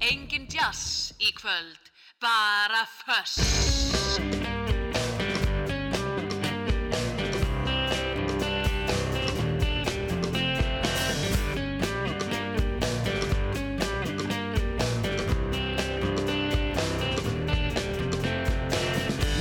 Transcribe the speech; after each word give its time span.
Engin 0.00 0.46
jazz 0.48 1.12
í 1.20 1.28
kvöld, 1.36 1.90
bara 2.20 2.86
föss. 3.04 3.36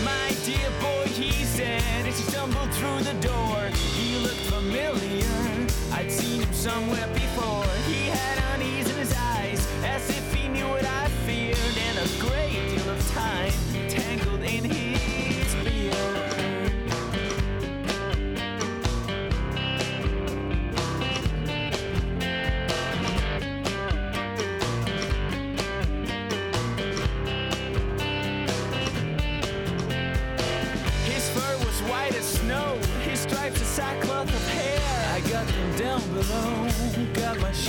My 0.03 0.35
dear 0.43 0.69
boy, 0.81 1.07
he 1.07 1.31
said 1.45 2.05
as 2.05 2.19
he 2.19 2.23
stumbled 2.29 2.69
through 2.73 2.99
the 3.03 3.13
door, 3.25 3.71
he 3.95 4.19
looked 4.19 4.35
familiar. 4.51 5.67
I'd 5.93 6.11
seen 6.11 6.41
him 6.41 6.53
somewhere 6.53 7.07
before. 7.13 7.28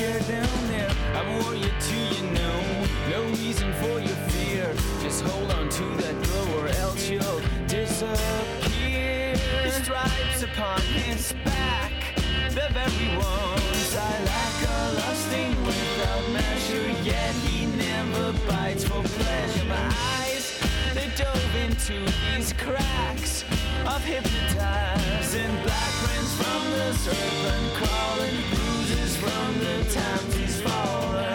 Down 0.00 0.68
there. 0.68 0.90
I'm 1.14 1.28
a 1.28 1.42
warrior 1.42 1.72
too, 1.78 1.96
you 2.16 2.30
know. 2.30 2.86
No 3.10 3.22
reason 3.36 3.70
for 3.74 4.00
your 4.00 4.16
fear. 4.32 4.74
Just 5.02 5.22
hold 5.22 5.50
on 5.52 5.68
to 5.68 5.84
that 6.02 6.16
glow 6.22 6.60
or 6.60 6.68
else 6.68 7.08
you'll 7.10 7.42
disappear. 7.66 9.36
The 9.62 9.70
stripes 9.70 10.42
upon 10.42 10.80
his 10.80 11.34
back, 11.44 11.92
the 12.48 12.66
very 12.72 13.08
ones 13.16 13.96
I 13.96 14.24
lack 14.24 14.56
are 14.74 14.92
lusting 14.94 15.54
without 15.66 16.30
measure. 16.32 16.88
Yet 17.04 17.34
he 17.44 17.66
never 17.66 18.32
bites 18.48 18.84
for 18.84 19.02
pleasure. 19.02 19.64
My 19.66 19.94
eyes, 20.22 20.58
they 20.94 21.10
dove 21.14 21.56
into 21.56 22.06
these 22.34 22.54
cracks 22.54 23.44
of 23.86 24.02
hypnotized 24.02 25.36
and 25.36 25.62
black 25.62 25.92
prints 26.02 26.34
from 26.40 26.70
the 26.70 26.92
serpent 26.94 27.74
crawling 27.74 28.36
bruises 28.48 28.69
from 29.20 29.58
the 29.60 29.84
times 29.92 30.34
he's 30.34 30.60
fallen. 30.62 31.29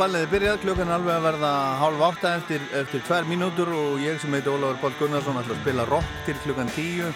Balliði 0.00 0.28
byrjað 0.32 0.62
klukkan 0.62 0.88
er 0.88 0.94
alveg 0.96 1.12
að 1.12 1.24
verða 1.26 1.48
hálf 1.76 2.02
átta 2.06 2.30
eftir, 2.38 2.62
eftir 2.78 3.02
tvær 3.04 3.26
mínútur 3.28 3.68
og 3.76 3.98
ég 4.00 4.16
sem 4.22 4.32
heiti 4.32 4.48
Ólafur 4.48 4.78
Pál 4.80 4.94
Gunnarsson 4.96 5.36
ætla 5.36 5.52
að 5.52 5.60
spila 5.60 5.84
rock 5.90 6.14
til 6.24 6.38
klukkan 6.40 6.70
tíu 6.72 7.10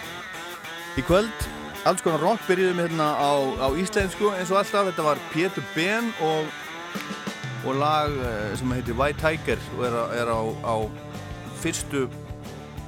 í 0.93 1.05
kvöld. 1.07 1.47
Alls 1.89 2.03
konar 2.05 2.21
rock 2.21 2.43
byrjuðum 2.45 2.83
hérna 2.83 3.07
á, 3.17 3.33
á 3.57 3.67
íslensku 3.81 4.29
eins 4.35 4.53
og 4.53 4.59
alltaf. 4.61 4.91
Þetta 4.91 5.07
var 5.07 5.23
Pétur 5.31 5.65
Ben 5.73 6.11
og, 6.25 6.51
og 7.65 7.81
lag 7.81 8.13
eh, 8.13 8.53
sem 8.59 8.77
heitir 8.77 8.99
White 8.99 9.23
Tiger 9.23 9.65
og 9.79 9.83
er, 9.89 9.97
er 10.21 10.29
á, 10.29 10.41
á 10.45 10.75
fyrstu 11.63 12.05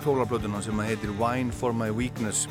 fólarblötuna 0.05 0.61
sem 0.61 0.85
heitir 0.85 1.15
Wine 1.17 1.49
for 1.49 1.73
my 1.73 1.89
weakness. 1.89 2.45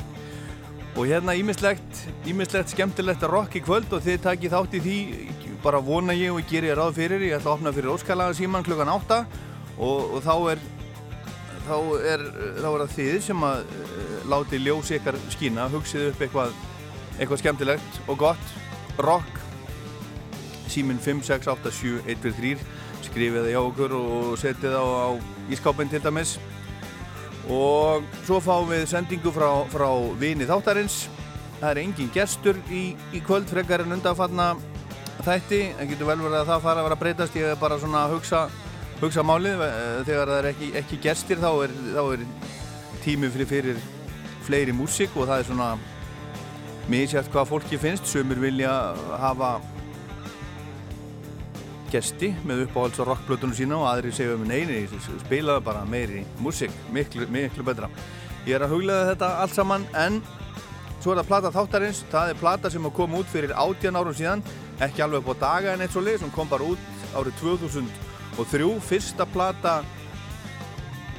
Og 0.97 1.07
hérna 1.07 1.37
ímislegt, 1.37 2.07
ímislegt 2.27 2.75
skemmtilegt 2.75 3.23
að 3.23 3.37
rock 3.37 3.55
í 3.55 3.63
kvöld 3.63 3.91
og 3.93 4.03
þið 4.03 4.23
takið 4.23 4.57
þátt 4.57 4.79
í 4.79 4.83
því, 4.83 4.99
bara 5.63 5.81
vona 5.83 6.15
ég 6.15 6.33
og 6.33 6.45
gerir 6.49 6.71
ég 6.71 6.77
ráð 6.77 6.97
fyrir, 6.99 7.23
ég 7.27 7.37
ætla 7.37 7.53
að 7.53 7.57
opna 7.57 7.73
fyrir 7.75 7.93
Óskalaga 7.93 8.35
síman 8.37 8.65
klukkan 8.65 8.91
8 8.93 9.19
og, 9.77 10.17
og 10.17 10.21
þá 10.25 10.33
er, 10.53 10.61
þá 11.67 11.75
er, 12.11 12.25
þá 12.61 12.67
er 12.69 12.83
það 12.83 12.93
þið 12.97 13.17
sem 13.27 13.47
að 13.47 13.63
uh, 13.63 14.13
láti 14.33 14.61
ljós 14.61 14.93
ykkar 14.97 15.19
skína, 15.33 15.67
hugsið 15.73 16.11
upp 16.11 16.23
eitthvað, 16.25 16.55
eitthvað 17.17 17.41
skemmtilegt 17.43 18.01
og 18.07 18.21
gott, 18.21 18.53
rock, 19.01 19.41
símin 20.71 21.01
5687143, 21.01 22.57
skrifið 23.07 23.43
það 23.43 23.51
hjá 23.53 23.61
okkur 23.63 23.97
og 23.97 24.31
setið 24.41 24.77
það 24.77 24.87
á, 24.87 24.87
á 25.07 25.09
ískápin 25.53 25.91
til 25.91 26.03
dæmis. 26.03 26.37
Og 27.47 28.03
svo 28.27 28.41
fáum 28.43 28.67
við 28.67 28.89
sendingu 28.91 29.31
frá, 29.31 29.63
frá 29.71 29.87
vini 30.19 30.47
þáttarins. 30.49 31.05
Það 31.61 31.69
er 31.69 31.79
engin 31.81 32.09
gestur 32.13 32.57
í, 32.69 32.89
í 33.15 33.21
kvöld 33.23 33.47
frekar 33.49 33.85
en 33.85 33.95
undanfanna 33.95 34.51
þætti. 35.25 35.61
En 35.79 35.89
getur 35.91 36.09
vel 36.09 36.19
verið 36.21 36.39
að 36.41 36.49
það 36.51 36.65
fara 36.65 36.81
að 36.81 36.87
vera 36.87 36.97
að 36.97 37.03
breytast. 37.03 37.37
Ég 37.39 37.53
er 37.53 37.61
bara 37.61 37.79
svona 37.81 38.03
að 38.05 38.15
hugsa, 38.17 38.41
hugsa 39.01 39.25
málið. 39.25 39.63
Eh, 39.67 40.01
þegar 40.07 40.33
það 40.33 40.39
er 40.39 40.49
ekki, 40.51 40.71
ekki 40.81 40.99
gestir 41.07 41.41
þá 41.43 41.49
er, 41.65 41.77
þá 41.95 42.03
er 42.05 42.25
tími 43.05 43.31
fyrir, 43.33 43.49
fyrir 43.51 43.81
fleiri 44.47 44.75
músík 44.75 45.15
og 45.15 45.29
það 45.29 45.41
er 45.41 45.49
svona 45.49 45.71
misjæft 46.91 47.33
hvað 47.33 47.49
fólki 47.51 47.81
finnst. 47.81 48.07
Sömur 48.11 48.39
vilja 48.41 48.73
hafa 49.21 49.57
gesti 51.91 52.33
með 52.47 52.65
uppáhalds 52.65 52.99
og 52.99 53.11
rockblötunum 53.11 53.55
sína 53.55 53.77
og 53.79 53.87
aðri 53.87 54.11
segja 54.15 54.35
um 54.35 54.43
neini, 54.47 54.81
spilaðu 55.23 55.63
bara 55.63 55.85
meiri 55.87 56.25
músík, 56.43 56.73
miklu, 56.91 57.27
miklu 57.31 57.63
betra. 57.67 57.87
Ég 58.47 58.57
er 58.57 58.65
að 58.65 58.75
huglega 58.75 59.11
þetta 59.11 59.29
allt 59.43 59.55
saman 59.55 59.85
en 59.95 60.21
svo 61.03 61.13
er 61.13 61.21
það 61.21 61.29
plata 61.31 61.51
þáttarins. 61.55 62.03
Það 62.11 62.31
er 62.31 62.39
plata 62.41 62.71
sem 62.71 62.89
kom 62.95 63.15
út 63.19 63.29
fyrir 63.31 63.53
18 63.55 63.99
árum 63.99 64.15
síðan 64.15 64.43
ekki 64.85 65.03
alveg 65.03 65.23
upp 65.23 65.33
á 65.33 65.43
daga 65.45 65.73
en 65.73 65.85
eitt 65.85 65.95
svo 65.95 66.03
leið 66.05 66.23
sem 66.23 66.33
kom 66.33 66.49
bara 66.49 66.67
út 66.73 66.91
árið 67.17 67.39
2003 67.41 68.73
fyrsta 68.89 69.25
plata 69.33 69.79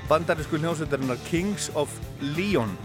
bandarísku 0.08 0.60
hljómsveitarinnar 0.60 1.19
Kings 1.28 1.72
of 1.75 1.93
Leon 2.20 2.76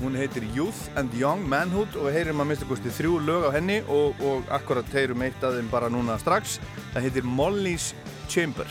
Hún 0.00 0.16
heitir 0.16 0.44
Youth 0.54 0.90
and 0.96 1.14
Young 1.16 1.46
Manhood 1.48 1.94
og 1.96 2.10
við 2.10 2.18
heyrim 2.18 2.42
að 2.44 2.50
mista 2.50 2.66
kosti 2.68 2.92
þrjú 2.92 3.14
lög 3.24 3.46
á 3.48 3.50
henni 3.54 3.78
og, 3.88 4.18
og 4.20 4.50
akkurat 4.52 4.90
heyrum 4.92 5.24
eitt 5.24 5.40
af 5.40 5.56
þeim 5.56 5.70
bara 5.72 5.88
núna 5.88 6.18
strax. 6.20 6.58
Það 6.92 7.06
heitir 7.06 7.24
Molly's 7.24 7.94
Chamber. 8.28 8.68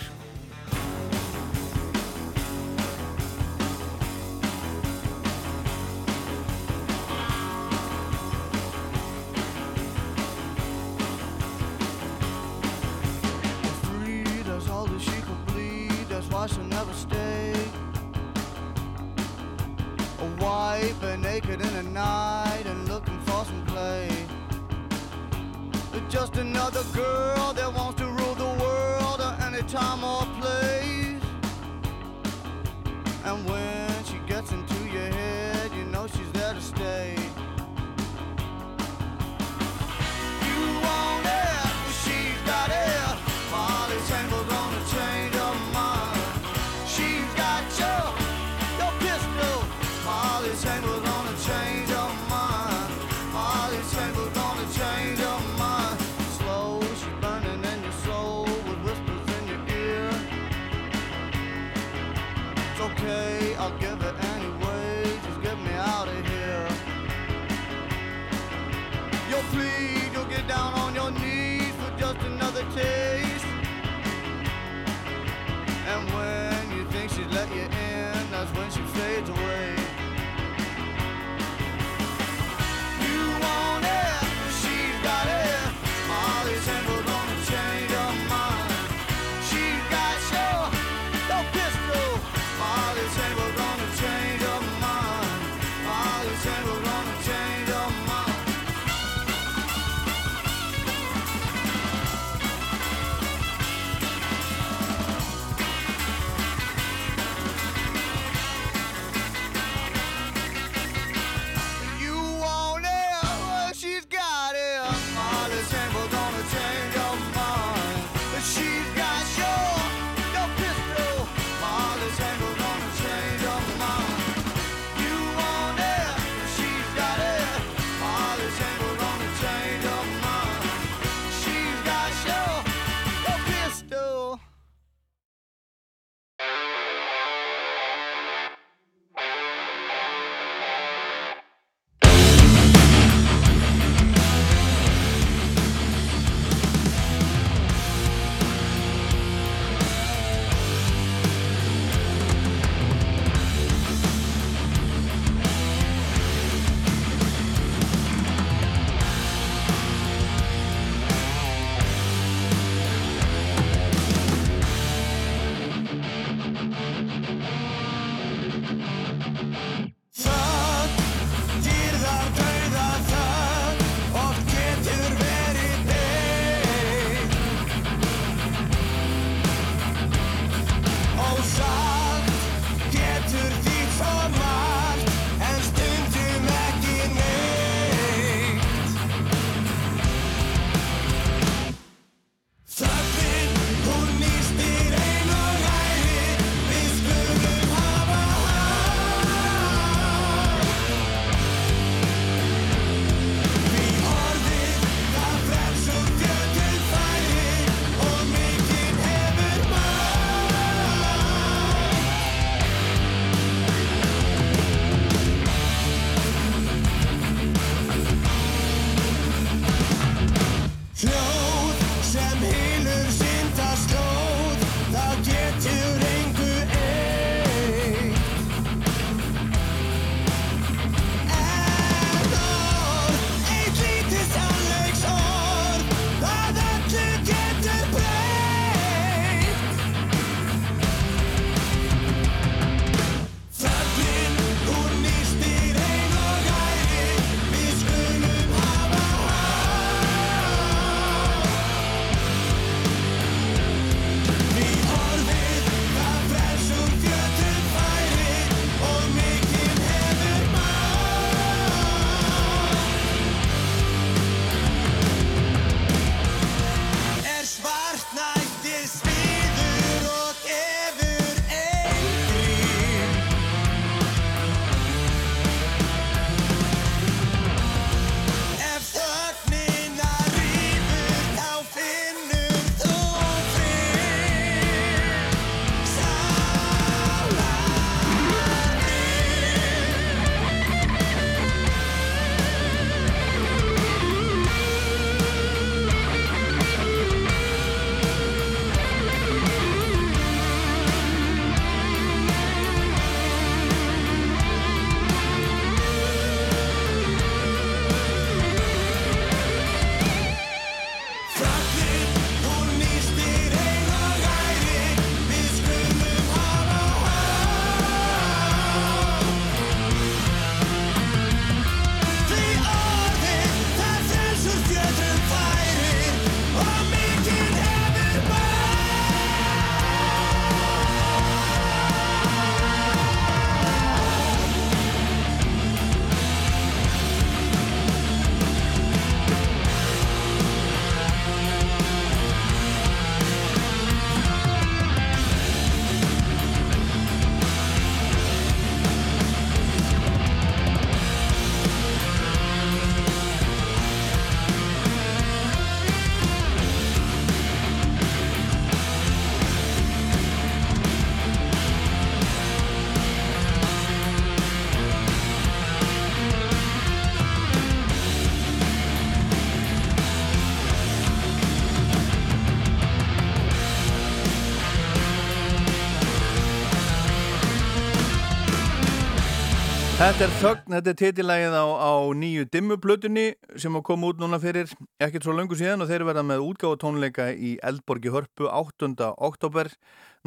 Þetta 380.05 380.21
er 380.21 380.33
þögn, 380.37 380.73
þetta 380.75 380.91
er 380.91 380.97
titilægið 380.99 381.55
á, 381.57 381.65
á 381.65 381.93
nýju 382.13 382.43
dimmuplutunni 382.53 383.23
sem 383.57 383.77
kom 383.87 384.03
út 384.05 384.19
núna 384.21 384.37
fyrir 384.37 384.69
ekkert 385.01 385.25
svo 385.25 385.33
löngu 385.33 385.57
síðan 385.57 385.81
og 385.81 385.89
þeir 385.89 386.03
verða 386.05 386.21
með 386.21 386.43
útgáðu 386.45 386.77
tónleika 386.83 387.25
í 387.33 387.55
Eldborgi 387.65 388.11
Hörpu 388.13 388.45
8. 388.45 388.91
oktober 389.25 389.71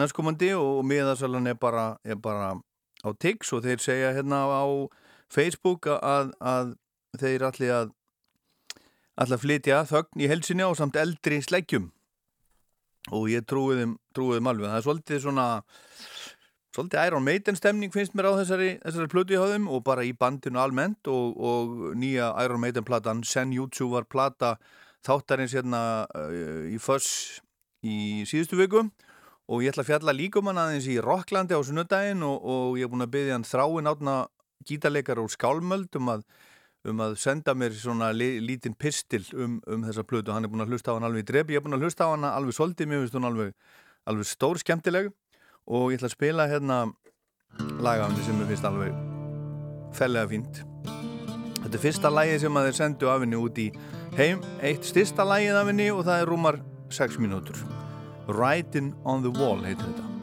næstkomandi 0.02 0.48
og 0.58 0.82
miðasalan 0.82 1.46
er 1.52 1.60
bara, 1.62 1.84
er 2.02 2.18
bara 2.18 2.56
á 3.06 3.08
TIX 3.22 3.54
og 3.54 3.62
þeir 3.68 3.84
segja 3.84 4.10
hérna 4.18 4.40
á 4.50 4.66
Facebook 5.30 5.86
að, 5.94 6.34
að 6.42 6.74
þeir 7.22 7.46
allir 7.52 7.74
að 7.76 7.94
allir 9.22 9.42
flytja 9.44 9.84
þögn 9.92 10.26
í 10.26 10.32
helsinni 10.34 10.66
á 10.66 10.74
samt 10.74 10.98
eldri 10.98 11.38
sleggjum 11.38 11.92
og 13.14 13.30
ég 13.30 13.46
trúið 13.46 13.84
þeim 13.86 14.50
alveg 14.50 14.72
það 14.72 14.80
er 14.80 14.88
svolítið 14.90 15.22
svona 15.28 15.46
svolítið 16.78 17.08
Iron 17.08 17.24
Maiden 17.26 17.56
stemning 17.58 17.90
finnst 17.90 18.14
mér 18.14 18.30
á 18.30 18.38
þessari, 18.38 18.68
þessari 18.84 19.10
plötu 19.10 19.34
í 19.34 19.38
háðum 19.40 19.66
og 19.72 19.82
bara 19.86 20.04
í 20.06 20.12
bandinu 20.14 20.60
almennt 20.62 21.08
og, 21.10 21.34
og 21.34 21.72
nýja 21.98 22.30
Iron 22.44 22.62
Maiden 22.62 22.86
platan 22.86 23.24
Sen 23.26 23.50
YouTube 23.50 23.96
var 23.96 24.06
plata 24.06 24.54
þáttarins 25.06 25.56
hérna 25.58 26.06
uh, 26.06 26.68
í 26.70 26.78
Fuss 26.78 27.40
í 27.82 28.22
síðustu 28.28 28.58
viku. 28.60 28.84
Og 29.48 29.64
ég 29.64 29.72
ætla 29.72 29.82
að 29.82 29.90
fjalla 29.90 30.14
líkum 30.14 30.50
hann 30.50 30.60
aðeins 30.60 30.86
í 30.92 30.98
Rocklandi 31.02 31.56
á 31.56 31.62
sunnudaginn 31.66 32.22
og, 32.22 32.46
og 32.46 32.78
ég 32.78 32.86
er 32.86 32.92
búin 32.92 33.06
að 33.06 33.14
byggja 33.16 33.38
hann 33.38 33.48
þráin 33.48 33.90
átna 33.90 34.16
gítarleikar 34.68 35.22
og 35.22 35.32
skálmöld 35.34 35.98
um 35.98 36.14
að, 36.14 36.26
um 36.86 37.06
að 37.08 37.16
senda 37.18 37.56
mér 37.58 37.74
svona 37.74 38.12
li, 38.14 38.36
lítinn 38.44 38.76
pistil 38.78 39.24
um, 39.34 39.58
um 39.66 39.86
þessa 39.88 40.06
plötu. 40.06 40.34
Hann 40.36 40.46
er 40.46 40.52
búin 40.52 40.62
að 40.62 40.76
hlusta 40.76 40.94
á 40.94 40.96
hann 40.98 41.08
alveg 41.08 41.26
í 41.26 41.30
dref 41.32 41.50
ég 41.50 41.58
er 41.58 41.64
búin 41.64 41.78
að 41.78 41.88
hlusta 41.88 42.06
á 42.06 42.12
hann 42.12 42.28
alveg 42.28 42.54
svolítið, 42.54 42.92
mér 42.92 43.02
finnst 43.02 43.18
hún 43.18 43.30
alveg, 43.32 43.56
alveg 44.12 44.30
stór 44.30 44.60
skemmtileg 44.62 45.08
og 45.68 45.92
ég 45.92 46.00
ætla 46.00 46.08
að 46.08 46.16
spila 46.16 46.48
hérna 46.48 46.78
lagafni 47.84 48.24
sem 48.24 48.40
ég 48.42 48.50
finnst 48.50 48.68
alveg 48.68 48.96
fellega 49.98 50.30
fínt. 50.32 50.62
Þetta 51.62 51.74
er 51.74 51.82
fyrsta 51.84 52.12
lægi 52.12 52.42
sem 52.44 52.58
að 52.58 52.68
þeir 52.68 52.78
sendu 52.80 53.10
af 53.12 53.24
henni 53.24 53.40
út 53.40 53.60
í 53.60 53.68
heim, 54.16 54.44
eitt 54.64 54.88
styrsta 54.88 55.26
lægið 55.28 55.60
af 55.60 55.72
henni 55.72 55.90
og 55.92 56.04
það 56.08 56.22
er 56.22 56.30
rúmar 56.32 56.62
6 56.94 57.18
mínútur. 57.20 57.58
Writing 58.28 58.94
on 59.04 59.24
the 59.24 59.32
Wall 59.40 59.64
heitir 59.64 59.90
þetta 59.90 60.17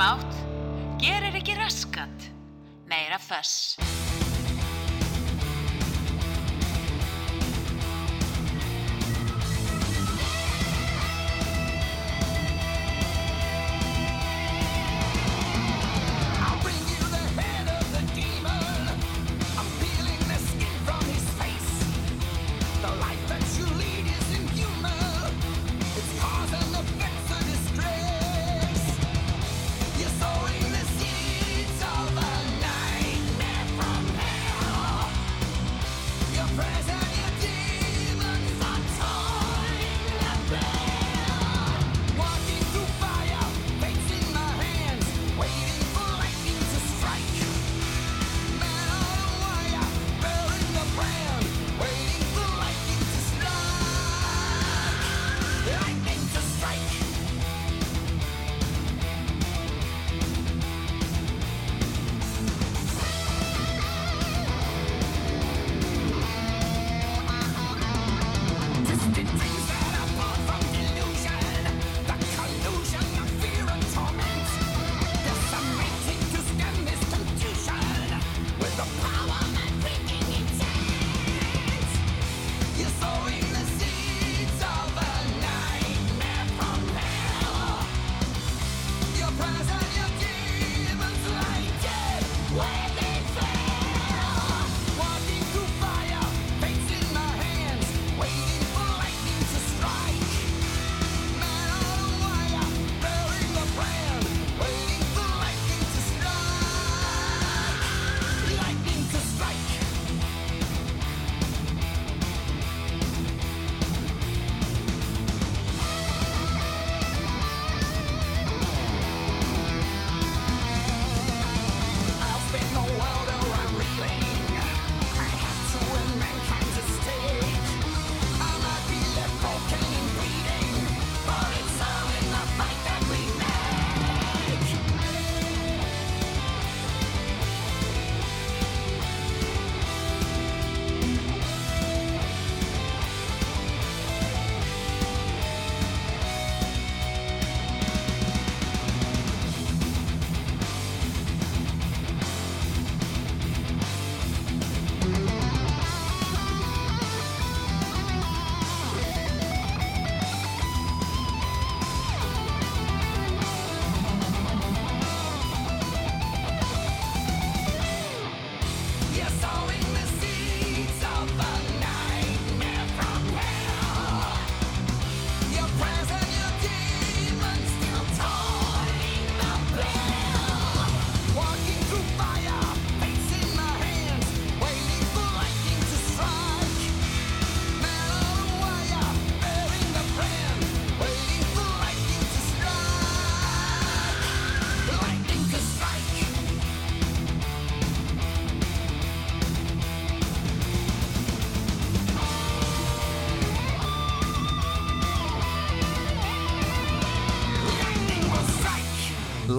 mouth 0.00 0.29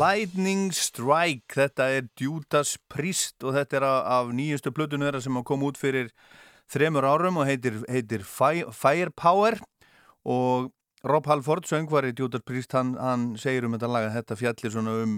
Lightning 0.01 0.71
Strike, 0.73 1.51
þetta 1.53 1.85
er 1.93 2.05
Judas 2.17 2.73
Priest 2.89 3.43
og 3.45 3.53
þetta 3.53 3.77
er 3.77 3.83
af 3.85 4.31
nýjustu 4.33 4.71
plötunum 4.73 5.05
þeirra 5.05 5.21
sem 5.21 5.37
kom 5.45 5.65
út 5.67 5.77
fyrir 5.77 6.09
þremur 6.71 7.05
árum 7.05 7.37
og 7.41 7.45
heitir, 7.45 7.77
heitir 7.91 8.23
Firepower. 8.25 9.59
Og 10.25 10.71
Rob 11.05 11.29
Halford, 11.29 11.67
söngvari 11.69 12.15
Judas 12.17 12.41
Priest, 12.47 12.73
hann, 12.73 12.95
hann 12.97 13.35
segir 13.37 13.67
um 13.67 13.75
þetta 13.75 13.91
lag 13.91 14.07
að 14.07 14.17
þetta 14.17 14.39
fjallir 14.39 14.73
svona 14.73 14.97
um, 15.03 15.15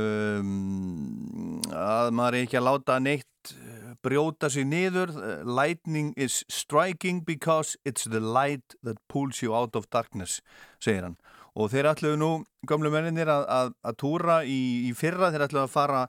um 0.00 1.60
að 1.68 2.12
maður 2.16 2.40
ekki 2.40 2.60
að 2.60 2.68
láta 2.70 3.00
neitt 3.04 3.56
brjóta 4.04 4.48
sig 4.54 4.64
niður. 4.70 5.12
Lightning 5.44 6.14
is 6.16 6.40
striking 6.48 7.20
because 7.26 7.76
it's 7.84 8.08
the 8.08 8.20
light 8.20 8.78
that 8.80 9.02
pulls 9.12 9.42
you 9.42 9.52
out 9.52 9.76
of 9.76 9.90
darkness, 9.92 10.40
segir 10.80 11.10
hann 11.10 11.18
og 11.58 11.72
þeir 11.72 11.90
ætluðu 11.90 12.18
nú, 12.20 12.30
gamlu 12.70 12.90
menninir 12.94 13.30
að, 13.32 13.46
að, 13.50 13.72
að 13.90 13.96
túra 13.98 14.42
í, 14.46 14.60
í 14.88 14.92
fyrra, 14.96 15.32
þeir 15.34 15.48
ætluðu 15.48 15.64
að 15.64 15.74
fara 15.74 16.04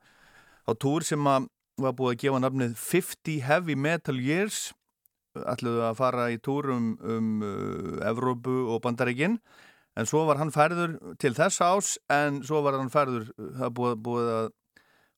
á 0.70 0.72
túr 0.78 1.06
sem 1.08 1.30
að 1.30 1.50
var 1.80 1.96
búið 1.96 2.14
að 2.14 2.22
gefa 2.26 2.42
nafnið 2.44 2.76
50 2.76 3.40
Heavy 3.48 3.76
Metal 3.80 4.20
Years. 4.20 4.70
Ætluðu 5.40 5.84
að 5.88 5.98
fara 6.00 6.28
í 6.34 6.38
túr 6.44 6.70
um, 6.74 6.94
um 7.00 7.34
uh, 7.46 7.98
Evrópu 8.10 8.56
og 8.74 8.82
Bandaríkinn 8.84 9.38
en 10.00 10.08
svo 10.08 10.24
var 10.28 10.40
hann 10.40 10.54
færður 10.54 10.96
til 11.22 11.34
þess 11.38 11.62
ás 11.64 11.92
en 12.14 12.42
svo 12.48 12.62
var 12.66 12.78
hann 12.80 12.92
færður 12.92 13.30
það 13.38 13.76
búið, 13.78 14.00
búið 14.06 14.32
að 14.34 14.50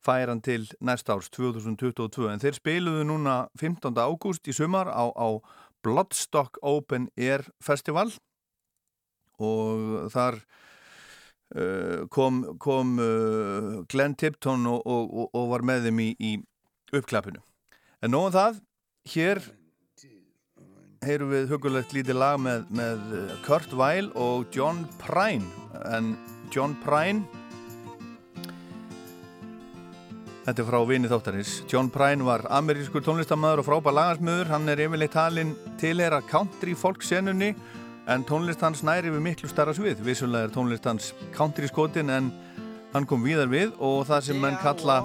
færa 0.02 0.34
hann 0.34 0.44
til 0.46 0.63
næst 0.82 1.10
árs 1.13 1.30
2022 1.34 2.30
en 2.32 2.41
þeir 2.41 2.58
spiluðu 2.58 3.06
núna 3.08 3.38
15. 3.62 3.94
ágúst 3.94 4.50
í 4.50 4.56
sumar 4.58 4.89
á, 4.89 5.10
á 5.13 5.28
Bloodstock 5.86 6.60
Open 6.62 7.10
Air 7.17 7.48
Festival 7.63 8.12
og 9.41 10.12
þar 10.13 10.39
uh, 11.56 12.04
kom, 12.13 12.43
kom 12.62 12.97
uh, 13.01 13.82
Glenn 13.91 14.15
Tipton 14.15 14.67
og, 14.69 14.86
og, 14.86 15.32
og 15.34 15.49
var 15.56 15.65
með 15.67 15.89
þeim 15.89 16.04
í, 16.04 16.12
í 16.19 16.36
uppklappinu. 16.95 17.41
En 18.01 18.13
nóðan 18.15 18.32
um 18.32 18.38
það, 18.38 18.62
hér 19.15 19.43
heyrum 21.01 21.32
við 21.34 21.49
hugulegt 21.49 21.93
lítið 21.97 22.19
lag 22.21 22.41
með, 22.41 22.65
með 22.77 23.06
uh, 23.17 23.38
Kurt 23.45 23.71
Weill 23.73 24.12
og 24.13 24.49
John 24.54 24.84
Prine 25.01 25.47
en 25.89 26.15
John 26.54 26.75
Prine 26.84 27.25
Þetta 30.41 30.63
er 30.63 30.65
frá 30.65 30.80
vini 30.89 31.10
þáttarins. 31.10 31.49
John 31.69 31.89
Prine 31.93 32.25
var 32.25 32.41
amerískur 32.49 33.04
tónlistamöður 33.06 33.62
og 33.62 33.67
frábær 33.67 33.93
lagarsmöður. 33.93 34.49
Hann 34.49 34.71
er 34.73 34.82
yfirleitt 34.82 35.13
talinn 35.13 35.51
tilhera 35.77 36.17
country 36.25 36.73
fólksenunni 36.73 37.51
en 38.12 38.24
tónlist 38.28 38.62
hans 38.65 38.82
næri 38.84 39.12
við 39.13 39.21
miklu 39.24 39.50
starra 39.50 39.74
svið. 39.76 40.02
Vissulega 40.04 40.50
er 40.50 40.54
tónlist 40.54 40.88
hans 40.89 41.12
country 41.36 41.67
skotin 41.69 42.12
en 42.12 42.32
hann 42.91 43.06
kom 43.08 43.24
víðar 43.24 43.47
við 43.52 43.76
og 43.80 44.04
það 44.10 44.26
sem 44.28 44.39
menn 44.41 44.58
kalla 44.60 44.97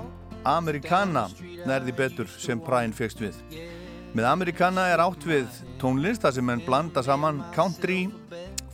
Americana 0.46 1.26
nærði 1.66 1.94
betur 1.94 2.30
sem 2.30 2.58
Brian 2.62 2.94
fegst 2.96 3.20
við. 3.22 3.36
Með 4.16 4.26
Americana 4.30 4.86
er 4.90 5.02
átt 5.04 5.26
við 5.28 5.46
tónlist 5.80 6.24
þar 6.24 6.34
sem 6.38 6.48
menn 6.48 6.64
blanda 6.66 7.02
saman 7.04 7.42
country, 7.54 8.06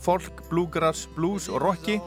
folk, 0.01 0.45
bluegrass, 0.49 1.03
blues 1.17 1.49
og 1.51 1.61
rocki 1.65 1.99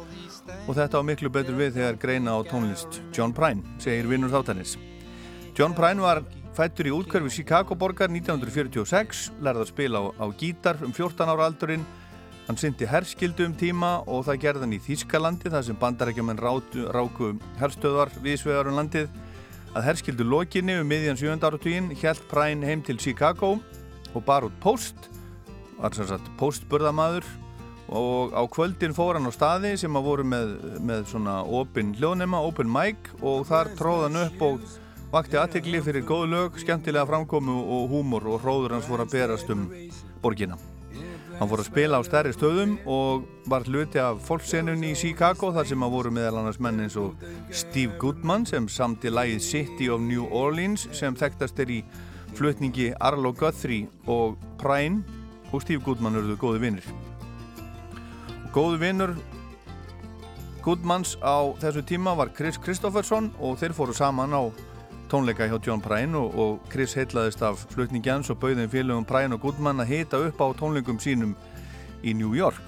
og 0.67 0.73
þetta 0.79 1.03
á 1.03 1.07
miklu 1.07 1.31
betur 1.31 1.59
við 1.59 1.77
þegar 1.77 2.01
greina 2.01 2.35
á 2.35 2.41
tónlist 2.49 3.03
John 3.15 3.35
Prine, 3.37 3.63
segir 3.83 4.09
vinnur 4.11 4.33
þáttanins. 4.33 4.75
John 5.57 5.77
Prine 5.77 6.03
var 6.03 6.23
fættur 6.57 6.89
í 6.89 6.97
útkverfi 6.97 7.43
Chicago 7.43 7.77
borgar 7.79 8.09
1946, 8.09 9.31
lærði 9.45 9.63
að 9.67 9.71
spila 9.71 10.01
á, 10.01 10.05
á 10.17 10.27
gítar 10.41 10.81
um 10.83 10.95
14 10.97 11.29
ára 11.29 11.51
aldurinn 11.51 11.87
Hann 12.47 12.59
syndi 12.61 12.87
herskildu 12.87 13.49
um 13.49 13.55
tíma 13.59 14.05
og 14.07 14.29
það 14.29 14.43
gerði 14.45 14.63
hann 14.63 14.75
í 14.77 14.83
Þýskalandi 14.85 15.51
þar 15.51 15.65
sem 15.67 15.79
bandarækjumenn 15.81 16.39
ráku 16.95 17.33
herstöðar 17.59 18.13
viðsvegar 18.23 18.71
um 18.71 18.79
landið 18.79 19.09
að 19.75 19.89
herskildu 19.89 20.25
lokinni 20.25 20.77
um 20.79 20.87
miðjan 20.87 21.19
7. 21.19 21.35
áratugin 21.43 21.91
helt 21.99 22.23
Præn 22.31 22.63
heim 22.63 22.85
til 22.87 23.01
Chicago 23.03 23.57
og 24.15 24.25
bar 24.29 24.47
út 24.47 24.55
post 24.63 25.11
var 25.81 25.97
sem 25.99 26.07
sagt 26.07 26.31
postburðamadur 26.39 27.27
og 27.91 28.31
á 28.31 28.43
kvöldin 28.47 28.95
fór 28.95 29.19
hann 29.19 29.27
á 29.27 29.35
staði 29.35 29.75
sem 29.79 29.99
að 29.99 30.07
voru 30.07 30.27
með, 30.27 30.55
með 30.79 31.11
svona 31.11 31.41
open 31.43 31.93
hljóðnema, 31.99 32.41
open 32.47 32.71
mic 32.71 33.11
og 33.23 33.43
þar 33.51 33.75
tróð 33.79 34.07
hann 34.07 34.23
upp 34.23 34.47
og 34.47 34.71
vakti 35.11 35.39
aðtegli 35.39 35.83
fyrir 35.83 36.07
góðu 36.07 36.31
lög, 36.31 36.63
skemmtilega 36.63 37.07
framkomu 37.11 37.59
og 37.59 37.91
húmor 37.91 38.31
og 38.31 38.41
hróður 38.47 38.79
hans 38.79 38.91
voru 38.91 39.07
að 39.07 39.19
berast 39.19 39.51
um 39.55 39.69
borgina. 40.23 40.59
Hann 41.37 41.51
fór 41.51 41.61
að 41.61 41.67
spila 41.69 41.99
á 42.01 42.03
stærri 42.07 42.31
stöðum 42.33 42.79
og 42.89 43.27
var 43.51 43.67
hluti 43.69 44.01
af 44.01 44.23
fólksenunni 44.25 44.95
í 44.95 44.97
Chicago 44.97 45.51
þar 45.53 45.67
sem 45.69 45.83
að 45.85 45.93
voru 45.93 46.13
meðal 46.17 46.39
annars 46.41 46.59
menn 46.65 46.81
eins 46.81 46.97
og 46.97 47.21
Steve 47.53 47.99
Goodman 48.01 48.47
sem 48.49 48.65
samti 48.73 49.13
lægið 49.13 49.43
City 49.45 49.91
of 49.93 50.01
New 50.01 50.25
Orleans 50.33 50.87
sem 50.97 51.17
þekktast 51.19 51.61
er 51.61 51.75
í 51.77 51.83
flutningi 52.39 52.95
Arlo 53.05 53.35
Guthrie 53.37 53.85
og 54.09 54.41
Prine 54.57 55.05
og 55.53 55.61
Steve 55.61 55.85
Goodman 55.85 56.17
eruðu 56.17 56.39
góði 56.41 56.63
vinnir. 56.65 56.89
Góði 58.57 58.81
vinnur 58.87 59.13
Goodmans 60.65 61.19
á 61.21 61.53
þessu 61.61 61.85
tíma 61.85 62.17
var 62.17 62.33
Chris 62.33 62.57
Kristofferson 62.57 63.29
og 63.45 63.61
þeir 63.61 63.77
fóru 63.77 63.93
saman 63.95 64.33
á 64.33 64.49
tónleika 65.11 65.47
hjá 65.49 65.59
John 65.63 65.83
Prine 65.83 66.19
og, 66.19 66.35
og 66.35 66.71
Chris 66.73 66.95
heitlaðist 66.99 67.43
af 67.47 67.63
flutningjans 67.73 68.31
og 68.33 68.41
bauðin 68.43 68.71
félögum 68.71 69.07
Prine 69.07 69.37
og 69.37 69.45
Goodman 69.45 69.83
að 69.83 69.93
hita 69.93 70.21
upp 70.29 70.41
á 70.43 70.47
tónleikum 70.59 70.99
sínum 71.03 71.37
í 72.03 72.15
New 72.15 72.35
York. 72.37 72.59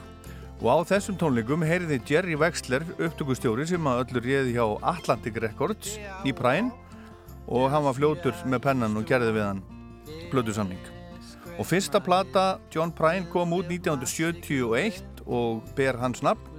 Og 0.59 0.71
á 0.71 0.77
þessum 0.91 1.19
tónleikum 1.19 1.63
heyriði 1.63 2.01
Jerry 2.09 2.35
Wexler, 2.39 2.83
upptökustjóri 2.99 3.67
sem 3.71 3.87
að 3.87 4.05
öllur 4.05 4.27
réði 4.27 4.55
hjá 4.57 4.65
Atlantic 4.91 5.39
Records 5.43 5.97
í 6.27 6.35
Prine 6.35 6.73
og 7.49 7.71
hann 7.73 7.87
var 7.87 7.97
fljótur 7.97 8.37
með 8.45 8.65
pennan 8.67 8.99
og 8.99 9.07
gerði 9.09 9.35
við 9.37 9.47
hann 9.47 9.65
blödu 10.33 10.55
samning. 10.55 10.83
Og 11.59 11.67
fyrsta 11.67 11.99
plata 12.03 12.59
John 12.75 12.93
Prine 12.95 13.27
kom 13.33 13.55
út 13.57 13.71
1971 13.71 15.25
og 15.27 15.65
ber 15.79 15.99
hans 15.99 16.23
nafn. 16.23 16.55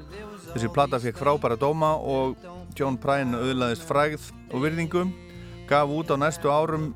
Þessi 0.50 0.70
plata 0.74 0.98
fekk 1.00 1.20
frábæra 1.22 1.60
dóma 1.60 1.94
og 2.00 2.40
John 2.78 2.98
Prine 3.00 3.38
auðlaðist 3.38 3.86
fræð 3.88 4.32
og 4.50 4.64
virðingum 4.64 5.14
gaf 5.70 5.92
út 5.94 6.10
á 6.10 6.18
næstu 6.18 6.50
árum 6.50 6.90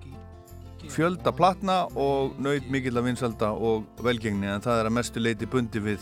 fjölda 0.89 1.31
platna 1.31 1.83
og 1.95 2.39
nöyð 2.41 2.65
mikill 2.73 2.97
að 2.97 3.07
vinsalda 3.11 3.51
og 3.53 3.85
velgengni 4.03 4.49
en 4.49 4.63
það 4.63 4.79
er 4.81 4.89
að 4.89 4.95
mestu 4.97 5.21
leiti 5.21 5.47
bundi 5.47 5.79
við 5.79 6.01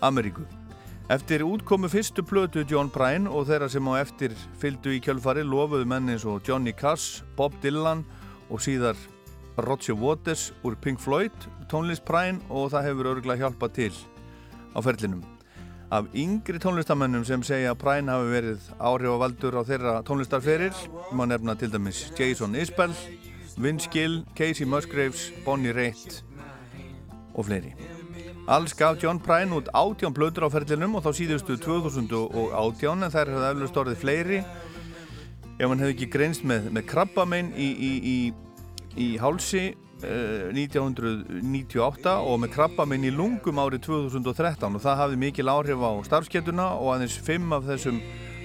Ameríku. 0.00 0.46
Eftir 1.12 1.44
útkomu 1.44 1.88
fyrstu 1.88 2.24
plötu 2.24 2.64
John 2.68 2.90
Prine 2.92 3.28
og 3.28 3.46
þeirra 3.48 3.68
sem 3.72 3.86
á 3.88 4.00
eftir 4.00 4.34
fylgdu 4.60 4.92
í 4.96 5.00
kjölfari 5.04 5.44
lofuðu 5.44 5.88
menni 5.88 6.16
eins 6.16 6.26
og 6.28 6.42
Johnny 6.48 6.72
Cass, 6.72 7.22
Bob 7.36 7.56
Dylan 7.62 8.04
og 8.48 8.60
síðar 8.64 8.96
Roger 9.58 9.96
Waters 9.96 10.52
úr 10.64 10.76
Pink 10.80 11.00
Floyd, 11.00 11.34
tónlist 11.68 12.06
Prine 12.08 12.40
og 12.48 12.72
það 12.72 12.90
hefur 12.90 13.12
örgulega 13.16 13.44
hjálpað 13.44 13.74
til 13.80 13.92
á 14.72 14.78
ferlinum 14.80 15.37
af 15.90 16.04
yngri 16.12 16.60
tónlistamennum 16.60 17.24
sem 17.24 17.42
segja 17.46 17.72
að 17.72 17.80
Prine 17.80 18.12
hafi 18.12 18.32
verið 18.34 18.66
áhrifavaldur 18.76 19.56
á 19.56 19.62
þeirra 19.64 19.94
tónlistarferir 20.04 20.76
má 21.16 21.24
nefna 21.24 21.54
til 21.56 21.72
dæmis 21.72 22.02
Jason 22.18 22.56
Isbell 22.58 22.92
Vince 23.58 23.88
Gill, 23.90 24.24
Casey 24.36 24.66
Musgraves 24.66 25.32
Bonnie 25.44 25.72
Raitt 25.72 26.24
og 27.34 27.48
fleiri. 27.48 27.72
Alls 28.48 28.74
gaf 28.74 29.02
John 29.02 29.18
Prine 29.20 29.56
út 29.56 29.68
átján 29.74 30.14
blöður 30.14 30.46
á 30.46 30.52
ferlinum 30.52 30.94
og 30.98 31.04
þá 31.04 31.10
síðustu 31.18 31.56
2018 31.60 33.02
en 33.04 33.12
þær 33.12 33.32
hefði 33.34 33.48
eflust 33.50 33.80
orðið 33.82 34.00
fleiri. 34.04 34.38
Ef 35.58 35.66
hann 35.66 35.82
hefði 35.82 35.96
ekki 35.96 36.10
greinst 36.12 36.46
með, 36.46 36.70
með 36.72 36.86
krabbamein 36.92 37.50
í, 37.56 37.68
í, 37.68 37.92
í, 37.98 38.18
í 38.94 39.08
hálsi 39.20 39.72
1998 40.02 42.06
eh, 42.06 42.28
og 42.30 42.36
með 42.42 42.52
krabba 42.54 42.86
minn 42.88 43.08
í 43.08 43.12
lungum 43.14 43.58
árið 43.58 43.80
2013 43.88 44.78
og 44.78 44.84
það 44.84 45.00
hafði 45.02 45.16
mikil 45.24 45.48
áhrif 45.50 45.80
á 45.82 45.92
starfskettuna 46.06 46.66
og 46.78 46.88
aðeins 46.94 47.18
fimm 47.26 47.48
af 47.56 47.62
þessum 47.66 47.98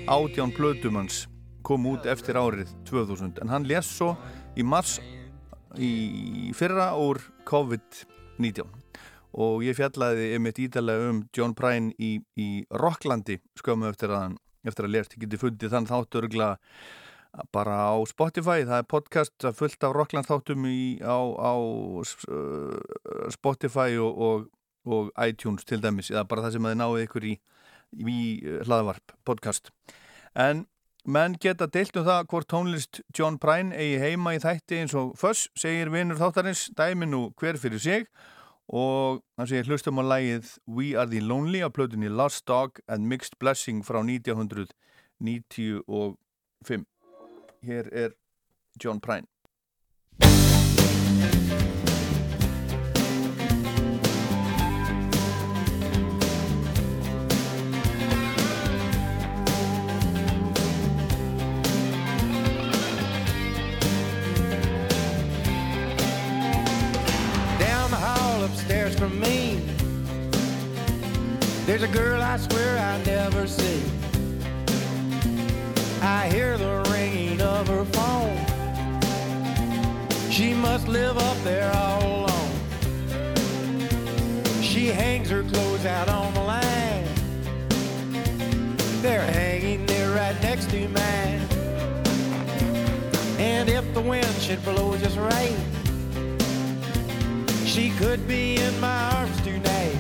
átján 0.09 0.55
blöðdumans 0.55 1.15
kom 1.63 1.85
út 1.91 2.03
eftir 2.09 2.39
árið 2.39 2.69
2000 2.89 3.43
en 3.43 3.53
hann 3.53 3.69
les 3.69 3.85
svo 3.85 4.15
í 4.57 4.65
mars 4.65 4.97
í 5.77 6.51
fyrra 6.57 6.93
úr 6.99 7.21
COVID-19 7.49 8.65
og 9.33 9.63
ég 9.65 9.77
fjallaði 9.77 10.33
einmitt 10.35 10.61
ídalega 10.61 11.09
um 11.09 11.23
John 11.33 11.55
Prine 11.57 11.93
í, 11.97 12.19
í 12.37 12.49
Rocklandi 12.69 13.39
skömmu 13.61 13.89
eftir 13.89 14.13
að 14.13 14.37
eftir 14.63 14.87
að 14.87 14.93
lérst, 14.95 15.15
ég 15.17 15.25
geti 15.25 15.41
fundið 15.41 15.73
þann 15.73 15.89
þáttu 15.89 16.21
örgla 16.21 16.49
bara 17.52 17.89
á 17.89 17.98
Spotify, 18.06 18.62
það 18.67 18.78
er 18.78 18.89
podcast 18.89 19.46
fullt 19.58 19.84
af 19.84 19.96
rocklandþáttum 19.98 20.65
á, 21.02 21.17
á 21.17 21.54
Spotify 23.34 23.98
og, 23.98 24.17
og, 24.17 24.46
og 24.86 25.12
iTunes 25.26 25.65
til 25.65 25.82
dæmis, 25.82 26.12
eða 26.13 26.28
bara 26.30 26.41
það 26.46 26.52
sem 26.58 26.65
þið 26.69 26.78
náðu 26.82 27.02
ykkur 27.08 27.26
í, 27.26 27.34
í 27.98 28.19
hlaðvarp 28.67 29.08
podcast. 29.26 29.74
En 30.38 30.67
menn 31.06 31.38
geta 31.41 31.67
deilt 31.67 31.98
um 31.98 32.06
það 32.06 32.28
hvort 32.32 32.50
tónlist 32.54 33.02
John 33.17 33.38
Prine 33.41 33.76
eigi 33.76 33.98
heima 34.00 34.36
í 34.38 34.43
þætti 34.43 34.80
eins 34.84 34.93
og 34.98 35.17
Fuss, 35.19 35.50
segir 35.58 35.89
vinnur 35.93 36.22
þáttarins, 36.22 36.69
dæminu 36.78 37.32
hver 37.39 37.58
fyrir 37.60 37.82
sig 37.82 38.06
og 38.72 39.24
hann 39.38 39.48
segir 39.50 39.67
hlustum 39.67 40.00
á 40.00 40.04
lægið 40.13 40.46
We 40.69 40.96
Are 40.96 41.10
The 41.10 41.19
Lonely 41.19 41.60
á 41.65 41.69
plötunni 41.74 42.08
Lost 42.08 42.48
Dog 42.48 42.80
and 42.88 43.08
Mixed 43.10 43.36
Blessing 43.41 43.84
frá 43.84 44.00
1995 44.00 46.92
hér 47.63 47.88
er 47.91 48.10
John 48.80 48.99
Prine. 48.99 49.28
Down 67.60 67.89
the 67.89 67.97
hall 67.97 68.43
upstairs 68.43 68.95
from 68.95 69.19
me 69.19 69.62
There's 71.65 71.84
a 71.84 71.88
girl 71.88 72.21
I 72.21 72.36
swear 72.38 72.78
I 72.78 73.02
never 73.04 73.47
see. 73.47 73.82
I 76.02 76.28
hear 76.28 76.58
the 76.58 76.92
her 77.67 77.86
phone. 77.86 78.38
She 80.32 80.54
must 80.54 80.88
live 80.88 81.17
up 81.17 81.38
there 81.43 81.71
all 81.76 82.02
alone. 82.02 82.52
She 84.62 84.88
hangs 84.88 85.30
her 85.30 85.43
clothes 85.43 85.86
out 85.86 86.10
on 86.10 86.34
the 86.34 86.41
line. 86.41 87.08
They're 89.02 89.26
hanging 89.32 89.86
there 89.86 90.12
right 90.15 90.41
next 90.41 90.69
to 90.71 90.88
mine. 90.89 91.41
And 93.38 93.69
if 93.69 93.93
the 93.93 94.02
wind 94.02 94.34
should 94.41 94.63
blow 94.63 94.97
just 94.97 95.17
right, 95.17 95.58
she 97.65 97.91
could 97.91 98.28
be 98.28 98.56
in 98.58 98.80
my 98.80 99.15
arms 99.15 99.41
tonight. 99.41 99.97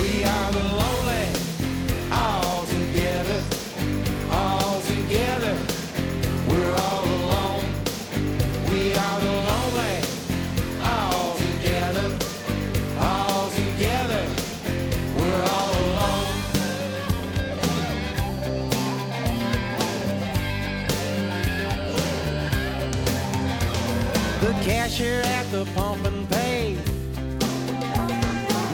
We 0.00 0.24
are 0.24 0.52
the 0.52 0.64
lonely, 0.80 1.35
cashier 24.66 25.20
at 25.22 25.44
the 25.50 25.64
pump 25.74 26.04
and 26.06 26.28
pay 26.30 26.74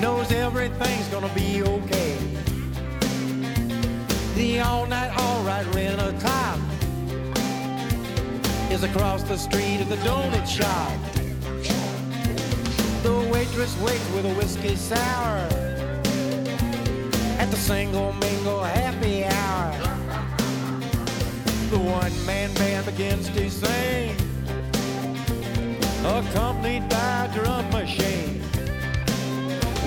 knows 0.00 0.30
every 0.32 0.68
be 1.34 1.62
okay. 1.62 2.16
The 4.36 4.60
all 4.60 4.86
night 4.86 5.16
alright 5.18 5.66
rent 5.74 6.00
a 6.00 6.12
cop 6.20 6.71
across 8.82 9.22
the 9.22 9.36
street 9.36 9.80
at 9.80 9.88
the 9.88 9.96
donut 9.96 10.46
shop. 10.46 10.92
The 13.02 13.12
waitress 13.32 13.78
waits 13.80 14.10
with 14.12 14.24
a 14.24 14.34
whiskey 14.34 14.74
sour 14.76 15.38
at 17.38 17.48
the 17.50 17.56
single 17.56 18.12
mingle 18.14 18.62
happy 18.64 19.24
hour. 19.24 19.72
The 21.70 21.78
one 21.78 22.26
man 22.26 22.52
band 22.54 22.86
begins 22.86 23.28
to 23.30 23.50
sing, 23.50 24.16
accompanied 26.04 26.88
by 26.88 27.26
a 27.26 27.34
drum 27.34 27.70
machine. 27.70 28.42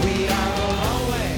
We 0.03 0.27
are 0.29 0.51
the 0.55 0.67
lonely, 0.83 1.34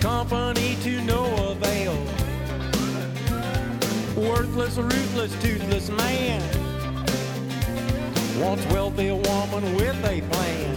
company 0.00 0.76
to 0.82 1.00
no 1.02 1.24
avail. 1.50 1.94
Worthless, 4.16 4.76
ruthless, 4.76 5.32
toothless 5.42 5.90
man 5.90 6.40
wants 8.40 8.64
wealthy 8.66 9.08
a 9.08 9.14
woman 9.14 9.74
with 9.76 9.96
a 10.04 10.22
plan. 10.32 10.76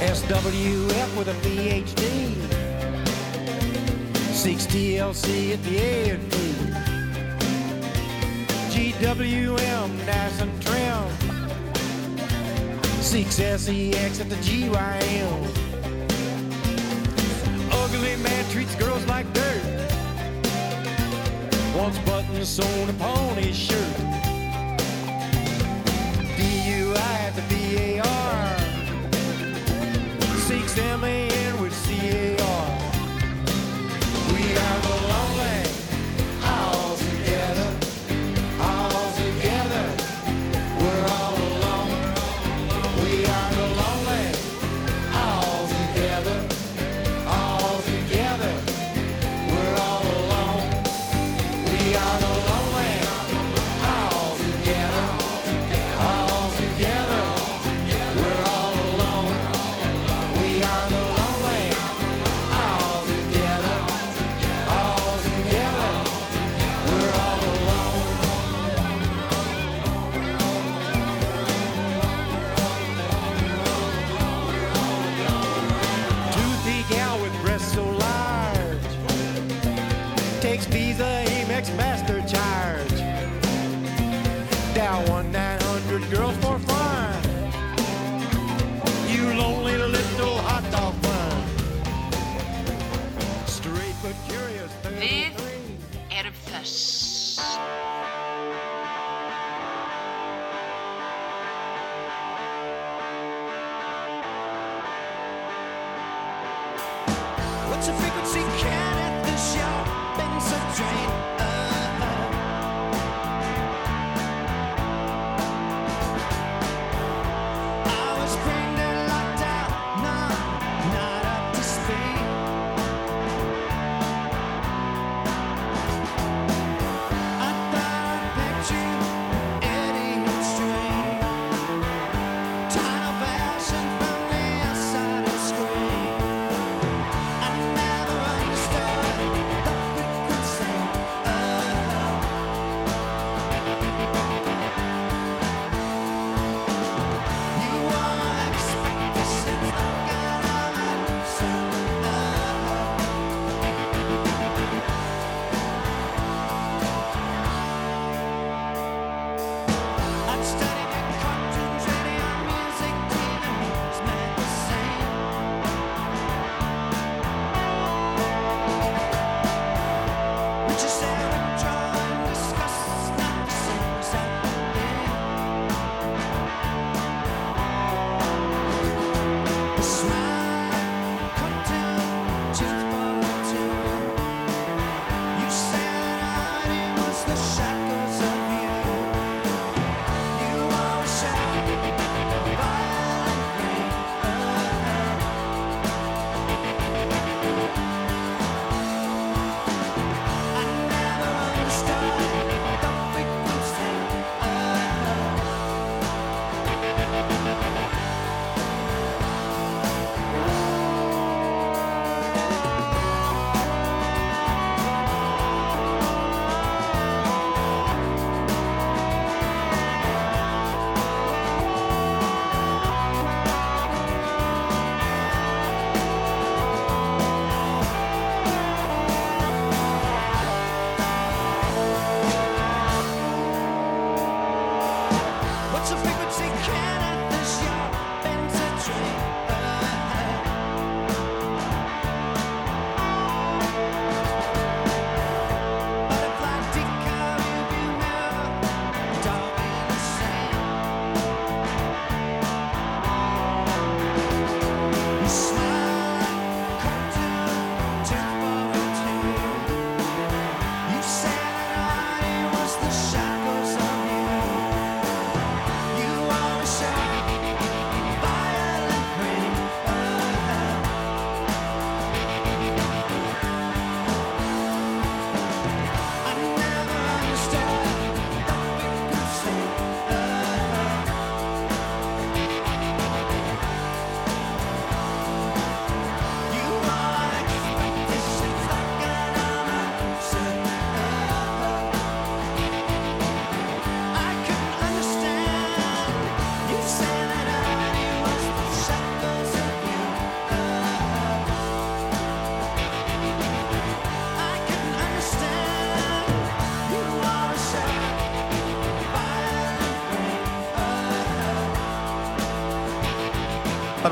SWF 0.00 1.16
with 1.16 1.28
a 1.28 1.34
PhD 1.44 2.34
seeks 4.34 4.66
TLC 4.66 5.52
at 5.52 5.62
the 5.62 5.76
A&P. 5.78 6.36
GWM, 8.72 10.06
nice 10.06 10.40
and 10.40 10.62
trim 10.62 11.30
seeks 13.00 13.36
sex 13.36 13.68
at 14.20 14.28
the 14.28 14.36
GYM. 14.36 15.49
Man 18.22 18.44
treats 18.50 18.74
girls 18.74 19.04
like 19.06 19.30
dirt. 19.32 19.62
Wants 21.76 21.98
buttons 22.00 22.48
sewn 22.48 22.90
upon 22.90 23.36
his 23.36 23.56
shirt. 23.56 23.96
DUI 26.36 26.96
at 26.96 27.34
the 27.36 27.42
BAR. 27.50 28.58
Seeks 30.46 30.76
MAN 30.76 31.29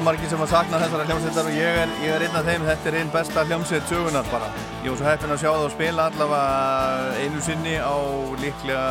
margir 0.09 0.31
sem 0.31 0.41
að 0.41 0.53
sakna 0.55 0.79
þessara 0.81 1.05
hljómsveitar 1.05 1.49
og 1.51 1.57
ég 1.59 1.79
er, 1.83 1.91
ég 2.01 2.15
er 2.15 2.23
einn 2.25 2.37
af 2.39 2.47
þeim, 2.47 2.63
þetta 2.65 2.89
er 2.89 2.95
einn 2.97 3.11
besta 3.13 3.43
hljómsveit 3.45 3.91
sögunar 3.91 4.29
bara. 4.33 4.47
Ég 4.81 4.89
var 4.89 4.97
svo 4.97 5.05
heppin 5.05 5.35
að 5.35 5.41
sjá 5.43 5.49
það 5.51 5.65
og 5.67 5.73
spila 5.75 6.07
allavega 6.09 7.11
einu 7.21 7.43
sinni 7.45 7.75
á 7.77 7.97
líklega, 8.41 8.87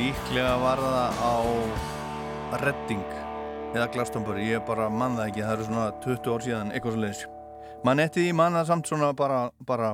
líklega 0.00 0.56
var 0.64 0.82
það 0.82 1.22
á 1.22 1.34
Redding 2.64 3.14
eða 3.76 3.86
Glastonbury, 3.94 4.48
ég 4.50 4.66
bara 4.66 4.88
mann 4.90 5.14
það 5.20 5.30
ekki, 5.30 5.46
það 5.46 5.54
eru 5.54 5.68
svona 5.68 5.86
20 6.08 6.34
ár 6.34 6.46
síðan, 6.48 6.74
eitthvað 6.74 6.96
svo 6.96 7.04
leiðis. 7.04 7.24
Mann 7.86 8.02
eftir 8.02 8.26
því 8.26 8.36
mann 8.40 8.58
það 8.58 8.70
samt 8.72 8.90
svona 8.90 9.12
bara, 9.14 9.40
bara 9.68 9.92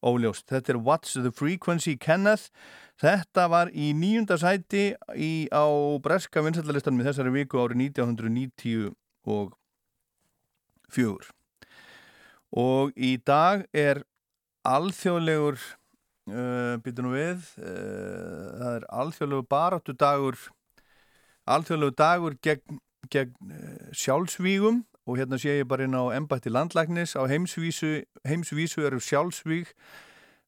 óljóst. 0.00 0.48
Þetta 0.48 0.72
er 0.72 0.80
What's 0.88 1.18
the 1.20 1.34
Frequency 1.36 1.98
Kenneth 2.00 2.48
Þetta 3.00 3.48
var 3.50 3.70
í 3.72 3.92
nýjunda 3.96 4.36
sæti 4.38 4.92
í, 5.16 5.48
á 5.48 5.64
breska 6.02 6.42
vinsætlarlistanum 6.44 7.00
í 7.02 7.06
þessari 7.08 7.32
viku 7.34 7.58
árið 7.62 7.76
1994 7.88 8.92
og 12.52 12.92
í 12.94 13.16
dag 13.24 13.64
er 13.72 14.02
alþjóðlegur 14.68 15.56
uh, 15.56 16.76
býtum 16.84 17.12
við 17.14 17.40
uh, 17.58 18.60
það 18.60 18.74
er 18.76 18.84
alþjóðlegur 19.00 19.48
baráttu 19.48 19.96
dagur 19.96 20.38
alþjóðlegur 21.50 21.96
dagur 21.98 22.36
gegn, 22.44 22.80
gegn 23.10 23.34
uh, 23.50 23.90
sjálfsvígum. 23.96 24.84
Og 25.02 25.18
hérna 25.18 25.34
sé 25.40 25.56
ég 25.58 25.66
bara 25.66 25.82
inn 25.88 25.98
á 25.98 26.14
embætti 26.14 26.52
landlæknis. 26.52 27.16
Á 27.18 27.26
heimsvísu, 27.26 28.04
heimsvísu 28.22 28.84
eru 28.86 29.00
sjálfsvíg 29.02 29.72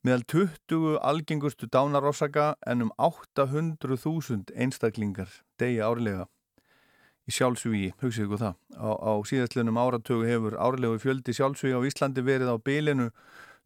meðal 0.05 0.24
20 0.28 0.98
algengustu 1.00 1.66
dánarossaka 1.72 2.55
en 2.68 2.84
um 2.84 2.92
800.000 3.00 4.52
einstaklingar 4.52 5.30
degi 5.61 5.80
árlega. 5.80 6.26
Í 7.24 7.32
sjálfsvígi, 7.32 7.94
hugsið 8.02 8.26
ykkur 8.26 8.40
það. 8.42 8.57
Á, 8.76 8.88
á 9.00 9.12
síðastlunum 9.24 9.80
áratögu 9.80 10.26
hefur 10.28 10.59
árlegu 10.61 10.98
fjöldi 11.00 11.32
sjálfsvígi 11.32 11.72
á 11.72 11.80
Íslandi 11.88 12.20
verið 12.20 12.52
á 12.52 12.57
beilinu 12.61 13.09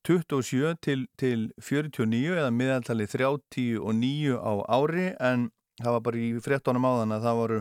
27 0.06 0.78
til, 0.78 1.08
til 1.18 1.48
49 1.58 2.38
eða 2.38 2.54
miðaltali 2.54 3.08
39 3.10 4.38
á 4.38 4.52
ári 4.70 5.08
en 5.18 5.50
það 5.82 5.96
var 5.96 6.04
bara 6.06 6.22
í 6.22 6.30
13 6.38 6.78
áðan 6.78 7.16
að 7.18 7.26
það 7.26 7.40
voru, 7.42 7.60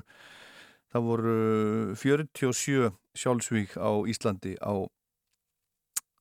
það 0.94 1.08
voru 1.10 1.38
47 1.98 2.92
sjálfsvíg 3.18 3.74
á 3.82 3.90
Íslandi 4.06 4.54
á, 4.62 4.86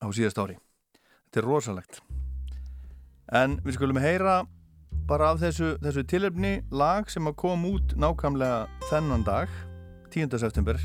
á 0.00 0.07
síðast 0.09 0.40
ári. 0.40 0.57
Þetta 1.28 1.44
er 1.44 1.52
rosalegt 1.52 2.00
En 3.35 3.57
við 3.64 3.74
skulum 3.74 3.99
heyra 3.99 4.45
bara 5.07 5.33
af 5.33 5.41
þessu, 5.43 5.74
þessu 5.83 6.05
tilöfni 6.07 6.61
lag 6.70 7.11
sem 7.11 7.27
að 7.27 7.39
koma 7.43 7.72
út 7.74 7.95
nákvæmlega 7.99 8.66
þennan 8.91 9.27
dag, 9.27 9.51
10. 10.14 10.39
september, 10.39 10.79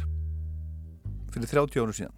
fyrir 1.33 1.49
30 1.49 1.81
áru 1.81 1.93
síðan. 1.93 2.17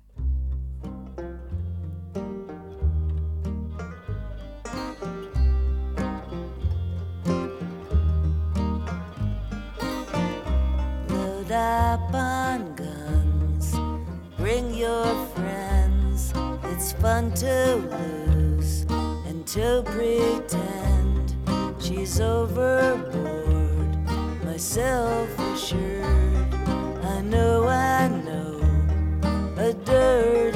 Load 11.11 11.51
up 11.51 12.15
on 12.15 12.71
guns, 12.79 13.75
bring 14.37 14.71
your 14.75 15.07
friends. 15.35 16.31
It's 16.71 16.93
fun 16.93 17.31
to 17.43 17.75
lose 17.91 18.32
to 19.53 19.83
pretend 19.85 21.31
she's 21.79 22.19
overboard. 22.19 23.87
Myself 24.43 25.29
assured, 25.37 26.55
I 27.03 27.21
know, 27.21 27.67
I 27.67 28.07
know 28.07 28.59
a 29.57 29.71
dirty 29.85 30.52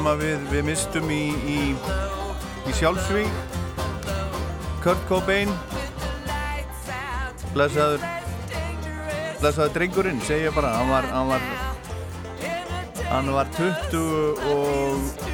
sem 0.00 0.20
við, 0.20 0.44
við 0.48 0.62
mistum 0.64 1.10
í, 1.12 1.24
í, 1.44 1.58
í 2.68 2.72
sjálfsvík 2.78 3.56
Kurt 4.80 5.00
Cobain. 5.10 5.50
Blessaður 7.52 8.00
blessaður 9.42 9.74
drengurinn 9.74 10.22
segja 10.24 10.52
bara. 10.56 10.72
Hann 10.78 10.88
var, 10.88 11.08
hann 11.12 11.28
var 11.28 11.44
hann 13.10 13.30
var 13.34 13.50
20 13.58 14.40
og 14.54 15.26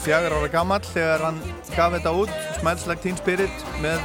fjagur 0.00 0.38
ára 0.38 0.50
gammal 0.52 0.80
þegar 0.86 1.26
hann 1.26 1.40
gaf 1.74 1.92
þetta 1.98 2.16
út 2.22 2.32
Smells 2.60 2.86
Like 2.88 3.04
Teen 3.04 3.20
Spirit 3.20 3.66
með, 3.84 4.00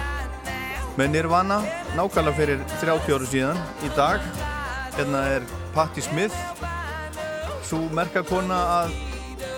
með 0.99 1.13
Nirvana 1.15 1.61
nákvæmlega 1.95 2.39
fyrir 2.41 2.65
30 2.81 3.15
áru 3.15 3.29
síðan 3.29 3.61
í 3.87 3.93
dag. 3.95 4.25
Hérna 4.97 5.23
er 5.37 5.47
Patti 5.77 6.03
Smith. 6.03 6.35
Svo 7.69 7.85
merkakona 7.93 8.59
að, 8.81 8.99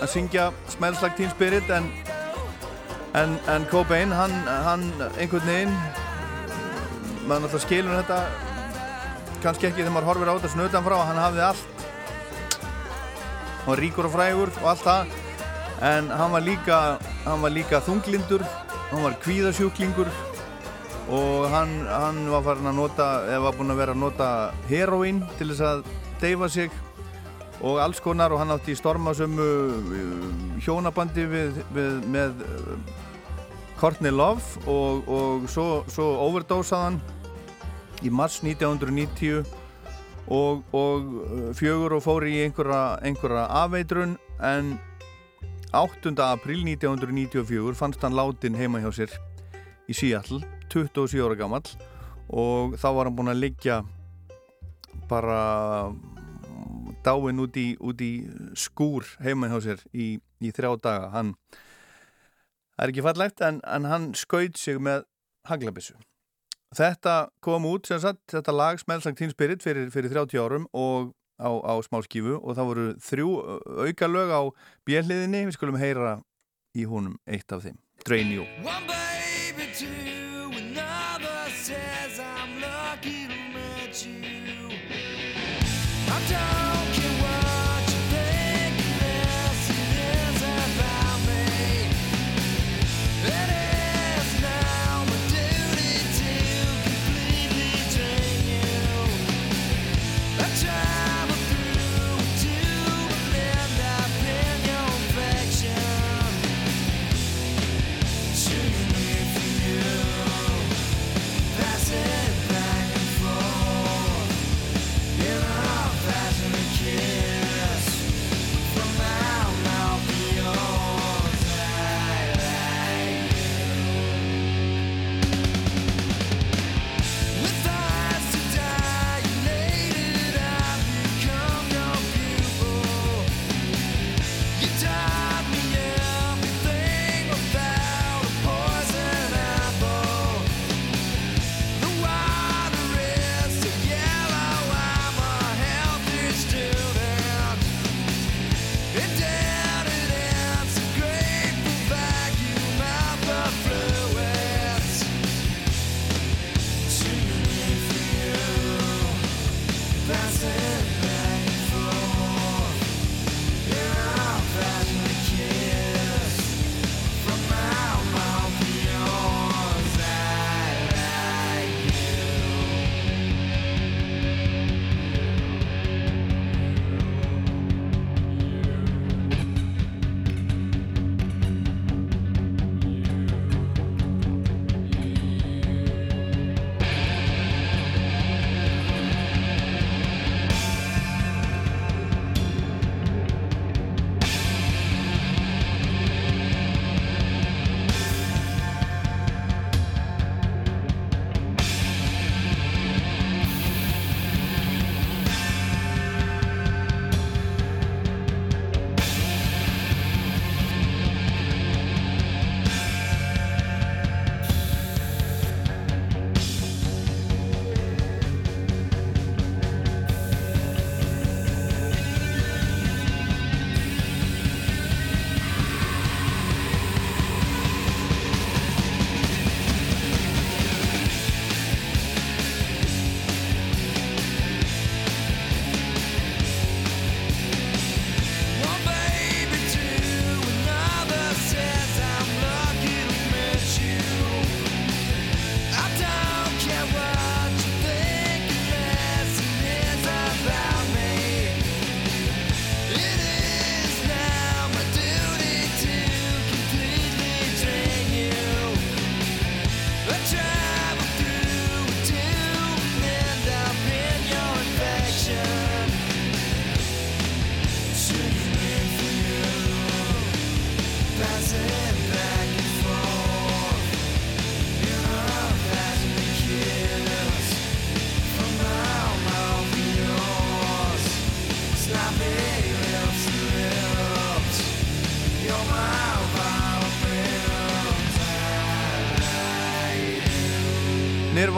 að 0.02 0.10
syngja 0.10 0.50
Smells 0.72 1.02
Like 1.02 1.16
Teen 1.18 1.30
Spirit 1.30 1.68
en, 1.70 1.88
en, 3.18 3.36
en 3.52 3.66
Cobain 3.70 4.12
hann, 4.14 4.34
hann 4.66 4.88
einhvern 5.16 5.46
veginn 5.46 5.74
maður 7.28 7.44
náttúrulega 7.46 7.64
skilur 7.66 8.00
þetta 8.00 8.18
kannski 9.42 9.68
ekki 9.68 9.82
þegar 9.82 9.94
maður 9.94 10.10
horfir 10.10 10.30
á 10.30 10.34
þetta 10.36 10.52
snutan 10.54 10.86
frá 10.86 10.96
hann 11.02 11.20
hafði 11.22 11.44
allt. 11.48 11.86
Hann 13.62 13.70
var 13.70 13.82
ríkur 13.82 14.08
og 14.08 14.14
frægur 14.16 14.52
og 14.62 14.68
allt 14.72 14.84
það 14.86 15.14
en 15.92 16.10
hann 16.14 16.34
var 16.34 16.44
líka 16.46 16.82
hann 17.24 17.42
var 17.42 17.54
líka 17.54 17.82
þunglindur 17.86 18.44
hann 18.90 19.02
var 19.06 19.18
kvíðasjúklingur 19.22 20.10
og 21.12 21.48
hann, 21.50 21.72
hann 21.90 22.24
var 22.30 22.44
farin 22.46 22.70
að 22.70 22.78
nota 22.78 23.08
eða 23.26 23.44
var 23.48 23.58
búinn 23.58 23.74
að 23.74 23.82
vera 23.82 23.94
að 23.96 24.02
nota 24.02 24.28
heroín 24.70 25.22
til 25.38 25.50
þess 25.50 25.64
að 25.66 25.84
deyfa 26.22 26.48
sig 26.50 26.74
og 27.62 27.78
alls 27.78 28.00
konar 28.02 28.34
og 28.34 28.42
hann 28.42 28.52
átti 28.54 28.74
í 28.74 28.78
stormasömmu 28.78 29.46
uh, 29.46 30.28
hjónabandi 30.64 31.26
við, 31.30 31.58
við, 31.74 31.98
með 32.10 32.42
uh, 32.42 32.76
Courtney 33.78 34.10
Love 34.14 34.62
og, 34.70 35.08
og 35.08 35.48
svo, 35.50 35.82
svo 35.90 36.08
overdósað 36.26 36.86
hann 36.88 37.00
í 38.02 38.10
mars 38.10 38.40
1990 38.42 39.44
og, 40.26 40.62
og 40.74 41.12
uh, 41.22 41.50
fjögur 41.58 41.98
og 41.98 42.04
fór 42.04 42.26
í 42.26 42.40
einhverja, 42.44 42.98
einhverja 43.06 43.46
afveitrun 43.62 44.16
en 44.42 44.74
8. 45.72 46.12
april 46.26 46.66
1994 46.66 47.78
fannst 47.78 48.02
hann 48.04 48.18
látin 48.18 48.58
heima 48.58 48.82
hjá 48.82 48.90
sér 48.92 49.14
í 49.88 49.96
Seattle 49.96 50.42
27 50.72 51.22
ára 51.22 51.38
gammal 51.38 51.62
og 52.32 52.74
þá 52.80 52.88
var 52.90 53.06
hann 53.06 53.16
búinn 53.16 53.32
að 53.32 53.44
liggja 53.44 53.82
bara 55.10 55.92
dáin 57.06 57.42
út 57.42 57.58
í, 57.58 57.72
út 57.80 58.00
í 58.04 58.12
skúr 58.58 59.06
heima 59.24 59.50
hjá 59.50 59.58
sér 59.64 59.84
í, 59.92 60.14
í 60.40 60.54
þrjá 60.54 60.76
daga. 60.82 61.10
Hann 61.16 61.34
er 62.78 62.92
ekki 62.92 63.04
fallegt 63.04 63.42
en, 63.44 63.60
en 63.66 63.90
hann 63.90 64.12
skaut 64.18 64.58
sig 64.58 64.80
með 64.82 65.04
haglabissu 65.50 65.98
þetta 66.76 67.16
kom 67.44 67.66
út 67.68 67.88
sem 67.88 68.00
sagt 68.02 68.32
þetta 68.32 68.54
lag 68.54 68.80
Smells 68.80 69.06
Like 69.06 69.18
Teen 69.20 69.32
Spirit 69.32 69.64
fyrir, 69.64 69.90
fyrir 69.92 70.12
30 70.12 70.40
árum 70.40 70.66
og 70.72 71.12
á, 71.36 71.50
á 71.52 71.74
smáskífu 71.84 72.38
og 72.40 72.56
það 72.56 72.68
voru 72.70 72.86
þrjú 73.02 73.30
auka 73.86 74.08
lög 74.08 74.32
á 74.32 74.42
bjelliðinni 74.88 75.46
við 75.48 75.56
skulum 75.58 75.80
heyra 75.80 76.18
í 76.76 76.86
húnum 76.88 77.18
eitt 77.26 77.52
af 77.52 77.66
þeim. 77.66 77.78
Drain 78.06 78.32
You. 78.32 78.46
One 78.64 78.88
baby, 78.88 79.68
two, 79.76 80.50
another 80.56 81.50
says 81.52 82.18
I'm 82.18 82.60
lucky 82.60 83.28
to 83.28 83.38
meet 83.52 84.06
you. 84.06 84.72
I 86.08 86.18
don't 86.30 86.71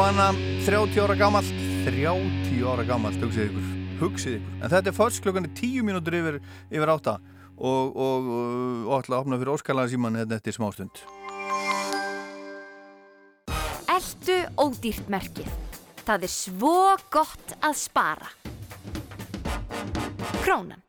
Nirvana, 0.05 0.33
30 0.67 1.01
ára 1.01 1.15
gamalt 1.17 1.47
30 1.87 2.65
ára 2.69 2.83
gamalt, 2.85 3.17
hugsið 3.25 3.47
ykkur 3.47 3.71
hugsið 4.03 4.35
ykkur, 4.37 4.59
en 4.59 4.73
þetta 4.75 4.91
er 4.91 4.97
först 4.99 5.23
klukkan 5.25 5.47
er 5.49 5.53
10 5.57 5.81
mínútur 5.89 6.17
yfir, 6.19 6.37
yfir 6.69 6.93
átta 6.93 7.15
og, 7.57 7.97
og, 7.97 8.29
og, 8.37 8.53
og 8.85 8.93
ætla 8.99 9.17
að 9.17 9.25
opna 9.25 9.41
fyrir 9.41 9.55
óskalega 9.55 9.95
síman 9.95 10.21
hérna 10.21 10.37
eftir 10.37 10.59
smástund 10.59 11.01
Eltu 13.97 14.39
ódýrt 14.61 15.09
merkið. 15.09 15.49
Það 16.05 16.29
er 16.29 16.35
svo 16.37 16.77
gott 17.09 17.57
að 17.65 17.81
spara. 17.81 18.29
Krónan. 20.45 20.85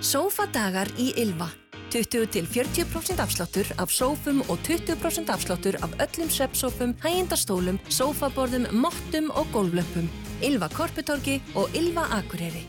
Sófadagar 0.00 0.88
í 0.96 1.12
Ylva. 1.20 1.52
20 1.90 2.26
til 2.30 2.46
40% 2.46 3.20
afsláttur 3.20 3.66
af 3.82 3.90
sófum 3.90 4.40
og 4.50 4.58
20% 4.66 5.30
afsláttur 5.34 5.74
af 5.82 5.90
öllum 6.04 6.30
sveppsófum, 6.30 6.94
hægindastólum, 7.02 7.78
sófaborðum, 7.90 8.70
mottum 8.72 9.30
og 9.30 9.46
gólflömpum. 9.54 10.06
Ylva 10.42 10.68
Korputorgi 10.68 11.42
og 11.54 11.68
Ylva 11.74 12.06
Akureyri. 12.18 12.62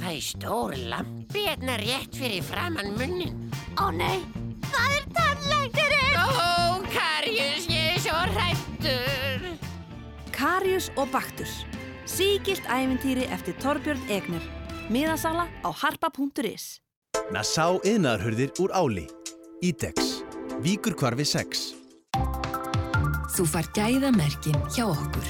Það 0.00 0.12
er 0.16 0.24
stór 0.24 0.74
lampi 0.90 1.46
hérna 1.46 1.78
rétt 1.78 2.18
fyrir 2.18 2.42
framann 2.42 2.92
munnin. 2.98 3.38
Ó 3.78 3.94
nei, 3.94 4.18
það 4.66 4.98
er 4.98 5.08
tannlæknirinn! 5.14 6.18
Ó, 6.18 6.82
Karius, 6.90 7.70
ég 7.70 7.94
er 7.94 8.02
svo 8.02 8.18
hrættur. 8.34 9.48
Karius 10.34 10.90
og 10.96 11.08
Baktus. 11.14 11.62
Síkilt 12.08 12.66
ævintýri 12.66 13.30
eftir 13.30 13.54
Torbjörn 13.62 14.10
Egner. 14.10 14.57
Miðasala 14.88 15.44
á 15.60 15.68
harpa.is 15.68 16.78
Nassá 17.28 17.66
yðnaðarhurðir 17.84 18.54
úr 18.64 18.72
áli. 18.72 19.04
Ítex. 19.60 20.22
Víkur 20.64 20.94
kvarfi 20.96 21.26
6. 21.28 21.64
Þú 23.34 23.44
far 23.52 23.66
gæðamerkin 23.76 24.56
hjá 24.72 24.86
okkur. 24.88 25.26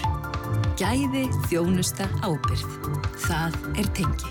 Gæði, 0.78 1.24
þjónusta, 1.50 2.06
ábyrð. 2.22 2.76
Það 3.24 3.56
er 3.82 3.88
tengi. 3.98 4.30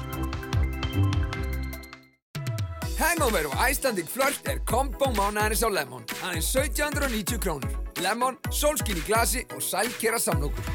Hangover 2.98 3.50
og 3.50 3.58
Icelandic 3.68 4.08
Flirt 4.08 4.48
er 4.48 4.62
kombo 4.64 5.10
mánaðarins 5.12 5.66
á 5.68 5.70
Lemon. 5.70 6.06
Aðeins 6.22 6.54
1790 6.56 7.42
krónur. 7.44 7.76
Lemon, 8.00 8.40
sólskinn 8.48 9.02
í 9.02 9.04
glasi 9.04 9.44
og 9.52 9.60
sælkera 9.60 10.22
samlokur. 10.24 10.72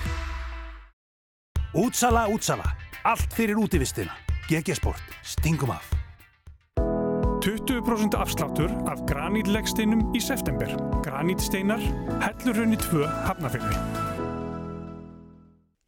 Útsala, 1.73 2.27
útsala. 2.29 2.69
Allt 3.09 3.33
fyrir 3.33 3.57
útivistina. 3.57 4.13
GG 4.53 4.77
Sport. 4.77 5.03
Stingum 5.25 5.71
af. 5.71 5.87
20% 7.45 8.17
afsláttur 8.17 8.71
af 8.87 9.01
granítlegsteinum 9.09 10.13
í 10.15 10.21
september. 10.21 10.69
Granítsteinar, 11.03 11.81
hellurhraunni 12.21 12.77
2 12.77 13.07
hafnafyrði. 13.27 13.79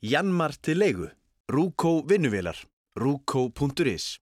Janmar 0.02 0.56
til 0.62 0.80
leigu. 0.80 1.10
Rúkó 1.52 2.00
vinnuvélar. 2.08 2.56
Rúkó.is 2.96 4.16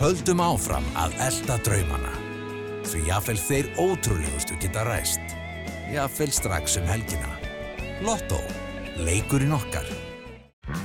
Höldum 0.00 0.44
áfram 0.44 0.84
að 1.00 1.16
elda 1.30 1.56
draumana. 1.64 2.12
Því 2.84 3.02
jáfnvel 3.08 3.40
þeir 3.46 3.72
ótrúlegustu 3.80 4.60
geta 4.60 4.84
ræst. 4.88 5.36
Jáfnvel 5.94 6.36
strax 6.36 6.76
um 6.80 6.88
helgina. 6.88 7.32
Lotto. 8.04 8.44
Leikurinn 9.00 9.56
okkar. 9.56 9.88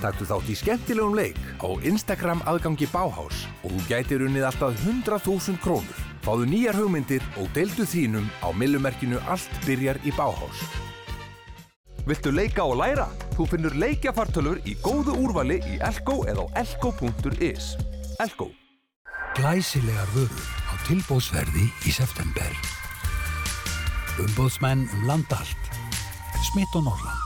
Taktu 0.02 0.28
þátt 0.30 0.50
í 0.52 0.56
skemmtilegum 0.60 1.16
leik 1.18 1.40
á 1.62 1.70
Instagram 1.88 2.42
aðgangi 2.50 2.88
Báhás 2.94 3.46
og 3.64 3.72
þú 3.76 3.86
gætir 3.90 4.26
unnið 4.26 4.48
alltaf 4.50 4.82
100.000 4.86 5.62
krónur. 5.64 6.02
Fáðu 6.26 6.50
nýjar 6.50 6.80
hugmyndir 6.80 7.24
og 7.42 7.50
deildu 7.54 7.86
þínum 7.86 8.28
á 8.42 8.50
millumerkinu 8.54 9.22
Allt 9.30 9.62
byrjar 9.66 10.02
í 10.04 10.14
Báhás. 10.18 10.66
Viltu 12.06 12.30
leika 12.34 12.66
og 12.66 12.78
læra? 12.82 13.08
Þú 13.34 13.48
finnur 13.50 13.74
leikjafartölur 13.82 14.62
í 14.70 14.76
góðu 14.86 15.18
úrvali 15.26 15.58
í 15.66 15.80
Elko 15.84 16.22
eða 16.30 16.46
á 16.46 16.62
elko.is. 16.62 17.74
Elko. 18.22 18.52
Glæsilegar 19.36 20.08
vörur 20.14 20.46
á 20.70 20.74
tilbóðsverði 20.88 21.68
í 21.84 21.92
september. 21.92 22.56
Umbóðsmenn 24.22 24.86
um 24.86 25.06
land 25.10 25.34
allt. 25.36 25.72
Smitt 26.54 26.78
og 26.78 26.88
Norrland. 26.88 27.24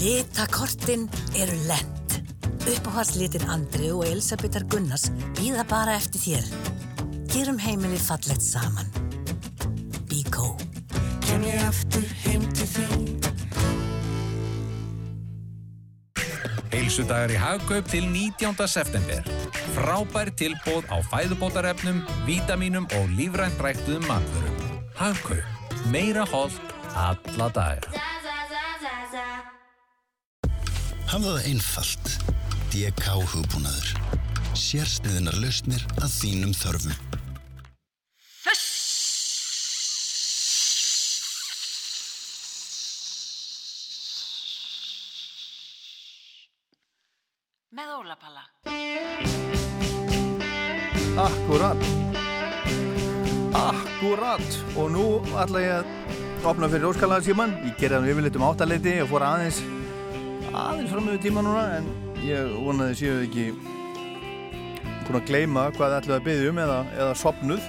Litakortin 0.00 1.10
eru 1.36 1.56
lent. 1.68 2.14
Uppáhaldslitin 2.64 3.42
Andri 3.52 3.90
og 3.92 4.06
Elisabethar 4.08 4.64
Gunnars 4.72 5.10
býða 5.36 5.66
bara 5.68 5.92
eftir 5.98 6.22
þér. 6.22 6.46
Gerum 7.28 7.58
heimilið 7.60 8.00
fallegt 8.06 8.40
saman. 8.40 8.88
Bíkó. 10.08 10.54
Kem 11.26 11.44
ég 11.44 11.60
aftur 11.66 12.06
heim 12.24 12.46
til 12.56 12.68
þín 12.72 13.04
Heilsudagar 16.70 17.34
í 17.34 17.36
Hagkaup 17.42 17.90
til 17.92 18.06
19. 18.08 18.56
september. 18.72 19.28
Frábær 19.76 20.30
tilbóð 20.32 20.88
á 20.88 20.96
fæðubótarefnum, 21.12 22.00
vítamínum 22.24 22.88
og 22.96 23.12
lífrænt 23.18 23.60
ræktuðum 23.60 24.08
matvörum. 24.08 24.64
Hagkaup. 24.96 25.44
Meira 25.92 26.24
holt 26.32 26.72
alla 26.96 27.50
daga. 27.52 28.09
Hafðu 31.10 31.30
það 31.34 31.46
einfalt. 31.50 32.10
DK 32.70 33.06
hugbúnaður. 33.32 33.88
Sérsniðinar 34.54 35.34
lausnir 35.42 35.82
að 35.98 36.12
þínum 36.14 36.52
þörfum. 36.54 36.92
Með 47.74 47.90
ólapalla. 47.96 48.46
Akkurat 51.20 51.82
Akkurat 53.58 54.56
Og 54.78 54.86
nú 54.94 55.04
ætla 55.34 55.66
ég 55.66 55.74
að 55.80 56.46
opna 56.46 56.70
fyrir 56.70 56.86
óskalaða 56.92 57.26
síman 57.26 57.58
Ég 57.66 57.74
gerði 57.82 57.98
það 57.98 58.10
yfirleitt 58.14 58.38
um 58.38 58.48
áttaleiti 58.52 58.96
og 59.02 59.10
fór 59.10 59.26
aðeins 59.26 59.62
aðeins 60.50 60.90
fram 60.90 61.06
með 61.06 61.20
tíma 61.26 61.44
núna 61.46 61.66
en 61.78 61.90
ég 62.26 62.54
vonaði 62.64 62.96
séu 62.98 63.20
ekki 63.24 63.50
búin 65.06 65.20
að 65.20 65.28
gleyma 65.28 65.68
hvað 65.76 65.92
þið 65.92 65.98
ætlaði 66.00 66.16
að 66.18 66.26
byggja 66.26 66.50
um 66.50 66.64
eða, 66.64 66.80
eða 66.96 67.20
sopnuð 67.20 67.68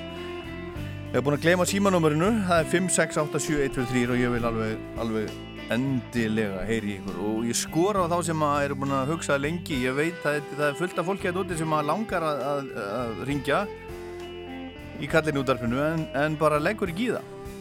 Ég 1.11 1.17
hef 1.17 1.25
búin 1.27 1.35
að 1.35 1.41
gleyma 1.43 1.65
símanúmerinu 1.67 2.27
það 2.47 2.61
er 2.61 2.67
5687123 2.71 4.11
og 4.13 4.19
ég 4.21 4.29
vil 4.31 4.45
alveg, 4.47 4.83
alveg 5.03 5.33
endilega 5.75 6.61
heyri 6.69 6.93
ykkur. 7.01 7.17
Og 7.27 7.49
ég 7.49 7.57
skora 7.59 8.05
á 8.07 8.11
þá 8.13 8.29
sem 8.29 8.45
að 8.47 8.59
eru 8.69 8.77
búin 8.79 8.93
að 8.95 9.11
hugsa 9.11 9.35
lengi. 9.35 9.81
Ég 9.83 9.97
veit 9.97 10.23
að 10.23 10.39
það 10.53 10.63
er 10.69 10.77
fullt 10.79 11.01
af 11.03 11.09
fólki 11.09 11.27
að 11.27 11.41
úti 11.41 11.57
sem 11.59 11.75
að 11.75 11.89
langar 11.89 12.23
að, 12.29 12.45
að, 12.53 12.71
að 13.01 13.19
ringja 13.27 13.59
í 15.03 15.11
kallinu 15.11 15.43
útarfinu 15.43 15.83
en, 15.83 16.07
en 16.15 16.39
bara 16.39 16.61
leggur 16.63 16.95
ekki 16.95 17.09
í 17.09 17.11
það. 17.17 17.59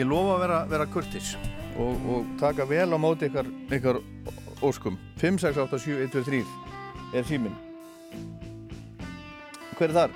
Ég 0.00 0.10
lofa 0.10 0.34
að 0.34 0.42
vera, 0.48 0.58
vera 0.74 0.90
kurtis 0.90 1.30
og, 1.78 2.06
og 2.10 2.26
taka 2.40 2.66
vel 2.68 2.90
á 2.90 2.98
móti 2.98 3.28
ykkar, 3.30 3.48
ykkar 3.72 4.00
óskum 4.66 4.98
5687123 5.22 6.44
er 7.14 7.26
símin 7.26 7.54
hver 9.78 9.92
er 9.92 9.94
þar? 9.94 10.14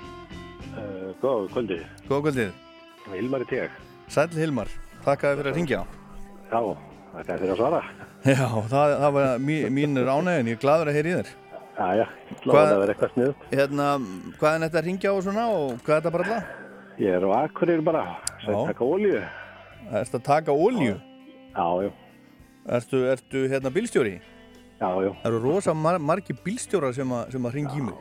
Uh, 0.73 1.11
góð 1.21 1.45
kvöldið. 1.53 1.83
Góð 2.09 2.25
kvöldið 2.25 2.49
Hilmar 3.13 3.43
í 3.43 3.47
teg. 3.47 3.77
Sæl 4.11 4.33
Hilmar, 4.35 4.71
takk 5.05 5.23
að 5.23 5.29
þið 5.29 5.39
fyrir 5.39 5.51
að 5.51 5.59
ringja 5.59 5.79
Já, 6.49 6.59
það 7.13 7.21
er 7.21 7.39
fyrir 7.43 7.53
að 7.53 7.61
svara. 7.61 7.79
Já, 8.23 8.47
það, 8.73 8.95
það 9.03 9.15
var 9.17 9.31
mí, 9.43 9.55
mínur 9.77 10.11
ánægin, 10.11 10.51
ég 10.51 10.59
er 10.59 10.61
gladur 10.65 10.91
að 10.91 10.99
heyra 10.99 11.13
í 11.13 11.15
þér 11.21 11.31
Já, 11.73 11.87
já, 11.97 12.03
gláðan 12.43 12.73
að 12.75 12.81
vera 12.83 12.93
eitthvað 12.93 13.13
sniðut. 13.15 13.45
Hérna, 13.49 13.87
hvað 14.37 14.57
er 14.57 14.65
þetta 14.67 14.79
að 14.81 14.85
ringja 14.89 15.09
á 15.09 15.13
og 15.13 15.23
svona 15.25 15.45
og 15.49 15.71
hvað 15.79 15.95
er 15.95 16.03
þetta 16.03 16.13
bara 16.13 16.27
alltaf? 16.27 16.51
Ég 17.01 17.15
er 17.17 17.25
á 17.25 17.29
Akureyri 17.39 17.85
bara, 17.87 18.03
sem 18.43 18.53
Já. 18.53 18.59
taka 18.69 18.85
ólíu. 18.85 19.23
Erstu 19.89 20.19
að 20.19 20.27
taka 20.27 20.53
ólju? 20.53 20.99
Já, 21.53 21.67
já. 21.85 21.91
Ertu, 22.77 23.03
ertu 23.11 23.45
hérna 23.51 23.69
bílstjóri? 23.73 24.17
Já, 24.79 24.89
já. 25.03 25.11
Það 25.21 25.29
eru 25.29 25.39
rosa 25.43 25.73
mar 25.77 25.99
margi 25.99 26.33
bílstjórar 26.45 26.95
sem, 26.95 27.11
a, 27.13 27.23
sem 27.31 27.45
að 27.45 27.55
ringi 27.59 27.79
í 27.79 27.85
mig 27.85 27.95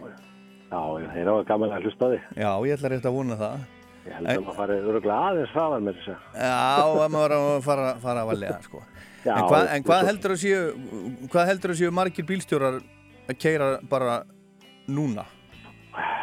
Já, 0.73 0.81
já, 1.03 1.09
þeir 1.13 1.23
eru 1.27 1.45
gaman 1.45 1.75
að 1.77 1.87
hlusta 1.87 2.09
því. 2.09 2.19
Já, 2.41 2.51
ég 2.65 2.77
ætla 2.79 2.91
rétt 2.95 3.09
að 3.09 3.17
vona 3.19 3.37
það 3.37 3.65
Ég 4.03 4.17
held 4.17 4.31
að 4.33 4.41
maður 4.43 4.57
farið 4.57 4.87
öruglega 4.91 5.17
aðeins 5.29 5.53
hraðar 5.55 5.83
með 5.87 5.99
þess 5.99 6.11
að. 6.11 6.23
Já, 6.43 6.55
að 7.05 7.13
maður 7.15 7.35
fara, 7.63 7.91
fara 8.03 8.23
að 8.25 8.31
valega 8.33 8.57
sko. 8.65 8.81
Já, 9.23 9.35
en, 9.37 9.45
hvað, 9.47 9.67
en 9.77 9.85
hvað 9.87 10.09
heldur 10.09 10.35
að 10.35 10.41
séu 10.43 10.63
hvað 11.31 11.51
heldur 11.53 11.75
að 11.75 11.79
séu 11.79 11.93
margir 11.95 12.27
bílstjórar 12.27 12.81
að 12.81 13.39
keira 13.39 13.69
bara 13.93 14.17
núna 14.91 15.27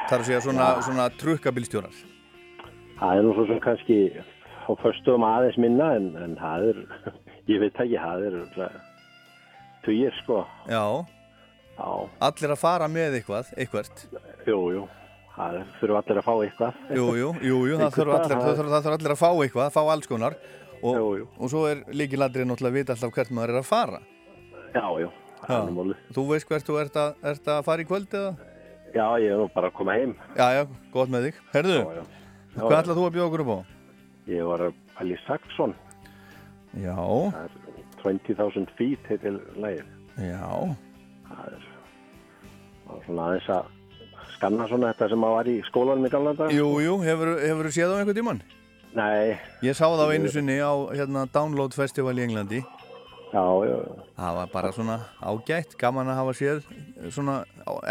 þar 0.09 0.17
að 0.17 0.25
segja 0.27 0.41
svona, 0.43 0.67
svona 0.84 1.07
trukkabilstjórar. 1.21 2.01
Það 2.99 3.21
er 3.21 3.23
nú 3.23 3.32
svo 3.38 3.45
sem 3.47 3.61
kannski 3.63 3.99
á 4.70 4.72
föstum 4.84 5.26
aðeins 5.26 5.57
minna 5.57 5.88
en, 5.97 6.11
en 6.22 6.36
það 6.38 6.67
er, 6.70 6.82
ég 7.51 7.63
veit 7.63 7.82
ekki, 7.82 7.97
það 7.97 8.28
er 8.30 8.38
tugir 9.86 10.15
sko. 10.22 10.43
Já. 10.70 10.84
Já. 11.80 11.89
Allir 12.28 12.53
að 12.53 12.59
fara 12.61 12.88
með 12.91 13.17
eitthvað, 13.20 13.51
eitthvert. 13.57 14.01
Jú, 14.47 14.59
jú, 14.76 14.82
það 15.38 15.59
þurfa 15.80 16.01
allir 16.03 16.20
að 16.22 16.28
fá 16.28 16.34
eitthvað. 16.43 16.82
Jú, 16.97 17.05
jú, 17.17 17.30
jú, 17.47 17.59
jú 17.72 17.80
það 17.80 17.95
þurfa 17.97 18.17
allir, 18.20 18.43
þurfa 18.59 18.82
allir 18.97 19.13
að 19.15 19.22
fá 19.22 19.30
eitthvað, 19.32 19.72
fá 19.78 19.82
alls 19.95 20.09
konar. 20.11 20.36
Og, 20.80 20.95
Jú, 20.95 21.07
jú. 21.20 21.26
og 21.36 21.49
svo 21.51 21.65
er 21.67 21.82
líkiladrið 21.91 22.45
náttúrulega 22.47 22.72
að 22.72 22.78
vita 22.78 22.93
alltaf 22.95 23.11
hvert 23.17 23.32
maður 23.36 23.51
er 23.51 23.57
að 23.59 23.65
fara. 23.67 23.97
Já, 24.72 24.86
jú, 25.01 25.09
það 25.41 25.55
er 25.57 25.65
nú 25.65 25.74
málið. 25.76 26.05
Þú 26.15 26.24
veist 26.30 26.47
hvert 26.51 26.70
þú 26.70 26.78
ert 26.80 26.99
að, 27.01 27.17
ert 27.34 27.49
að 27.51 27.65
fara 27.67 27.84
í 27.84 27.88
kvöld 27.89 28.15
eða? 28.15 28.30
Já, 28.95 29.03
ég 29.20 29.34
er 29.36 29.51
bara 29.57 29.67
að 29.72 29.76
koma 29.76 29.97
heim. 29.99 30.13
Já, 30.39 30.45
já, 30.55 30.61
gott 30.93 31.11
með 31.11 31.28
þig. 31.28 31.41
Herðu, 31.51 31.76
Já, 31.82 31.97
já. 31.99 32.05
Já, 32.55 32.61
hvað 32.63 32.78
ætlað 32.80 32.99
þú 33.01 33.03
að 33.09 33.13
bjóða 33.17 33.28
okkur 33.28 33.43
upp 33.43 33.51
á? 33.51 33.59
Ég 34.30 34.45
var 34.45 34.61
að 34.67 34.77
pæli 34.97 35.17
Saxon. 35.25 35.73
Já. 36.77 36.95
Það 37.34 37.41
er 37.41 37.57
20.000 38.03 38.77
feet 38.77 39.09
heitir 39.09 39.39
lægir. 39.57 39.88
Já. 40.21 40.75
Það 41.30 41.47
er, 41.49 41.65
svona 43.07 43.25
aðeins 43.30 43.49
að 43.55 43.71
skanna 44.36 44.67
svona 44.69 44.91
þetta 44.93 45.09
sem 45.13 45.25
að 45.25 45.36
var 45.38 45.49
í 45.49 45.55
skólanum 45.67 46.05
í 46.05 46.11
gamla 46.13 46.36
dag. 46.38 46.53
Jú, 46.53 46.69
jú, 46.84 46.99
hefur, 47.05 47.34
þú 47.41 47.73
séð 47.73 47.95
á 47.95 47.97
einhvern 47.97 48.19
tímann? 48.19 48.43
Nei. 48.97 49.38
Ég 49.65 49.77
sá 49.77 49.86
það 49.86 50.05
á 50.05 50.13
einu 50.13 50.34
sinni 50.34 50.59
á 50.61 50.73
hérna, 50.93 51.25
Download 51.34 51.73
Festival 51.77 52.15
í 52.17 52.25
Englandi. 52.27 52.61
Já, 53.30 53.45
já. 53.65 53.75
Það 54.17 54.38
var 54.39 54.53
bara 54.53 54.71
svona 54.73 54.99
ágætt, 55.21 55.75
gaman 55.82 56.09
að 56.09 56.21
hafa 56.21 56.38
séð 56.38 56.63
svona 57.13 57.41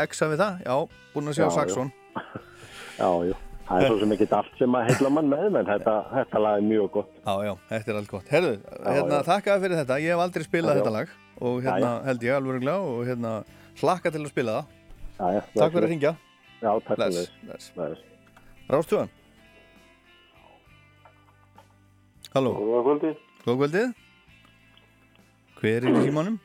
exa 0.02 0.30
við 0.30 0.42
það. 0.42 0.64
Já, 0.66 1.02
búin 1.14 1.30
að 1.30 1.38
sjá 1.38 1.44
Já, 1.44 1.50
já. 1.50 1.58
Saxon. 1.58 1.92
Já, 2.98 3.10
já. 3.30 3.36
Það 3.68 3.82
er 3.82 3.90
svo 3.90 3.96
sem 4.00 4.12
ekki 4.14 4.26
allt 4.32 4.54
sem 4.56 4.76
að 4.78 4.86
heilla 4.88 5.08
mann 5.12 5.26
með, 5.28 5.42
en 5.60 5.66
þetta, 5.68 5.94
þetta 6.14 6.40
lag 6.40 6.54
er 6.56 6.64
mjög 6.64 6.86
gott. 6.94 7.10
Já, 7.20 7.34
já, 7.44 7.50
þetta 7.68 7.92
er 7.92 7.98
allt 8.00 8.12
gott. 8.14 8.30
Herðu, 8.32 8.52
hérna, 8.86 9.18
já. 9.18 9.24
þakkaði 9.28 9.64
fyrir 9.64 9.80
þetta. 9.82 9.98
Ég 10.00 10.14
hef 10.14 10.22
aldrei 10.24 10.44
spilað 10.46 10.70
Já, 10.70 10.78
já. 10.78 10.80
þetta 10.80 10.94
lag 10.94 11.12
og 11.38 11.58
hérna 11.66 11.78
Já, 11.78 11.90
já. 11.90 12.06
held 12.08 12.24
ég 12.28 12.38
alveg 12.38 12.64
glá 12.64 12.74
og 12.78 13.02
hérna 13.10 13.32
hlakka 13.82 14.12
til 14.14 14.22
að 14.24 14.30
spila 14.32 14.54
það. 14.56 14.74
Já, 15.18 15.26
já. 15.36 15.40
Takk 15.58 15.74
fyrir 15.76 15.88
að 15.88 15.92
ringja. 15.92 16.14
Já, 16.62 16.70
takk 16.88 17.02
fyrir. 17.04 17.30
Bless. 17.44 18.02
Rástuðan. 18.72 19.12
Halló. 22.32 22.54
Góða 22.56 22.82
kvöldi. 22.88 23.14
Góða 23.44 23.58
kvöldið. 23.62 23.96
Hver 25.58 25.88
er 25.88 25.90
í 25.92 26.06
símanum? 26.08 26.40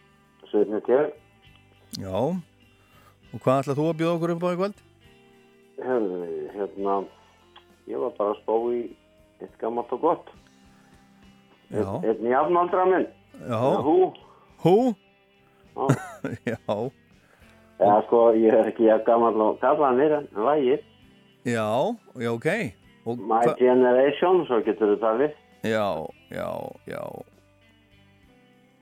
Sveitni 0.51 0.83
Tjær. 0.87 1.11
Já. 2.03 2.17
Og 3.33 3.41
hvað 3.41 3.63
ætlað 3.63 3.79
þú 3.79 3.87
að 3.93 3.99
bjóða 4.03 4.17
okkur 4.17 4.35
upp 4.35 4.43
á 4.43 4.49
í 4.51 4.59
kvöld? 4.59 4.82
Herði, 5.81 6.49
hérna, 6.53 6.99
ég 7.89 7.97
var 7.99 8.11
bara 8.17 8.33
að 8.35 8.41
spá 8.43 8.53
í 8.73 8.81
eitt 9.41 9.55
gammalt 9.61 9.91
og 9.95 10.01
gott. 10.03 10.29
Já. 11.73 11.87
Einn 12.05 12.27
jafnaldra 12.29 12.85
minn. 12.85 13.07
Já. 13.49 13.61
Hú. 13.81 13.95
Hú? 14.63 14.75
Já. 15.73 15.87
Já. 16.53 16.75
Eða 17.83 17.95
sko, 18.05 18.19
ég 18.37 18.53
er 18.53 18.67
ekki 18.69 18.85
jafn 18.85 19.03
gammal 19.07 19.41
og 19.41 19.57
gallanir 19.59 20.13
en 20.19 20.27
lægir. 20.45 20.83
Já, 21.43 21.65
já, 22.21 22.29
ok. 22.31 22.45
Og 23.09 23.17
My 23.19 23.41
hva- 23.43 23.57
Generation, 23.59 24.45
svo 24.47 24.61
getur 24.63 24.93
þú 24.93 24.99
talið. 25.01 25.33
Já, 25.67 25.89
já, 26.31 26.47
já. 26.87 27.01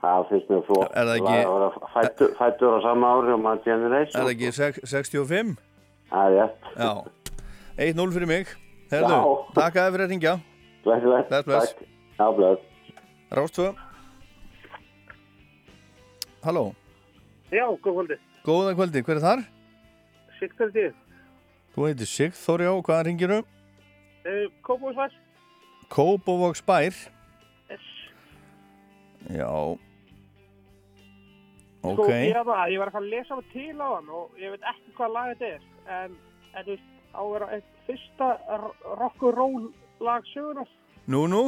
Það 0.02 0.28
finnst 0.28 0.48
mér 0.52 0.62
flott. 0.68 0.92
Er 0.94 1.08
það 1.08 1.16
ekki- 1.16 1.40
að 1.48 2.36
Fættur, 2.38 2.76
á 2.76 2.78
sama 2.84 3.10
ári 3.16 3.32
og 3.34 3.40
My 3.42 3.56
Generation. 3.64 4.20
Er 4.20 4.26
það 4.28 4.32
ekki 4.36 4.52
sex- 4.60 4.84
65? 4.92 5.56
Það 6.12 6.26
er 6.26 6.34
rétt. 6.36 6.66
Já. 6.76 6.90
1-0 7.88 8.12
fyrir 8.12 8.28
mig. 8.28 8.50
Herðu, 8.92 9.18
takk 9.56 9.78
að 9.80 9.86
þið 9.86 9.94
fyrir 9.94 10.04
að 10.04 10.10
ringja. 10.12 10.34
Bless, 10.84 11.04
bless. 11.06 11.28
Bless, 11.30 11.46
bless. 11.46 11.72
Takk. 11.72 11.88
Já, 12.18 12.26
bless. 12.36 12.60
Rástfö. 13.32 13.68
Halló. 16.44 16.64
Já, 17.52 17.64
góð 17.80 17.94
kvöldi. 17.96 18.18
Góða 18.44 18.74
kvöldi, 18.76 19.02
hver 19.06 19.16
er 19.20 19.24
þar? 19.24 19.44
Sigtur 20.40 20.72
þið. 20.74 20.92
Þú 21.72 21.86
heitir 21.88 22.10
Sigþór, 22.10 22.64
já, 22.66 22.72
hvaðan 22.84 23.08
ringiru? 23.08 23.38
Uh, 24.26 24.44
Kópavóksvall. 24.66 25.14
Kópavóks 25.92 26.60
bær. 26.66 26.92
Yes. 27.70 27.88
Já. 29.32 29.48
Sko, 31.82 31.94
Ok. 31.96 32.08
ég, 32.12 32.36
var 32.46 32.68
ég 32.70 32.78
var 32.78 32.90
eitthvað 32.90 33.02
að 33.02 33.08
lesa 33.10 33.36
mig 33.36 33.46
til 33.52 33.80
á 33.80 33.88
hann 33.96 34.10
og 34.12 34.36
ég 34.38 34.52
veit 34.52 34.66
ekki 34.70 34.92
hvað 34.98 35.14
lag 35.16 35.30
þetta 35.32 35.48
er. 35.56 35.62
En, 35.88 36.14
en 36.54 36.64
þú 36.64 36.70
veist, 36.76 36.88
á 37.12 37.20
að 37.22 37.32
vera 37.34 37.50
eitt 37.56 37.70
fyrsta 37.88 38.30
r- 38.56 38.96
rock 39.00 39.22
and 39.26 39.36
roll 39.36 39.68
lag 40.00 40.24
sögunar. 40.32 40.68
Nú, 41.10 41.26
nú. 41.30 41.42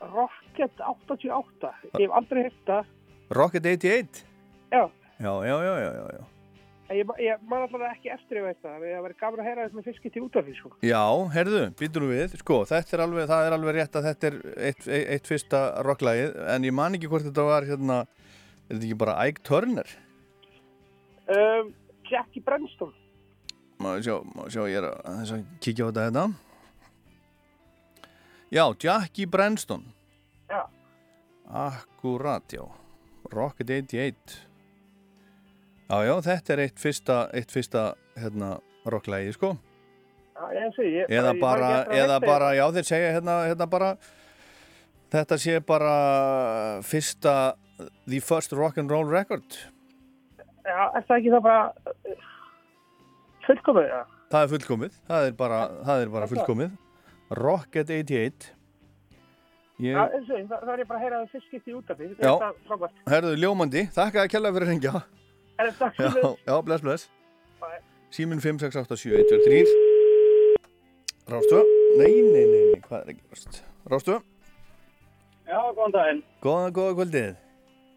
Rocket 0.00 0.78
88. 0.78 1.72
Ég 1.98 2.04
hef 2.06 2.14
aldrei 2.14 2.44
hýrt 2.46 2.64
það. 2.68 2.90
Rocket 3.34 3.66
88. 3.66 4.24
Já. 4.72 4.84
Já, 5.18 5.32
já, 5.42 5.56
já, 5.66 5.72
já, 5.82 5.90
já, 6.14 6.24
ég, 6.94 7.08
ég 7.20 7.40
man 7.50 7.64
alltaf 7.66 7.82
ekki 7.90 8.12
eftir 8.14 8.38
ég 8.38 8.44
veit 8.46 8.60
það. 8.62 8.84
Það 8.86 9.02
var 9.04 9.14
gaman 9.20 9.40
að 9.42 9.48
heyra 9.48 9.64
þetta 9.66 9.78
með 9.80 9.88
fiskit 9.90 10.14
í 10.16 10.22
útvarfi, 10.22 10.54
sko. 10.60 10.70
Já, 10.86 11.02
herðu, 11.34 11.62
býtur 11.80 12.06
við, 12.08 12.36
sko, 12.38 12.60
þetta 12.70 12.94
er 12.96 13.02
alveg, 13.04 13.26
það 13.32 13.48
er 13.48 13.56
alveg 13.58 13.76
rétt 13.80 13.98
að 13.98 14.06
þetta 14.08 14.30
er 14.30 14.36
eitt, 14.68 14.86
eitt, 14.86 15.08
eitt 15.16 15.26
fyrsta 15.32 15.62
rocklagið, 15.88 16.38
en 16.54 16.68
ég 16.70 16.76
man 16.78 16.94
ekki 16.96 17.10
hvort 17.10 17.26
þetta 17.26 17.48
var, 17.50 17.66
hérna, 17.68 17.98
er 18.68 18.76
þetta 18.78 18.86
ekki 18.88 19.00
bara 19.02 19.18
Ike 19.26 19.44
Turner? 19.50 19.90
Um, 21.28 21.74
Jackie 22.08 22.40
Brenston. 22.46 22.94
Má 23.78 23.92
við 23.94 24.08
sjá, 24.08 24.16
má 24.34 24.42
við 24.46 24.54
sjá, 24.56 24.62
ég 24.66 24.80
er 24.80 24.88
að, 24.88 24.98
aðeins 25.06 25.32
að 25.36 25.42
kíkja 25.62 25.86
á 25.86 25.88
þetta 25.88 26.04
hérna. 26.08 26.26
Já, 28.48 28.64
Jackie 28.82 29.26
Brenston. 29.30 29.84
Já. 30.50 30.62
Akkurat, 31.46 32.52
já. 32.52 32.64
Rocket 33.30 33.70
88. 33.70 34.38
Já, 35.88 35.96
já, 36.04 36.14
þetta 36.24 36.52
er 36.52 36.62
eitt 36.66 36.80
fyrsta, 36.82 37.18
eitt 37.36 37.52
fyrsta, 37.54 37.84
hérna, 38.18 38.56
rocklagið, 38.88 39.36
sko. 39.36 39.54
Já, 40.34 40.42
ég 40.56 40.74
sé, 40.74 40.88
ég, 40.90 41.12
Eða 41.20 41.32
ég 41.34 41.40
bara, 41.42 41.70
eða 41.94 42.18
bara, 42.24 42.50
já, 42.58 42.64
þeir 42.74 42.88
segja 42.88 43.14
hérna, 43.14 43.36
hérna 43.46 43.68
bara, 43.70 43.92
þetta 45.14 45.38
sé 45.40 45.58
bara 45.64 45.94
fyrsta, 46.84 47.36
the 48.10 48.20
first 48.20 48.52
rock 48.52 48.80
and 48.82 48.90
roll 48.90 49.06
record. 49.06 49.46
Já, 50.66 50.90
er 50.98 51.06
það 51.06 51.16
ekki 51.20 51.32
það 51.36 51.46
bara 51.46 52.18
fullkomið, 53.48 53.88
já? 53.90 54.00
Það 54.28 54.44
er 54.44 54.52
fullkomið, 54.52 55.00
það 55.08 55.26
er 55.26 55.34
bara, 55.38 55.58
það 55.88 56.04
er 56.04 56.12
bara 56.14 56.28
fullkomið. 56.30 56.70
Rocket 57.38 57.92
88. 57.96 58.54
Ég... 59.78 59.94
Já, 59.94 60.00
eins 60.08 60.26
og 60.26 60.32
því, 60.34 60.42
það, 60.50 60.62
það 60.64 60.72
er 60.74 60.80
ég 60.82 60.88
bara 60.88 60.98
að 60.98 61.04
heyra 61.04 61.18
það 61.22 61.34
fiskit 61.36 61.68
í 61.68 61.76
útvarfi. 61.78 62.08
Já. 62.18 62.32
Er. 62.34 62.94
Herðu, 63.12 63.32
ljómandi, 63.38 63.84
þakka 63.94 64.24
að 64.24 64.32
kella 64.34 64.54
fyrir. 64.56 64.72
Er 65.58 65.70
þetta 65.74 65.88
Já, 65.98 66.32
já, 66.48 66.54
bless, 66.66 66.82
bless. 66.86 67.02
Bye. 67.62 67.80
Símin 68.14 68.40
5687123. 68.42 69.66
Rástu? 71.28 71.60
Nei, 71.98 72.08
nei, 72.08 72.44
nei, 72.48 72.62
nei, 72.72 72.80
hvað 72.86 73.02
er 73.02 73.12
ekki 73.14 73.24
rást? 73.34 73.60
Rástu? 73.92 74.14
Já, 75.48 75.60
góðan 75.76 75.94
daginn. 75.94 76.24
Góða, 76.44 76.72
góða 76.78 76.96
kvöldið. 77.02 77.36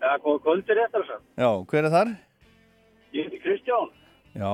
Já, 0.02 0.18
góða 0.18 0.40
kvöldi 0.46 0.74
réttar. 0.78 1.04
Já, 1.38 1.50
hver 1.70 1.86
er 1.86 1.94
þar? 1.94 2.14
Ég 3.14 3.28
heiti 3.28 3.42
Kristján. 3.44 3.92
Já. 4.34 4.54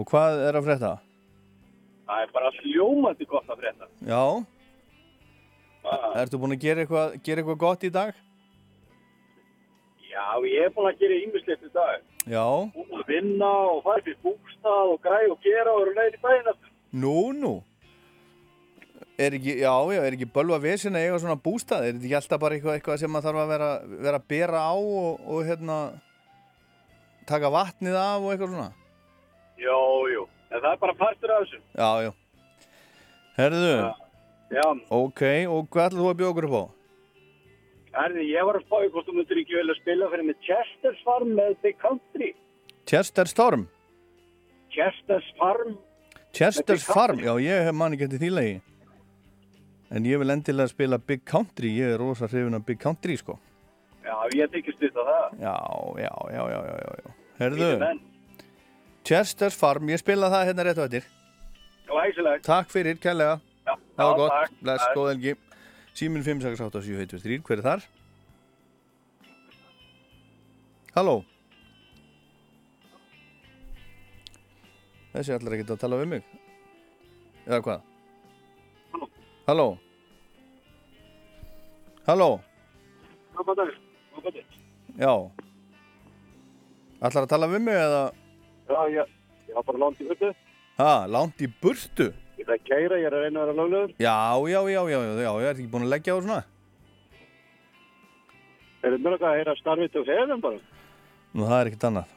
Og 0.00 0.08
hvað 0.08 0.40
er 0.48 0.56
að 0.56 0.66
frétta? 0.66 0.94
Það 2.08 2.24
er 2.24 2.30
bara 2.34 2.50
sljómandi 2.56 3.26
gott 3.28 3.50
að 3.52 3.60
frétta. 3.60 3.88
Já. 4.08 4.24
Ah. 5.84 6.06
Ertu 6.22 6.40
búin 6.40 6.56
að 6.56 6.64
gera 6.64 6.84
eitthvað, 6.84 7.16
gera 7.26 7.42
eitthvað 7.42 7.60
gott 7.60 7.84
í 7.84 7.90
dag? 7.92 8.16
Já, 10.10 10.24
ég 10.48 10.64
er 10.66 10.72
búin 10.74 10.88
að 10.90 11.02
gera 11.04 11.18
ímislegt 11.20 11.68
í 11.68 11.72
dag. 11.74 12.00
Já. 12.24 12.46
Búin 12.74 12.96
að 12.96 13.12
vinna 13.12 13.50
og 13.74 13.82
fara 13.84 14.04
fyrir 14.06 14.18
búkstað 14.24 14.94
og 14.94 15.02
græ 15.04 15.20
og 15.28 15.44
gera 15.44 15.76
og 15.76 15.84
eru 15.84 15.94
leiðin 15.98 16.18
í 16.18 16.24
bæinn 16.24 16.50
aftur. 16.54 16.72
Nú, 17.04 17.18
nú. 17.36 17.54
Er 19.20 19.36
ekki, 19.36 19.58
já, 19.60 19.72
já, 19.92 20.00
er 20.00 20.16
ekki 20.16 20.32
bölva 20.32 20.56
vesen 20.62 20.96
að 20.96 21.06
eiga 21.06 21.20
svona 21.20 21.40
bústað? 21.44 21.84
Er 21.84 21.92
þetta 21.92 22.08
ekki 22.08 22.18
alltaf 22.22 22.40
bara 22.40 22.56
eitthvað, 22.56 22.80
eitthvað 22.80 23.02
sem 23.02 23.12
maður 23.12 23.28
þarf 23.28 23.44
að 23.44 23.52
vera, 23.52 23.72
vera 24.08 24.20
að 24.20 24.28
bera 24.32 24.64
á 24.64 24.74
og, 24.74 25.24
og 25.28 25.42
hérna 25.44 25.80
taka 27.28 27.52
vatnið 27.52 28.00
af 28.00 28.24
og 28.24 28.32
eitthvað 28.32 28.54
svona? 28.56 28.70
Jó, 29.60 29.78
jú. 30.10 30.26
En 30.50 30.60
það 30.60 30.72
er 30.72 30.80
bara 30.82 30.98
partur 30.98 31.32
af 31.34 31.44
þessu. 31.44 31.60
Já, 31.76 31.90
já. 32.06 32.12
Herðu, 33.38 33.74
Já, 34.50 34.64
ok, 34.90 35.20
og 35.46 35.68
hvað 35.70 35.92
ætlaðu 35.92 36.02
þú 36.02 36.08
að 36.10 36.16
bjóða 36.18 36.30
okkur 36.34 36.46
upp 36.48 36.56
á? 36.58 36.64
herði, 37.94 38.24
ég 38.30 38.46
var 38.46 38.58
að 38.58 38.64
spá 38.66 38.76
í 38.84 38.88
hvort 38.90 39.06
þú 39.08 39.14
myndir 39.16 39.40
ekki 39.42 39.56
vel 39.58 39.70
að 39.72 39.78
spila 39.80 40.08
fyrir 40.12 40.26
með 40.28 40.40
Chester's 40.46 41.04
Farm 41.06 41.30
með 41.38 41.54
Big 41.64 41.78
Country. 41.82 42.32
Chester's 42.90 43.34
Farm. 43.34 43.68
Chester's 44.70 45.30
Big 45.34 45.38
Country. 46.34 46.94
Farm, 46.94 47.22
já, 47.22 47.32
ég 47.42 47.64
hef 47.66 47.74
manni 47.78 47.98
getið 48.00 48.22
því 48.24 48.30
lagi. 48.34 48.58
En 49.90 50.06
ég 50.06 50.22
vil 50.22 50.34
endilega 50.34 50.70
spila 50.70 51.00
Big 51.02 51.24
Country, 51.26 51.72
ég 51.80 51.96
er 51.96 52.02
rosa 52.02 52.28
hrifin 52.30 52.54
af 52.58 52.66
Big 52.66 52.78
Country, 52.82 53.16
sko. 53.18 53.38
Já, 54.06 54.14
ég 54.38 54.50
tekist 54.54 54.82
á 54.94 55.02
það. 55.02 55.26
Já, 55.42 55.56
já, 55.98 56.14
já, 56.34 56.44
já, 56.54 56.60
já, 56.70 56.94
já. 57.02 57.18
Herðu. 57.40 57.70
Chester's 59.10 59.56
Farm, 59.58 59.88
ég 59.90 59.98
spila 59.98 60.28
það 60.30 60.44
hérna 60.46 60.64
rétt 60.68 60.78
á 60.78 60.86
eftir. 60.86 61.06
Já, 61.88 61.94
æsilegt. 62.06 62.44
Takk 62.46 62.68
fyrir, 62.70 62.98
kærlega. 63.02 63.40
Já, 63.66 63.72
Það 63.96 64.10
var 64.10 64.18
gott, 64.20 64.52
bless, 64.60 64.84
góð 64.94 65.08
helgi. 65.10 65.32
Símin 65.98 66.22
5687123, 66.22 67.40
hver 67.42 67.58
er 67.58 67.64
þar? 67.66 67.82
Halló. 70.94 71.16
Þessi 75.10 75.34
ætlar 75.34 75.58
ekki 75.58 75.66
að 75.66 75.82
tala 75.82 75.98
við 75.98 76.08
mig. 76.14 76.30
Eða 77.48 77.60
hvað? 77.66 77.82
Halló. 79.50 79.66
Halló. 82.06 82.30
Dag. 83.58 83.74
Já. 85.02 85.12
Ætlar 87.02 87.24
að 87.24 87.30
tala 87.34 87.50
við 87.50 87.66
mig 87.66 87.74
eða 87.74 88.02
Já, 88.70 88.80
ég, 88.94 89.08
ég 89.50 89.54
var 89.58 89.64
bara 89.66 89.78
langt 89.82 90.00
í 90.00 90.06
völdu. 90.08 90.30
Ha, 90.80 90.92
langt 91.10 91.40
í 91.42 91.48
burtu 91.60 92.06
Ég 92.38 92.46
ætla 92.46 92.54
að 92.56 92.62
keira, 92.70 92.96
ég 93.02 93.08
er 93.10 93.14
að 93.18 93.24
reyna 93.26 93.40
að 93.42 93.48
vera 93.50 93.56
löglegur. 93.58 93.90
Já, 94.00 94.14
já, 94.48 94.60
já, 94.70 94.80
já, 94.88 94.98
já, 95.04 95.10
já, 95.26 95.32
ég 95.42 95.48
er 95.50 95.56
ekki 95.58 95.66
búin 95.72 95.84
að 95.84 95.92
leggja 95.92 96.14
á 96.16 96.18
svona 96.24 96.38
Er 98.80 98.94
þetta 98.94 99.02
mjög 99.04 99.24
að 99.28 99.34
heyra 99.36 99.54
starfið 99.58 99.90
til 99.92 100.04
hefðum 100.08 100.40
bara? 100.46 100.60
Nú, 101.34 101.44
það 101.50 101.58
er 101.58 101.70
ekkert 101.72 101.86
annað 101.90 102.16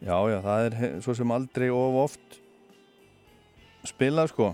Já, 0.00 0.16
já, 0.32 0.38
það 0.48 0.66
er 0.66 0.74
svo 1.04 1.14
sem 1.20 1.36
aldrei 1.36 1.68
of 1.76 2.00
oft 2.06 2.40
spilað, 3.90 4.32
sko 4.32 4.48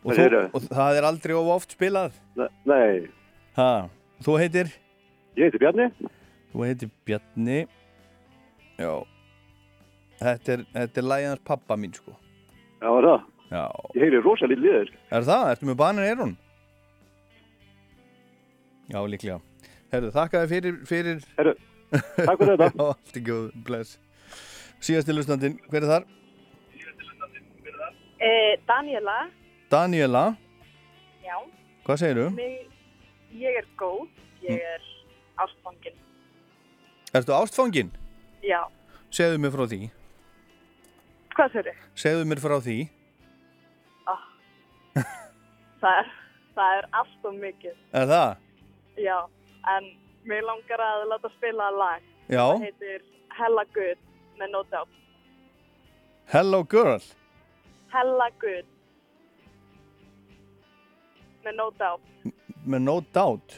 og, 0.00 0.12
þú, 0.16 0.26
og 0.56 0.64
það 0.68 0.98
er 1.00 1.06
aldrei 1.08 1.34
of 1.38 1.48
oft 1.56 1.74
spilað 1.78 2.12
Ne- 2.36 2.50
Nei, 2.68 3.08
ha, 3.56 3.70
Þú 4.20 4.36
heitir? 4.42 4.68
ég 5.38 5.46
heiti 5.48 5.60
Bjarni. 5.62 5.86
Þú 6.50 6.66
heitir 6.66 6.90
Bjarni 7.06 7.58
Já 8.80 8.92
Þetta 10.20 10.52
er, 10.56 10.64
þetta 10.74 11.00
er 11.00 11.08
lægjans 11.12 11.44
pappa 11.46 11.78
mín, 11.80 11.94
sko 11.96 12.16
Já, 12.80 12.88
var 12.88 13.08
það. 13.08 13.26
Já 13.50 13.64
Ég 13.96 14.04
heyri 14.04 14.22
rosa 14.24 14.48
lítið 14.50 14.66
liður. 14.66 14.92
Er 15.10 15.26
það? 15.26 15.48
Ertu 15.54 15.68
með 15.68 15.80
banin 15.80 16.06
eirun? 16.06 16.36
Já, 18.90 19.00
líklega. 19.06 19.40
Herðu, 19.92 20.12
þakka 20.14 20.40
þér 20.42 20.50
fyrir... 20.50 20.78
fyrir... 20.88 21.26
Herðu, 21.36 21.52
takk 21.92 22.40
fyrir 22.40 22.54
þetta. 22.54 22.70
Já, 22.78 22.86
allt 22.86 23.18
í 23.20 23.22
góð, 23.26 23.44
bless. 23.66 23.98
Síðasti 24.80 25.14
lustandinn, 25.14 25.58
hver 25.70 25.84
er 25.84 25.92
þar? 25.92 26.08
Eh, 28.20 28.54
Daniela, 28.68 29.18
Daniela, 29.72 30.24
já, 31.24 31.36
hvað 31.86 32.00
segirðu? 32.02 32.26
mig, 32.36 32.66
ég 33.40 33.54
er 33.56 33.68
góð, 33.80 34.10
ég 34.44 34.60
er 34.60 34.82
ástfangin, 35.40 35.96
Ertu 37.14 37.32
ástfangin? 37.34 37.90
já. 38.42 38.60
Segðu 39.10 39.38
mér 39.42 39.50
frá 39.50 39.64
því. 39.66 39.78
Hvað 41.34 41.54
þið? 41.56 41.68
Segðu 41.98 42.26
mér 42.30 42.40
frá 42.42 42.56
því. 42.62 42.76
Það 45.80 45.96
er, 46.02 46.08
það 46.54 46.74
er 46.78 46.86
allt 47.00 47.24
og 47.30 47.34
mikið, 47.40 47.76
Er 47.96 48.06
það? 48.10 48.32
já, 49.00 49.16
en 49.74 49.86
mér 50.28 50.42
langar 50.44 50.82
að 50.84 51.04
láta 51.08 51.30
spila 51.38 51.70
lag. 51.72 52.02
Já. 52.28 52.42
Það 52.44 52.64
heitir 52.66 53.04
Hella 53.38 53.64
Good 53.74 54.02
með 54.38 54.50
No 54.52 54.60
Doubt. 54.74 54.98
Hello 56.34 56.60
girl. 56.74 57.00
Hella 57.94 58.28
Good 58.42 58.68
með 61.46 61.56
No 61.56 61.70
Doubt, 61.80 62.04
Með 62.68 62.80
no 62.84 62.98
doubt. 63.16 63.56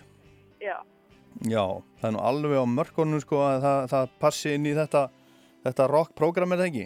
já. 0.63 0.79
Já, 1.49 1.65
það 2.01 2.09
er 2.09 2.13
nú 2.17 2.21
alveg 2.29 2.59
á 2.63 2.67
mörkunum 2.69 3.21
sko 3.23 3.39
að 3.43 3.63
það, 3.65 3.79
það 3.93 4.11
passi 4.23 4.53
inn 4.55 4.67
í 4.69 4.75
þetta, 4.77 5.03
þetta 5.67 5.87
rock-program 5.91 6.53
er 6.55 6.61
það 6.63 6.69
ekki? 6.71 6.85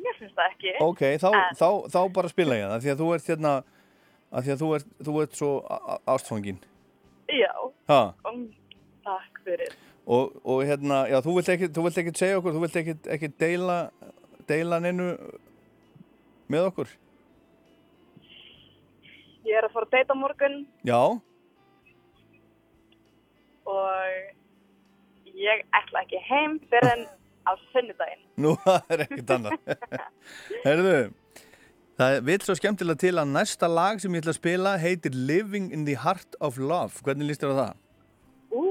Mér 0.00 0.16
finnst 0.18 0.36
það 0.36 0.48
ekki. 0.54 0.72
Ok, 0.84 1.02
þá, 1.22 1.28
En- 1.32 1.56
þá, 1.60 1.68
þá 1.94 2.00
bara 2.16 2.32
spila 2.32 2.58
ég 2.58 2.70
það 2.72 2.84
því 2.84 2.92
að 2.94 3.00
þú 3.02 3.08
ert 3.16 3.30
hérna 3.32 3.52
að 4.30 4.44
því 4.46 4.52
að 4.54 4.60
þú 4.64 4.68
ert, 4.76 4.90
þú 5.08 5.14
ert 5.24 5.38
svo 5.40 5.50
ástfangin 6.14 6.58
Já, 7.30 7.52
ha, 7.90 8.00
um, 8.26 8.44
takk 9.06 9.40
fyrir. 9.46 9.72
og, 10.06 10.36
og 10.44 10.64
hérna, 10.66 11.04
já, 11.10 11.18
þú 11.22 11.34
vilt 11.38 11.50
ekki 11.54 11.68
þú 11.74 11.84
vilt 11.86 11.98
ekki 12.02 12.14
segja 12.18 12.38
okkur, 12.40 12.56
þú 12.56 12.62
vilt 12.66 12.78
ekki, 12.82 12.94
ekki 13.16 13.30
deila 13.38 13.78
deila 14.50 14.80
neinu 14.82 15.12
með 16.50 16.68
okkur 16.72 16.90
Ég 19.46 19.56
er 19.56 19.66
að 19.66 19.72
fara 19.74 19.86
að 19.88 19.94
deyta 19.96 20.14
á 20.14 20.18
morgun 20.20 20.56
Já, 20.86 21.00
og 23.70 25.32
ég 25.40 25.64
ætla 25.78 26.04
ekki 26.04 26.20
heim 26.26 26.58
fyrir 26.70 26.90
en 26.96 27.06
á 27.48 27.52
sunnudaginn. 27.70 28.24
nú 28.40 28.54
það 28.64 28.94
er 28.96 29.04
ekkert 29.06 29.34
annað 29.36 29.58
Herðu 30.66 30.98
Það 32.00 32.14
vil 32.24 32.40
svo 32.40 32.54
skemmtilega 32.56 32.96
til 33.02 33.16
að 33.20 33.28
næsta 33.28 33.68
lag 33.68 33.98
sem 34.00 34.14
ég 34.16 34.22
ætla 34.22 34.32
að 34.32 34.38
spila 34.38 34.70
heitir 34.80 35.12
Living 35.12 35.66
in 35.76 35.82
the 35.84 35.98
Heart 36.00 36.38
of 36.40 36.56
Love 36.56 37.02
Hvernig 37.04 37.28
líst 37.28 37.44
þér 37.44 37.52
á 37.52 37.56
það? 37.58 37.74
Ú, 38.50 38.62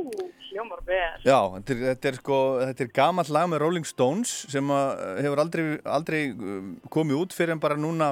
hljómar 0.50 0.82
vel. 0.88 1.22
Já, 1.24 1.38
þetta 1.56 1.76
er, 1.76 1.84
þetta 1.92 2.10
er 2.10 2.18
sko, 2.18 2.40
þetta 2.64 2.84
er 2.84 2.90
gamall 2.98 3.30
lag 3.32 3.46
með 3.52 3.62
Rolling 3.64 3.88
Stones 3.88 4.34
sem 4.52 4.74
hefur 5.22 5.44
aldrei, 5.44 5.64
aldrei 5.88 6.24
um, 6.34 6.74
komið 6.92 7.22
út 7.22 7.36
fyrir 7.38 7.54
en 7.56 7.62
bara 7.64 7.78
núna 7.80 8.10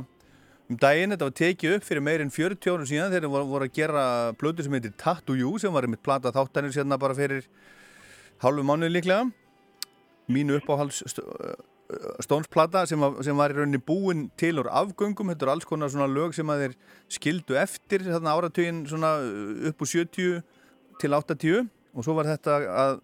um 0.68 0.78
daginn, 0.82 1.14
þetta 1.16 1.28
var 1.30 1.36
tekið 1.40 1.76
upp 1.78 1.86
fyrir 1.88 2.04
meir 2.04 2.22
en 2.24 2.32
40 2.34 2.72
árum 2.74 2.88
síðan 2.90 3.12
þegar 3.14 3.24
þeir 3.28 3.48
voru, 3.52 3.66
að 3.68 3.74
gera 3.78 4.04
plötu 4.40 4.66
sem 4.66 4.74
heitir 4.76 4.94
Tattoo 5.00 5.38
You 5.40 5.56
sem 5.62 5.72
var 5.74 5.88
einmitt 5.88 6.04
plata 6.04 6.34
þáttanir 6.36 6.74
sérna 6.76 6.98
bara 7.00 7.16
fyrir 7.16 7.46
hálfu 8.44 8.66
mánuð 8.68 8.92
líklega. 8.98 9.30
Mínu 10.28 10.60
uppáhalds 10.60 11.04
st 11.08 11.24
Stones 12.20 12.50
plata 12.52 12.82
sem, 12.84 13.00
sem 13.24 13.38
var 13.40 13.54
í 13.54 13.56
rauninni 13.56 13.80
búin 13.80 14.26
til 14.36 14.58
úr 14.60 14.68
afgöngum, 14.76 15.30
þetta 15.32 15.46
er 15.46 15.52
alls 15.54 15.64
konar 15.70 15.88
svona 15.88 16.10
lög 16.12 16.34
sem 16.36 16.50
að 16.52 16.66
þeir 16.66 16.74
skildu 17.16 17.56
eftir 17.62 18.04
þarna 18.04 18.34
áratugin 18.36 18.82
svona 18.92 19.14
upp 19.72 19.86
úr 19.86 19.88
70 19.88 20.42
til 21.00 21.16
80 21.16 21.70
og 21.96 22.04
svo 22.04 22.18
var 22.18 22.28
þetta 22.28 22.58
að 22.84 23.00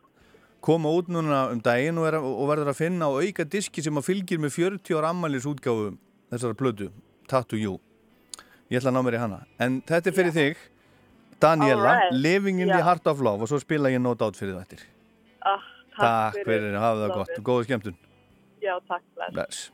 koma 0.67 0.91
út 0.99 1.07
núna 1.07 1.45
um 1.53 1.61
daginn 1.63 1.95
og, 2.03 2.09
að- 2.11 2.27
og 2.27 2.43
verður 2.51 2.73
að 2.73 2.81
finna 2.81 3.07
á 3.07 3.15
auka 3.23 3.47
diski 3.55 3.79
sem 3.87 3.95
að 3.95 4.09
fylgir 4.09 4.43
með 4.43 4.51
40 4.59 4.99
ára 4.99 5.13
ammælis 5.15 5.47
útgáfu 5.47 5.93
þessara 6.33 6.59
plötu, 6.59 6.89
Tattoo 7.33 7.59
You 7.59 7.79
ég 8.71 8.79
ætla 8.79 8.93
að 8.93 8.97
ná 8.97 9.03
mér 9.05 9.17
í 9.17 9.21
hana. 9.21 9.41
En 9.61 9.81
þetta 9.85 10.09
er 10.09 10.15
fyrir 10.17 10.33
þig, 10.33 10.63
Daniela 11.43 11.91
Alright. 11.91 12.17
Living 12.23 12.61
in 12.63 12.71
Já. 12.71 12.77
the 12.77 12.83
Heart 12.87 13.11
of 13.11 13.21
Love 13.21 13.45
og 13.45 13.51
svo 13.51 13.59
spila 13.61 13.91
ég 13.93 14.01
Note 14.01 14.25
Out 14.25 14.39
fyrir 14.39 14.55
þetta 14.61 14.81
Ah, 15.43 15.59
takk, 15.91 16.01
Takk 16.39 16.47
fyrir, 16.47 16.73
hafa 16.79 17.03
það 17.03 17.15
gott. 17.19 17.37
Og 17.37 17.47
góða 17.49 17.67
skemmtun. 17.67 17.97
Já, 18.63 18.77
takk, 18.87 19.03
bless. 19.17 19.33
Bless 19.35 19.71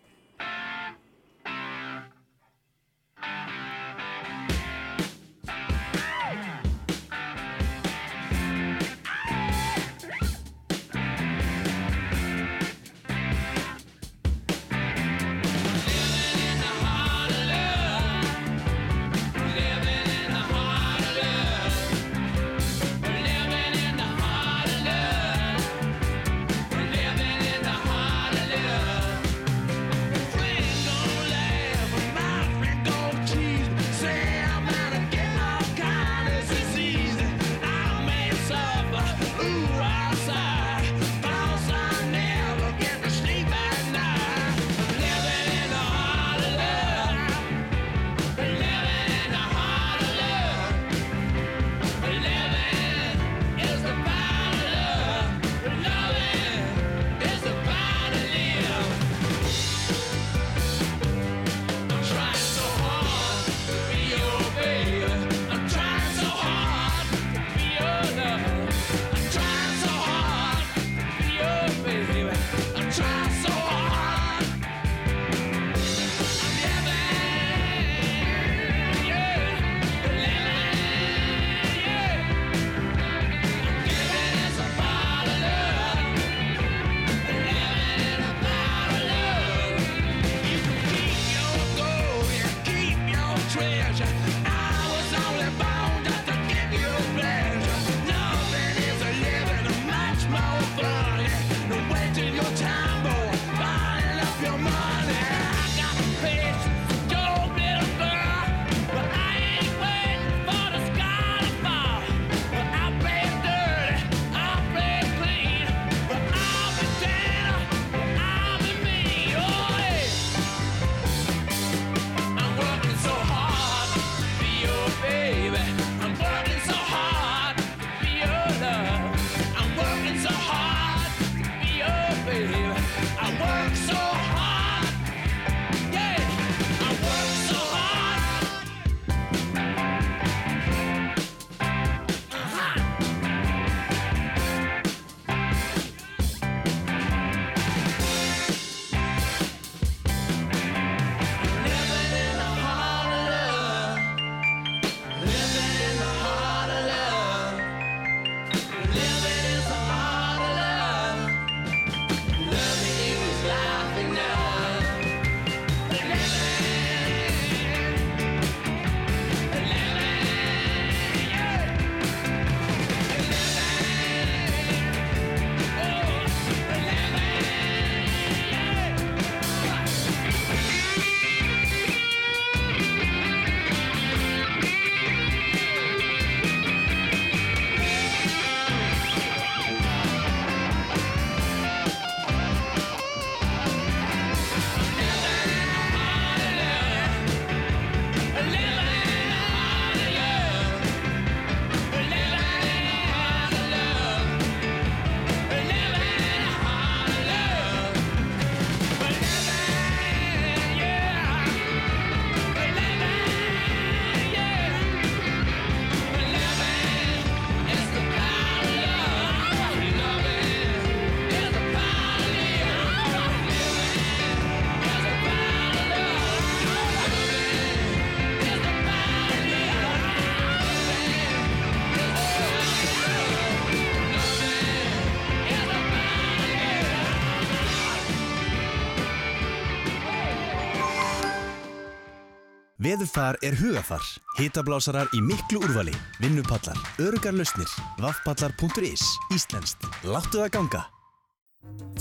Veðurfar 242.90 243.36
er 243.46 243.54
hugafar, 243.54 244.02
hitablásarar 244.40 245.12
í 245.14 245.20
miklu 245.22 245.60
úrvali, 245.62 245.92
vinnupallar, 246.24 246.78
örugar 246.98 247.36
lausnir, 247.38 247.70
vaffpallar.is, 248.02 249.04
íslenskt, 249.36 249.86
láttu 250.10 250.40
það 250.40 250.50
ganga. 250.56 250.82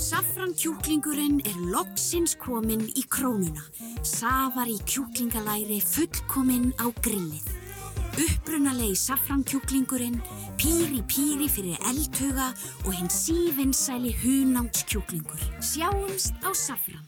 Safran 0.01 0.55
kjúklingurinn 0.57 1.43
er 1.45 1.59
loksins 1.75 2.33
kominn 2.41 2.87
í 2.97 3.03
krónuna. 3.05 3.67
Safar 4.01 4.71
í 4.71 4.79
kjúklingalæri 4.89 5.77
fullkominn 5.91 6.71
á 6.81 6.89
grillið. 7.05 7.53
Upprunalegi 8.25 8.97
safran 8.97 9.45
kjúklingurinn, 9.45 10.17
píri 10.57 11.03
píri 11.05 11.51
fyrir 11.53 11.77
eldhuga 11.91 12.49
og 12.87 12.91
hinn 12.97 13.13
sívinnsæli 13.13 14.17
hunánts 14.25 14.89
kjúklingur. 14.89 15.45
Sjáumst 15.61 16.33
á 16.41 16.49
safran. 16.49 17.05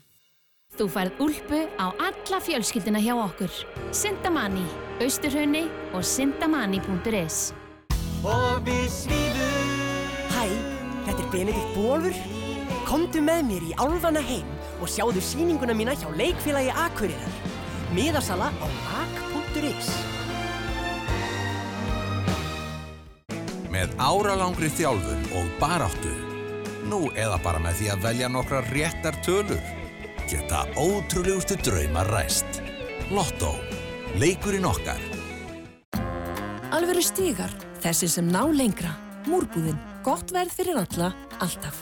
Þú 0.72 0.86
færð 0.88 1.18
úlpu 1.20 1.58
á 1.76 1.92
alla 2.00 2.38
fjölskylduna 2.40 3.00
hjá 3.04 3.12
okkur. 3.20 3.52
Sintamani, 3.92 4.64
Austurhraunni 5.04 5.66
og 5.92 6.00
sintamani.is 6.00 7.52
Og 8.24 8.62
við 8.64 8.86
svífum 8.88 9.74
Hæ, 10.32 10.46
þetta 11.04 11.18
er 11.18 11.28
Benedikt 11.34 11.74
Bólfur 11.76 12.16
Komdu 12.88 13.20
með 13.20 13.42
mér 13.50 13.66
í 13.68 13.74
Álfana 13.82 14.22
heim 14.24 14.48
og 14.80 14.88
sjáðu 14.88 15.20
sýninguna 15.20 15.76
mína 15.76 15.92
hjá 15.98 16.08
leikfélagi 16.16 16.72
Akureyrar 16.86 17.36
Miðasala 17.92 18.48
á 18.48 18.66
ak.is 19.02 19.92
Með 23.72 23.92
áralangri 24.00 24.68
þjálfur 24.72 25.36
og 25.36 25.52
baráttu. 25.60 26.12
Nú 26.88 27.06
eða 27.18 27.38
bara 27.44 27.60
með 27.60 27.80
því 27.80 27.92
að 27.92 28.02
velja 28.04 28.28
nokkra 28.32 28.60
réttar 28.68 29.16
tölur. 29.24 29.81
Geta 30.30 30.64
ótrúlegustu 30.76 31.56
draumar 31.64 32.06
ræst. 32.06 32.62
Lotto. 33.10 33.54
Leikurinn 34.18 34.64
okkar. 34.64 35.00
Alvöru 36.72 37.02
stígar, 37.04 37.52
þessi 37.84 38.08
sem 38.08 38.28
ná 38.32 38.44
lengra. 38.48 38.94
Múrbúðin, 39.28 39.78
gott 40.06 40.32
verð 40.34 40.54
fyrir 40.56 40.78
alla, 40.80 41.12
alltaf. 41.38 41.76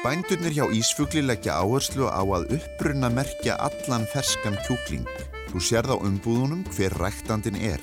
Bændurnir 0.00 0.54
hjá 0.56 0.66
Ísfugli 0.72 1.22
leggja 1.24 1.58
áherslu 1.60 2.08
á 2.08 2.24
að 2.24 2.56
upprunna 2.56 3.12
merkja 3.12 3.56
allan 3.60 4.08
ferskan 4.12 4.58
kjúkling. 4.66 5.08
Þú 5.52 5.60
sérð 5.60 5.94
á 5.94 5.96
umbúðunum 6.00 6.64
hver 6.74 6.96
ræktandin 6.98 7.58
er. 7.60 7.82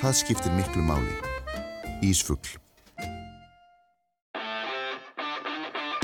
Það 0.00 0.18
skiptir 0.22 0.54
miklu 0.58 0.84
máli. 0.86 1.14
Ísfugl. 2.04 2.61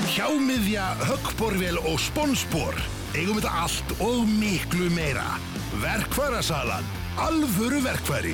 Hjámiðja, 0.08 0.96
höggborvél 1.04 1.76
og 1.84 1.98
sponsbor. 2.00 2.72
Eigum 3.12 3.36
þetta 3.36 3.50
allt 3.64 3.90
og 4.00 4.24
miklu 4.28 4.88
meira. 4.94 5.36
Verkværasalan. 5.82 6.84
Alvöru 7.20 7.82
verkværi. 7.84 8.32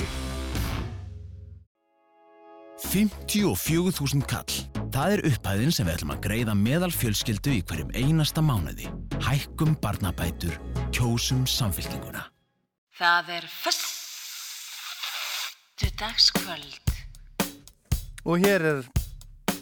54.000 2.85 4.23
kall. 4.31 4.55
Það 4.95 5.17
er 5.17 5.21
upphæðin 5.33 5.75
sem 5.75 5.87
við 5.89 5.95
ætlum 5.97 6.15
að 6.15 6.23
greiða 6.29 6.55
meðal 6.55 6.95
fjölskyldu 6.95 7.51
í 7.57 7.65
hverjum 7.67 7.91
einasta 7.97 8.41
mánuði. 8.45 8.87
Hækkum 9.25 9.75
barnabætur, 9.83 10.55
kjósum 10.95 11.43
samfélkinguna. 11.51 12.23
Það 12.95 13.25
er 13.41 13.45
föstu 13.51 13.83
dagskvöld. 15.99 16.87
Og 18.25 18.39
hér 18.45 18.61
er 18.63 18.87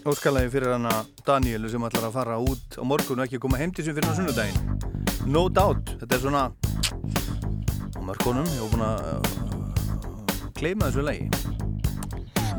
óskalagi 0.07 0.51
fyrir 0.51 0.73
hana 0.75 1.05
Danielu 1.27 1.69
sem 1.71 1.85
ætlar 1.87 2.09
að 2.09 2.17
fara 2.17 2.39
út 2.43 2.79
á 2.79 2.83
morgun 2.83 3.23
og 3.23 3.27
ekki 3.29 3.39
koma 3.43 3.61
heim 3.61 3.71
til 3.75 3.85
sem 3.87 3.95
fyrir 3.95 4.11
á 4.11 4.15
sunnudaginn. 4.19 4.59
No 5.31 5.47
doubt, 5.49 5.95
þetta 6.01 6.17
er 6.17 6.25
svona 6.25 6.43
á 6.51 8.01
mörkunum, 8.03 8.49
ég 8.51 8.59
hef 8.59 8.73
búin 8.75 8.87
að 8.89 8.99
kleima 10.59 10.91
þessu 10.91 11.07
lagi. 11.07 11.31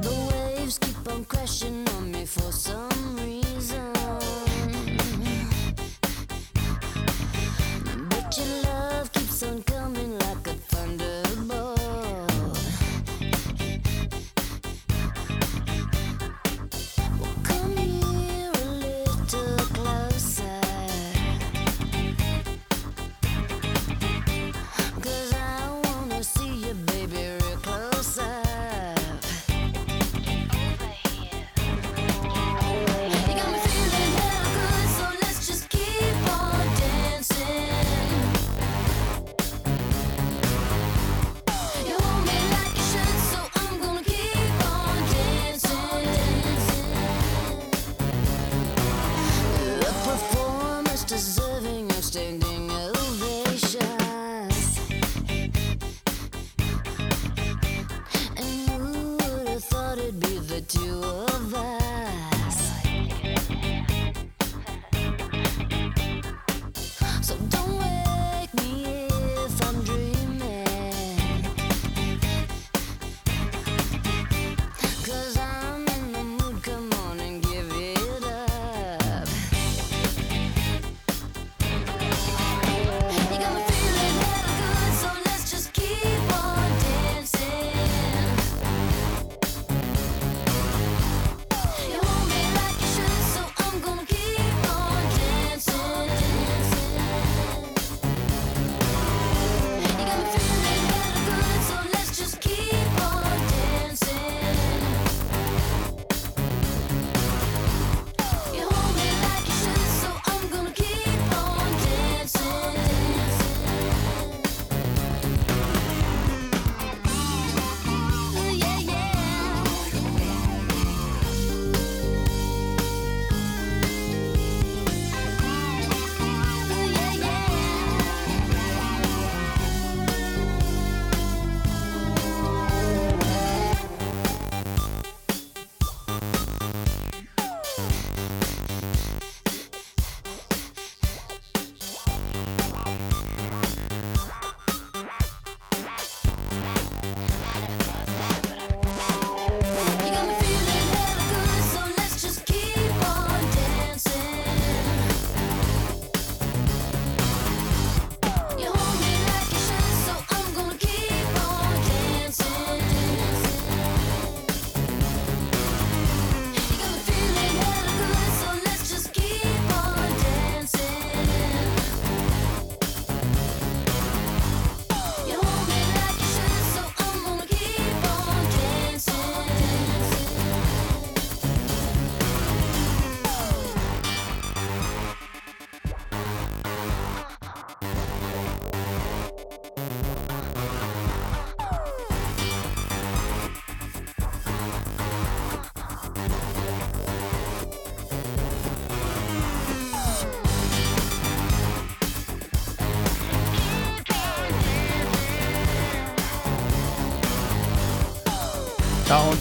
The 0.04 0.14
waves 0.32 0.80
keep 0.80 1.12
on 1.12 1.26
crashing 1.26 1.84
on 1.98 2.12
me 2.12 2.26
for 2.26 2.52
some 2.52 2.93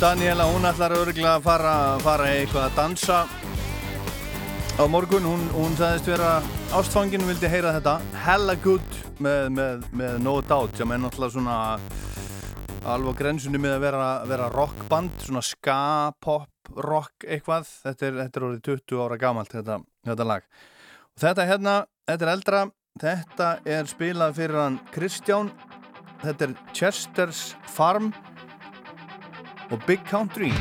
Daniela, 0.03 0.49
hún 0.51 0.65
ætlar 0.67 0.91
örgulega 0.99 1.37
að 1.37 1.45
fara, 1.45 1.73
fara 2.03 2.25
eitthvað 2.35 2.65
að 2.65 2.73
dansa 2.75 3.19
á 4.75 4.85
morgun. 4.91 5.29
Hún, 5.31 5.45
hún 5.55 5.77
sagðist 5.79 6.09
vera 6.11 6.31
ástfangin, 6.75 7.23
vildi 7.29 7.47
heyra 7.47 7.71
þetta 7.77 7.93
Hella 8.25 8.57
Good 8.65 8.97
með, 9.23 9.47
með, 9.55 9.85
með 10.01 10.17
No 10.25 10.33
Doubt 10.43 10.75
sem 10.81 10.91
er 10.91 10.99
náttúrulega 11.05 11.37
svona 11.37 11.59
alveg 12.97 13.21
grensunni 13.21 13.61
með 13.63 13.77
að 13.77 13.85
vera, 13.85 14.09
vera 14.33 14.49
rockband, 14.57 15.15
svona 15.23 15.45
ska, 15.47 15.79
pop, 16.19 16.51
rock 16.83 17.29
eitthvað. 17.29 17.71
Þetta 17.85 18.09
er, 18.09 18.19
þetta 18.25 18.43
er 18.43 18.49
orðið 18.49 18.67
20 18.73 19.05
ára 19.07 19.21
gamalt 19.23 19.55
þetta, 19.55 19.79
þetta 20.11 20.29
lag. 20.33 20.51
Og 21.15 21.25
þetta 21.29 21.49
hérna, 21.53 21.77
þetta 22.11 22.27
er 22.27 22.35
eldra, 22.35 22.65
þetta 23.07 23.55
er 23.79 23.95
spilað 23.95 24.35
fyrir 24.43 24.65
hann 24.65 24.83
Kristján, 24.91 25.55
þetta 26.27 26.51
er 26.51 26.59
Chester's 26.75 27.53
Farm 27.71 28.11
og 29.73 29.81
Big 29.87 30.01
Country 30.11 30.53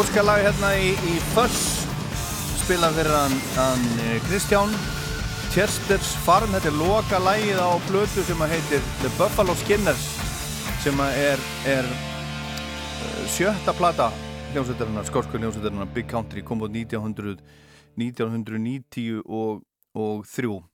Óskalag 0.00 0.38
hérna 0.40 0.68
í, 0.80 0.94
í 0.96 1.14
Fuss 1.34 1.82
spila 2.62 2.88
fyrir 2.94 3.12
hann, 3.12 3.82
eh, 4.00 4.14
Kristján 4.24 4.70
Chester's 5.52 6.14
Farm. 6.24 6.54
Þetta 6.54 6.70
er 6.70 6.76
loka 6.78 7.18
lagið 7.20 7.58
á 7.60 7.68
blötu 7.84 8.22
sem 8.24 8.40
að 8.40 8.54
heitir 8.54 8.86
The 9.02 9.10
Buffalo 9.18 9.52
Skinners 9.60 10.06
sem 10.80 11.02
að 11.04 11.18
er, 11.20 11.42
er 11.68 11.88
eh, 11.90 13.26
sjötta 13.28 13.74
plata 13.76 14.06
hljómsveitarinnar, 14.54 15.04
skorsku 15.10 15.36
hljómsveitarinnar 15.36 15.90
Big 15.92 16.08
Country 16.08 16.40
kom 16.48 16.64
út 16.64 16.72
1900, 16.72 17.36
1990 18.00 19.20
og, 19.26 19.60
og. 19.92 20.64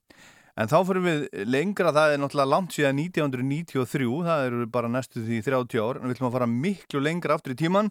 En 0.54 0.70
þá 0.70 0.76
fyrir 0.86 1.02
við 1.02 1.26
lengra, 1.50 1.90
það 1.90 2.14
er 2.14 2.22
náttúrulega 2.22 2.52
langt 2.52 2.78
síðan 2.78 3.02
1993, 3.08 4.06
það 4.30 4.46
eru 4.52 4.70
bara 4.70 4.92
næstu 4.92 5.24
því 5.26 5.42
30 5.50 5.82
ár, 5.82 5.98
en 5.98 6.06
við 6.06 6.14
ætlum 6.14 6.30
að 6.30 6.38
fara 6.38 6.50
miklu 6.52 7.02
lengra 7.02 7.34
aftur 7.40 7.56
í 7.56 7.58
tíman 7.58 7.90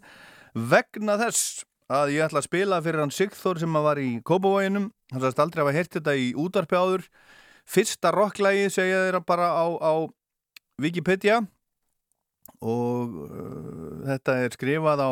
vegna 0.56 1.18
þess 1.20 1.66
að 1.92 2.16
ég 2.16 2.26
ætla 2.26 2.42
að 2.42 2.48
spila 2.48 2.80
fyrir 2.82 3.04
hann 3.04 3.14
Sigþór 3.14 3.60
sem 3.62 3.76
var 3.86 4.00
í 4.02 4.22
Kópavóginum, 4.26 4.88
hann 5.12 5.22
sagðist 5.22 5.42
aldrei 5.44 5.62
að 5.62 5.68
hafa 5.68 5.78
hert 5.78 5.98
þetta 5.98 6.14
í 6.18 6.30
útarpi 6.42 6.80
áður, 6.80 7.04
fyrsta 7.70 8.14
rocklægi 8.16 8.72
segja 8.74 9.04
þeirra 9.06 9.22
bara 9.26 9.48
á, 9.54 9.66
á 9.78 9.94
Wikipedia. 10.82 11.44
Og 12.66 13.20
uh, 13.26 14.08
þetta 14.08 14.32
er 14.46 14.56
skrifað 14.56 15.00
á 15.04 15.12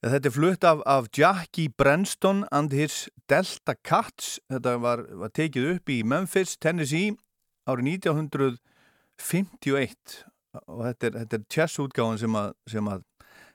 Þetta 0.00 0.30
er 0.30 0.32
flutt 0.32 0.64
af, 0.64 0.78
af 0.88 1.10
Jackie 1.12 1.68
Brenston 1.68 2.46
and 2.50 2.72
his 2.72 3.10
Delta 3.28 3.74
Cats. 3.84 4.40
Þetta 4.48 4.80
var, 4.80 5.04
var 5.12 5.28
tekið 5.36 5.74
upp 5.74 5.92
í 5.92 6.00
Memphis, 6.08 6.56
Tennessee 6.56 7.12
árið 7.68 8.00
1951 8.00 10.24
og 10.64 10.80
þetta 10.86 11.10
er, 11.10 11.18
er 11.26 11.44
chess-útgáðan 11.52 12.16
sem 12.22 12.38
að, 12.40 12.48
sem 12.72 12.88
að 12.90 13.04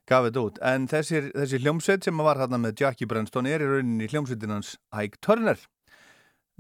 gaf 0.10 0.27
þetta 0.27 0.44
út. 0.48 0.60
En 0.65 0.88
þessir, 0.91 1.30
þessi 1.36 1.61
hljómsveit 1.64 2.06
sem 2.07 2.26
var 2.26 2.40
hérna 2.41 2.60
með 2.61 2.84
Jackie 2.84 3.10
Brenston 3.10 3.49
er 3.49 3.64
í 3.64 3.69
rauninni 3.69 4.10
hljómsveitinans 4.11 4.76
Ike 4.94 5.22
Turner. 5.26 5.60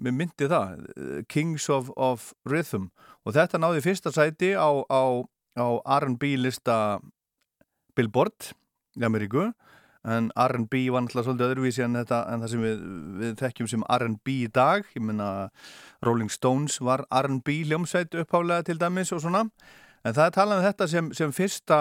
Mér 0.01 0.15
myndi 0.17 0.49
það, 0.51 0.87
Kings 1.31 1.69
of, 1.71 1.91
of 1.95 2.33
Rhythm. 2.49 2.89
Og 3.23 3.37
þetta 3.37 3.61
náði 3.61 3.85
fyrsta 3.85 4.11
sæti 4.11 4.51
á, 4.57 4.69
á, 4.91 5.23
á 5.55 5.67
R&B 6.01 6.35
lista 6.41 6.99
Billboard 7.95 8.51
í 8.99 9.05
Ameríku 9.07 9.53
en 10.05 10.29
R&B 10.37 10.83
var 10.93 11.01
náttúrulega 11.01 11.25
svolítið 11.25 11.47
öðruvísi 11.47 11.83
en, 11.85 11.97
þetta, 11.97 12.19
en 12.29 12.43
það 12.43 12.51
sem 12.51 12.63
við, 12.65 12.81
við 13.21 13.31
þekkjum 13.39 13.69
sem 13.71 13.85
R&B 13.95 14.35
í 14.43 14.49
dag, 14.53 14.85
ég 14.93 15.05
menna 15.05 15.29
Rolling 16.05 16.31
Stones 16.33 16.77
var 16.83 17.05
R&B 17.09 17.63
hljómsveit 17.65 18.13
upphálega 18.21 18.67
til 18.67 18.77
dæmis 18.81 19.13
og 19.15 19.23
svona 19.23 19.45
en 20.05 20.13
það 20.13 20.25
er 20.27 20.35
talað 20.35 20.61
um 20.61 20.67
þetta 20.67 20.89
sem, 20.91 21.09
sem 21.17 21.33
fyrsta 21.33 21.79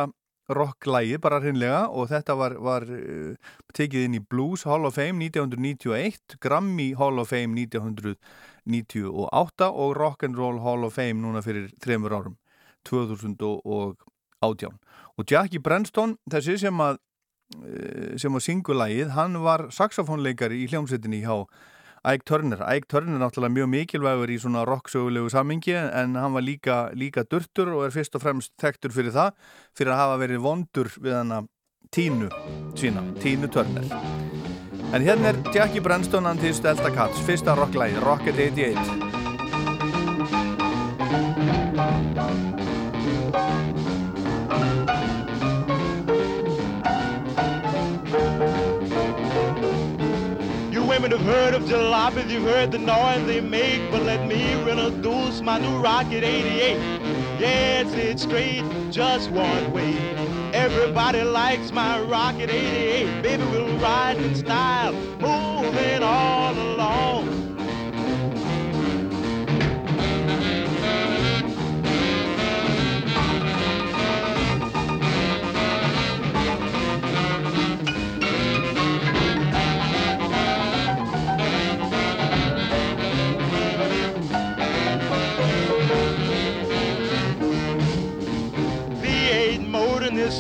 rocklægi 0.53 1.17
bara 1.23 1.39
hreinlega 1.41 1.87
og 1.89 2.11
þetta 2.11 2.35
var, 2.37 2.57
var 2.61 2.85
uh, 2.89 3.35
tekið 3.77 4.09
inn 4.09 4.19
í 4.19 4.21
Blues 4.21 4.65
Hall 4.69 4.85
of 4.85 4.95
Fame 4.99 5.25
1991, 5.25 6.37
Grammy 6.43 6.93
Hall 6.99 7.19
of 7.23 7.31
Fame 7.33 7.57
1998 7.65 9.71
og 9.71 9.97
Rock'n'Roll 9.97 10.61
Hall 10.65 10.85
of 10.85 10.99
Fame 10.99 11.25
núna 11.25 11.41
fyrir 11.45 11.71
þreymur 11.81 12.13
árum 12.19 12.37
2018 12.85 14.79
og 15.15 15.31
Jackie 15.31 15.63
Brenston, 15.63 16.17
þessi 16.31 16.59
sem 16.61 16.81
að 16.83 16.99
eh, 17.65 18.17
sem 18.21 18.35
var 18.35 18.43
singulægið, 18.45 19.09
hann 19.17 19.39
var 19.45 19.69
saxofónleikari 19.73 20.65
í 20.65 20.69
hljómsveitinni 20.73 21.21
hjá 21.25 21.37
Ike 22.05 22.25
Turner. 22.29 22.61
Ike 22.69 22.89
Turner 22.89 23.17
er 23.17 23.23
náttúrulega 23.23 23.55
mjög 23.55 23.69
mikilvægur 23.73 24.29
í 24.35 24.37
svona 24.43 24.65
rocksögulegu 24.69 25.31
samingi 25.33 25.73
en 25.73 26.19
hann 26.21 26.37
var 26.37 26.45
líka, 26.45 26.93
líka 26.93 27.25
durtur 27.25 27.73
og 27.73 27.87
er 27.87 27.95
fyrst 27.95 28.19
og 28.19 28.23
fremst 28.27 28.53
þekktur 28.61 28.93
fyrir 28.93 29.15
það 29.15 29.33
fyrir 29.79 29.95
að 29.95 30.03
hafa 30.03 30.21
verið 30.21 30.45
vondur 30.45 30.93
við 31.01 31.17
hana 31.17 31.39
tínu 31.95 32.29
sína, 32.77 33.03
tínu 33.25 33.49
Turner. 33.49 33.89
En 34.93 35.03
hérna 35.03 35.33
er 35.33 35.41
Jackie 35.55 35.81
Brenston 35.81 36.27
and 36.27 36.41
his 36.45 36.61
Delta 36.61 36.93
Cats, 36.93 37.25
fyrsta 37.25 37.57
rocklægi, 37.57 37.97
Rocket 38.05 38.37
88. 38.37 39.15
Heard 51.25 51.55
of 51.55 51.63
jalopies, 51.63 52.29
you've 52.29 52.45
heard 52.45 52.71
the 52.71 52.79
noise 52.79 53.27
they 53.27 53.41
make, 53.41 53.91
but 53.91 54.03
let 54.03 54.27
me 54.29 54.53
introduce 54.53 55.41
my 55.41 55.59
new 55.59 55.79
Rocket 55.79 56.23
88. 56.23 56.77
Yes, 57.41 57.93
it's 57.95 58.23
straight, 58.23 58.65
just 58.91 59.31
one 59.31 59.73
way. 59.73 59.97
Everybody 60.53 61.23
likes 61.23 61.73
my 61.73 62.01
Rocket 62.03 62.51
88. 62.51 63.23
Baby, 63.23 63.45
we'll 63.45 63.77
ride 63.79 64.19
in 64.19 64.35
style, 64.35 64.93
moving 64.93 66.03
all 66.03 66.53
along. 66.53 67.34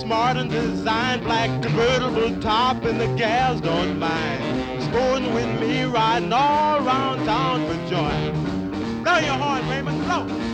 Smart 0.05 0.37
and 0.37 0.51
designed, 0.51 1.23
black 1.23 1.49
convertible 1.63 2.39
top, 2.43 2.85
and 2.85 3.01
the 3.01 3.07
gals 3.17 3.59
don't 3.63 3.99
mind. 3.99 4.83
Sporting 4.83 5.33
with 5.33 5.61
me, 5.61 5.85
riding 5.85 6.31
all 6.31 6.87
around 6.87 7.25
town 7.25 7.67
for 7.67 7.75
joy. 7.89 9.03
Blow 9.03 9.19
your 9.19 9.33
horn, 9.33 9.67
Raymond, 9.67 10.05
blow. 10.05 10.54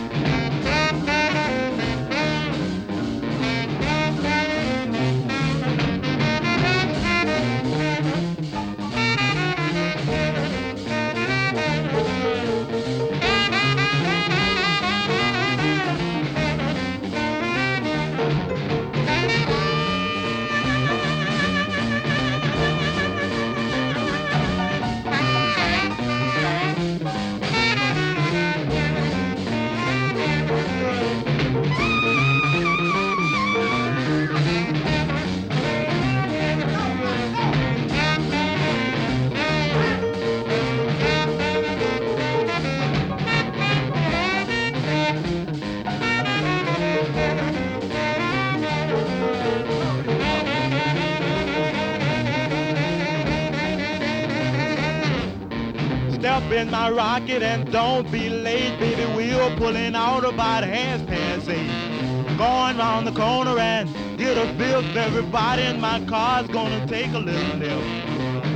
In 56.61 56.69
my 56.69 56.91
rocket 56.91 57.41
and 57.41 57.71
don't 57.71 58.09
be 58.11 58.29
late, 58.29 58.77
baby. 58.79 59.05
We're 59.15 59.55
pulling 59.55 59.95
out 59.95 60.23
about 60.23 60.63
half 60.63 61.05
past 61.07 61.49
eight. 61.49 62.37
Going 62.37 62.77
round 62.77 63.07
the 63.07 63.11
corner 63.11 63.57
and 63.57 63.89
get 64.17 64.37
a 64.37 64.45
fifth. 64.57 64.95
Everybody 64.95 65.63
in 65.63 65.81
my 65.81 66.05
car's 66.05 66.47
gonna 66.47 66.85
take 66.87 67.11
a 67.13 67.19
little 67.19 67.57
nip. 67.57 67.83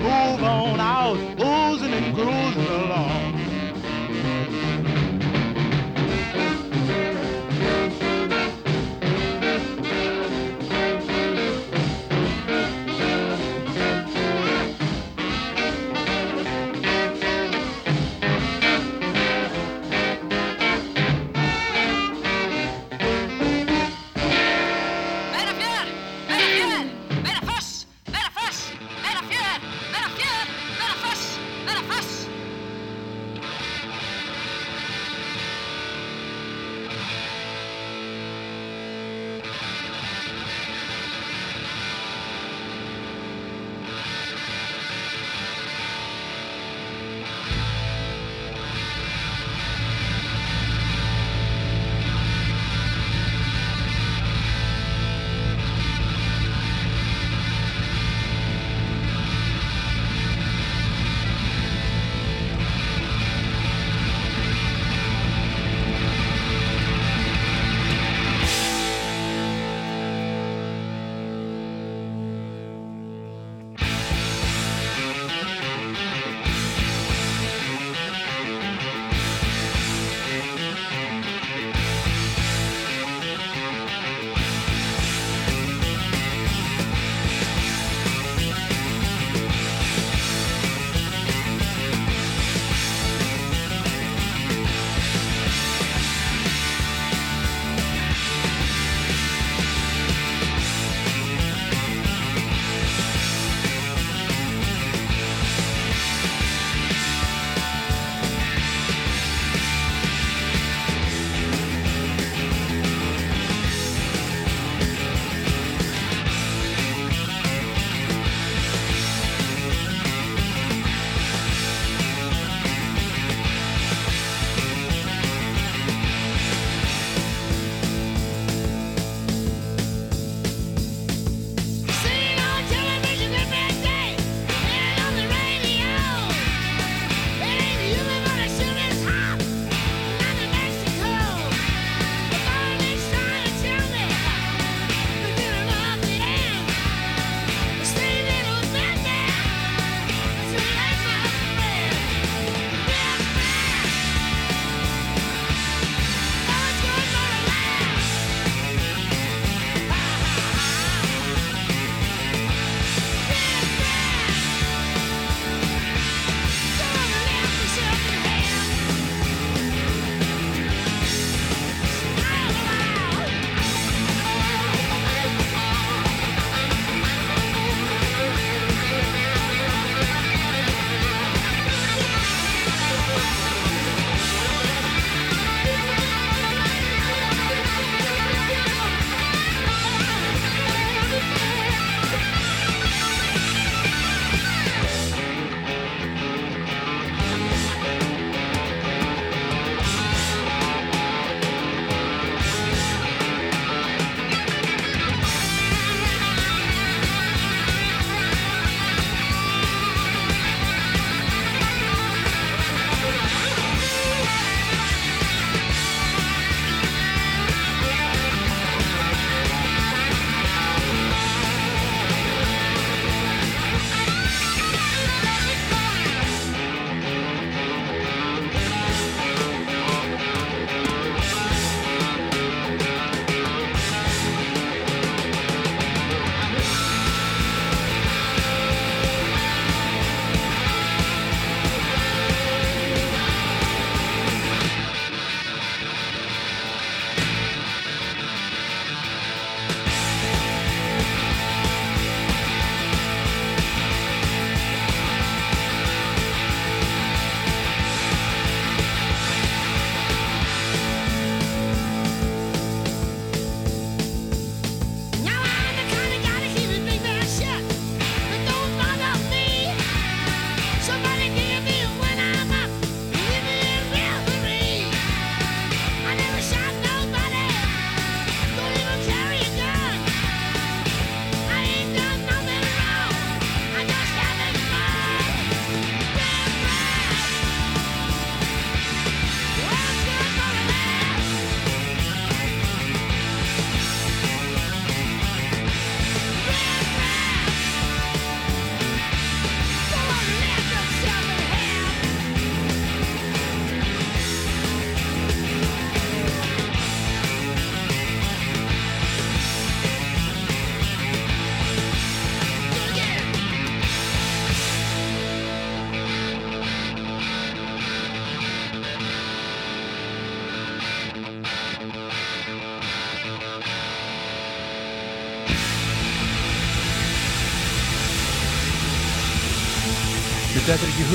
Move 0.04 0.44
on 0.44 0.80
out, 0.80 1.18
oozing 1.40 1.94
and 1.94 2.16
cruising 2.16 2.68
along. 2.84 3.25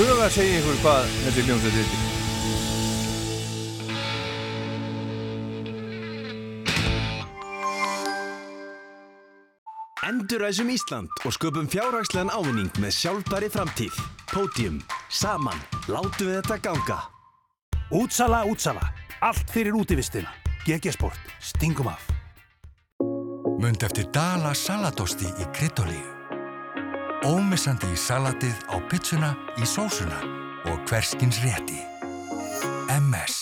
Huga 0.01 0.25
að 0.27 0.33
segja 0.39 0.63
ykkur 0.63 0.81
hvað 0.85 1.13
þessi 1.27 1.47
hljómsveit 1.49 1.79
heitir. 1.81 2.09
Enduræsum 10.11 10.71
Ísland 10.73 11.25
og 11.25 11.35
sköpum 11.37 11.69
fjárhagslegan 11.71 12.33
ávinning 12.35 12.71
með 12.83 12.95
sjálfbæri 12.97 13.51
framtíð. 13.53 13.97
Pódium. 14.33 14.81
Saman. 15.11 15.59
Látu 15.87 16.27
við 16.27 16.41
þetta 16.41 16.59
ganga. 16.65 16.99
Útsala, 17.95 18.45
útsala. 18.51 18.93
Allt 19.21 19.51
fyrir 19.51 19.77
útivistina. 19.77 20.33
GG 20.67 20.95
Sport. 20.97 21.35
Stingum 21.41 21.93
af. 21.93 22.07
Mund 23.61 23.83
eftir 23.83 24.09
Dala 24.15 24.55
saladosti 24.55 25.29
í 25.29 25.51
kryddolíu. 25.55 26.20
Ómissandi 27.21 27.85
í 27.93 27.99
salatið 28.01 28.63
á 28.73 28.81
pizzuna, 28.89 29.35
í 29.61 29.67
sósuna 29.69 30.23
og 30.71 30.79
hverskins 30.89 31.43
rétti. 31.45 31.77
MS. 32.95 33.35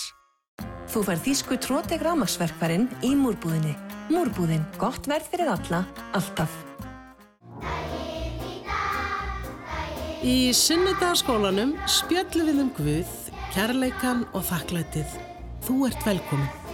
Þú 0.90 1.02
fær 1.06 1.20
þýsku 1.22 1.58
tróteg 1.62 2.02
rámaksverkvarinn 2.02 2.88
í 3.06 3.12
múrbúðinni. 3.14 3.76
Múrbúðin. 4.10 4.64
Gott 4.82 5.06
verð 5.06 5.30
fyrir 5.30 5.52
alla, 5.54 5.84
alltaf. 6.10 6.50
Í 10.26 10.50
sunnudagsskólanum 10.58 11.76
spjöllum 11.86 12.50
við 12.50 12.62
um 12.64 12.72
Guð, 12.74 13.12
kærleikan 13.54 14.26
og 14.32 14.42
þakklætið. 14.50 15.20
Þú 15.68 15.84
ert 15.86 16.02
velkomin. 16.08 16.67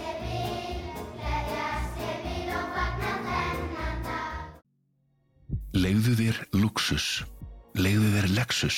Legðu 5.75 6.13
þér 6.15 6.37
Luxus. 6.55 7.05
Legðu 7.75 8.07
þér 8.13 8.27
Lexus. 8.37 8.77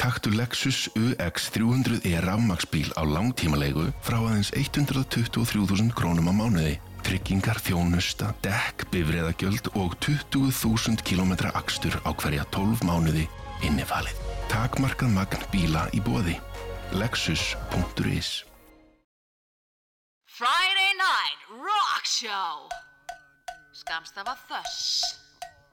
Taktu 0.00 0.30
Lexus 0.32 0.86
UX 0.96 1.50
300e 1.52 2.14
rafmaksbíl 2.24 2.88
á 2.96 3.04
langtímalegu 3.04 3.90
frá 4.00 4.16
aðeins 4.22 4.48
123.000 4.56 5.92
krónum 5.92 6.32
á 6.32 6.34
mánuði. 6.38 6.78
Tryggingar, 7.04 7.60
þjónusta, 7.60 8.32
dekk, 8.40 8.86
bifræðagjöld 8.88 9.68
og 9.76 9.98
20.000 10.00 11.04
km 11.04 11.36
akstur 11.52 12.00
á 12.08 12.10
hverja 12.16 12.48
12 12.56 12.88
mánuði 12.88 13.28
innifalið. 13.60 14.16
Takmarkað 14.48 15.12
magn 15.20 15.44
bíla 15.52 15.90
í 15.92 16.00
bóði. 16.00 16.40
Lexus.is 16.96 18.46
Friday 20.24 20.92
Night 20.96 21.40
Rock 21.52 22.08
Show 22.08 22.64
Skamstafa 23.76 24.40
Þöss 24.48 25.19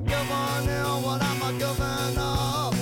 governor, 0.00 1.02
what 1.02 1.22
I'm 1.22 1.42
I 1.42 1.58
governor? 1.58 2.77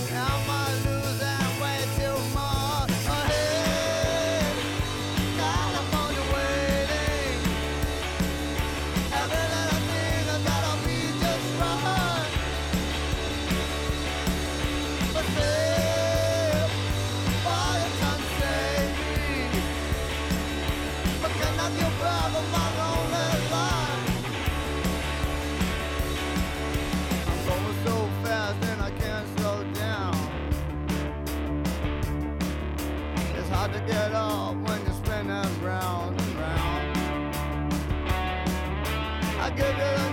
good 39.57 39.77
girl. 39.77 40.06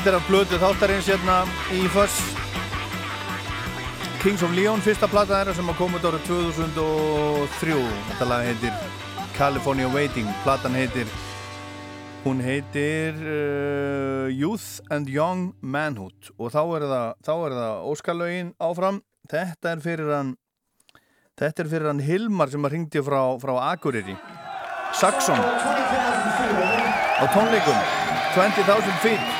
Þetta 0.00 0.14
er 0.14 0.16
af 0.16 0.28
blödu 0.30 0.56
þáttarins 0.56 1.08
hérna 1.10 1.34
í 1.76 1.82
Fuss 1.92 2.14
Kings 4.22 4.40
of 4.40 4.54
Leon, 4.56 4.80
fyrsta 4.80 5.04
plata 5.12 5.34
þeirra 5.34 5.52
sem 5.58 5.66
að 5.68 5.76
koma 5.76 5.98
út 5.98 6.06
árið 6.08 6.22
2003 6.24 7.74
Þetta 8.06 8.28
lag 8.30 8.46
heitir 8.48 8.78
California 9.36 9.90
Waiting. 9.92 10.30
Platan 10.40 10.78
heitir 10.78 11.04
hún 12.22 12.40
heitir 12.40 13.12
uh, 13.20 14.32
Youth 14.32 14.80
and 14.88 15.12
Young 15.12 15.50
Manhood. 15.60 16.32
Og 16.40 16.48
þá 16.56 16.62
er 16.78 16.86
það, 16.94 17.12
það 17.28 17.60
Óskarlaugin 17.92 18.54
áfram. 18.56 19.02
Þetta 19.28 19.74
er 19.74 19.84
fyrir 19.84 20.14
hann 20.16 20.32
Þetta 21.36 21.66
er 21.66 21.72
fyrir 21.74 21.90
hann 21.92 22.00
Hilmar 22.08 22.48
sem 22.48 22.64
að 22.64 22.78
ringdi 22.78 23.04
frá, 23.04 23.20
frá 23.44 23.52
Akureyri. 23.68 24.16
Saxon. 24.96 25.44
Á 27.20 27.24
tónleikum. 27.36 27.84
20.000 28.32 29.04
feet 29.04 29.39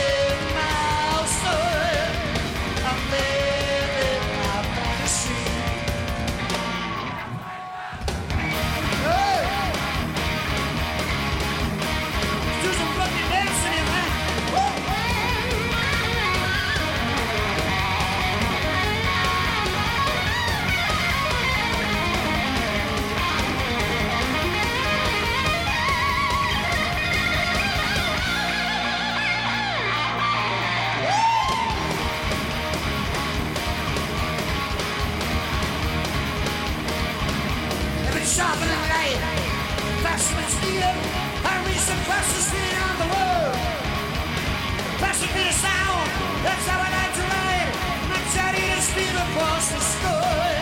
across 49.41 49.71
the 49.71 49.79
sky. 49.79 50.60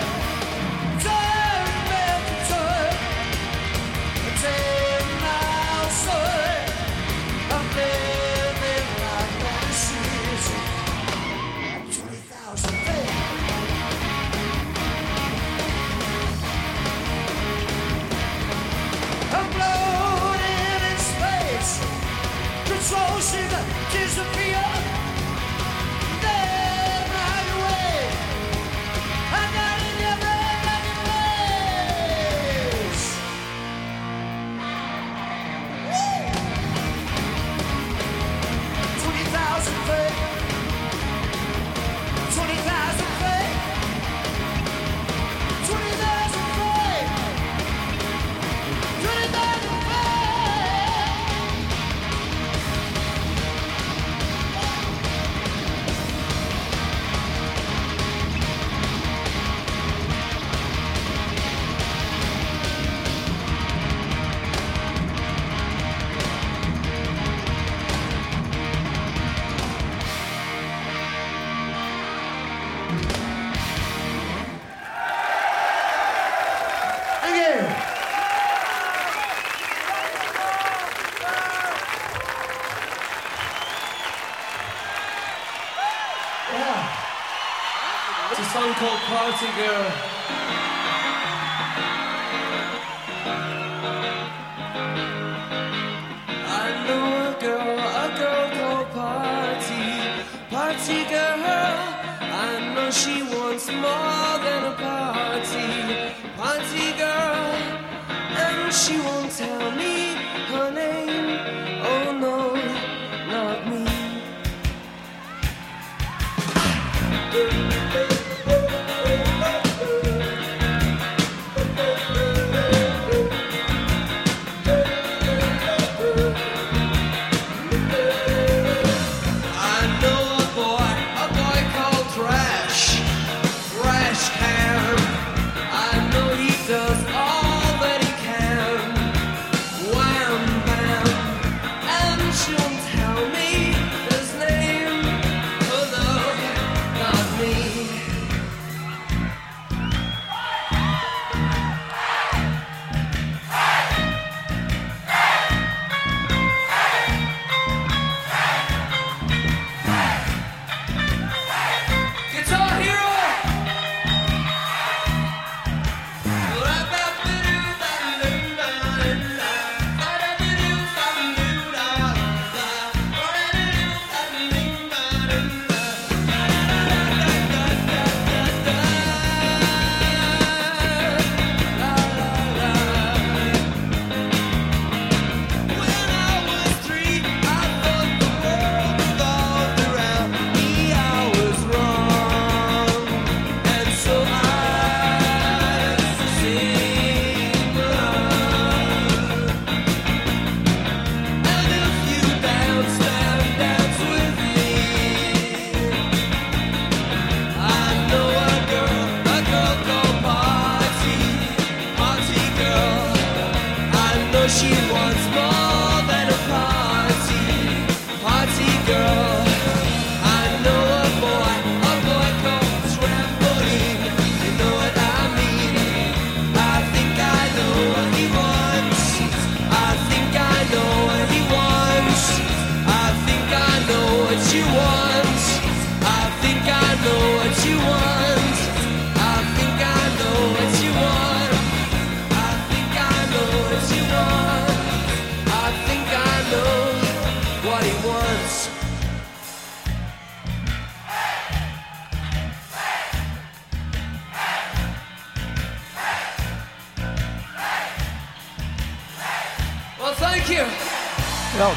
Party 89.59 89.67
Girl. 89.67 90.08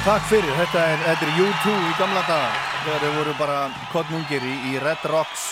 Takk 0.02 0.24
fyrir. 0.26 0.54
Þetta 0.58 0.80
er, 0.82 1.02
þetta 1.06 1.26
er 1.26 1.36
U2 1.46 1.72
í 1.78 1.90
gamla 1.98 2.22
daga. 2.26 2.54
Þegar 2.82 3.02
þau 3.04 3.12
voru 3.20 3.34
bara 3.38 3.58
kottnungir 3.92 4.46
í, 4.46 4.54
í 4.72 4.80
Red 4.82 5.04
Rocks 5.12 5.44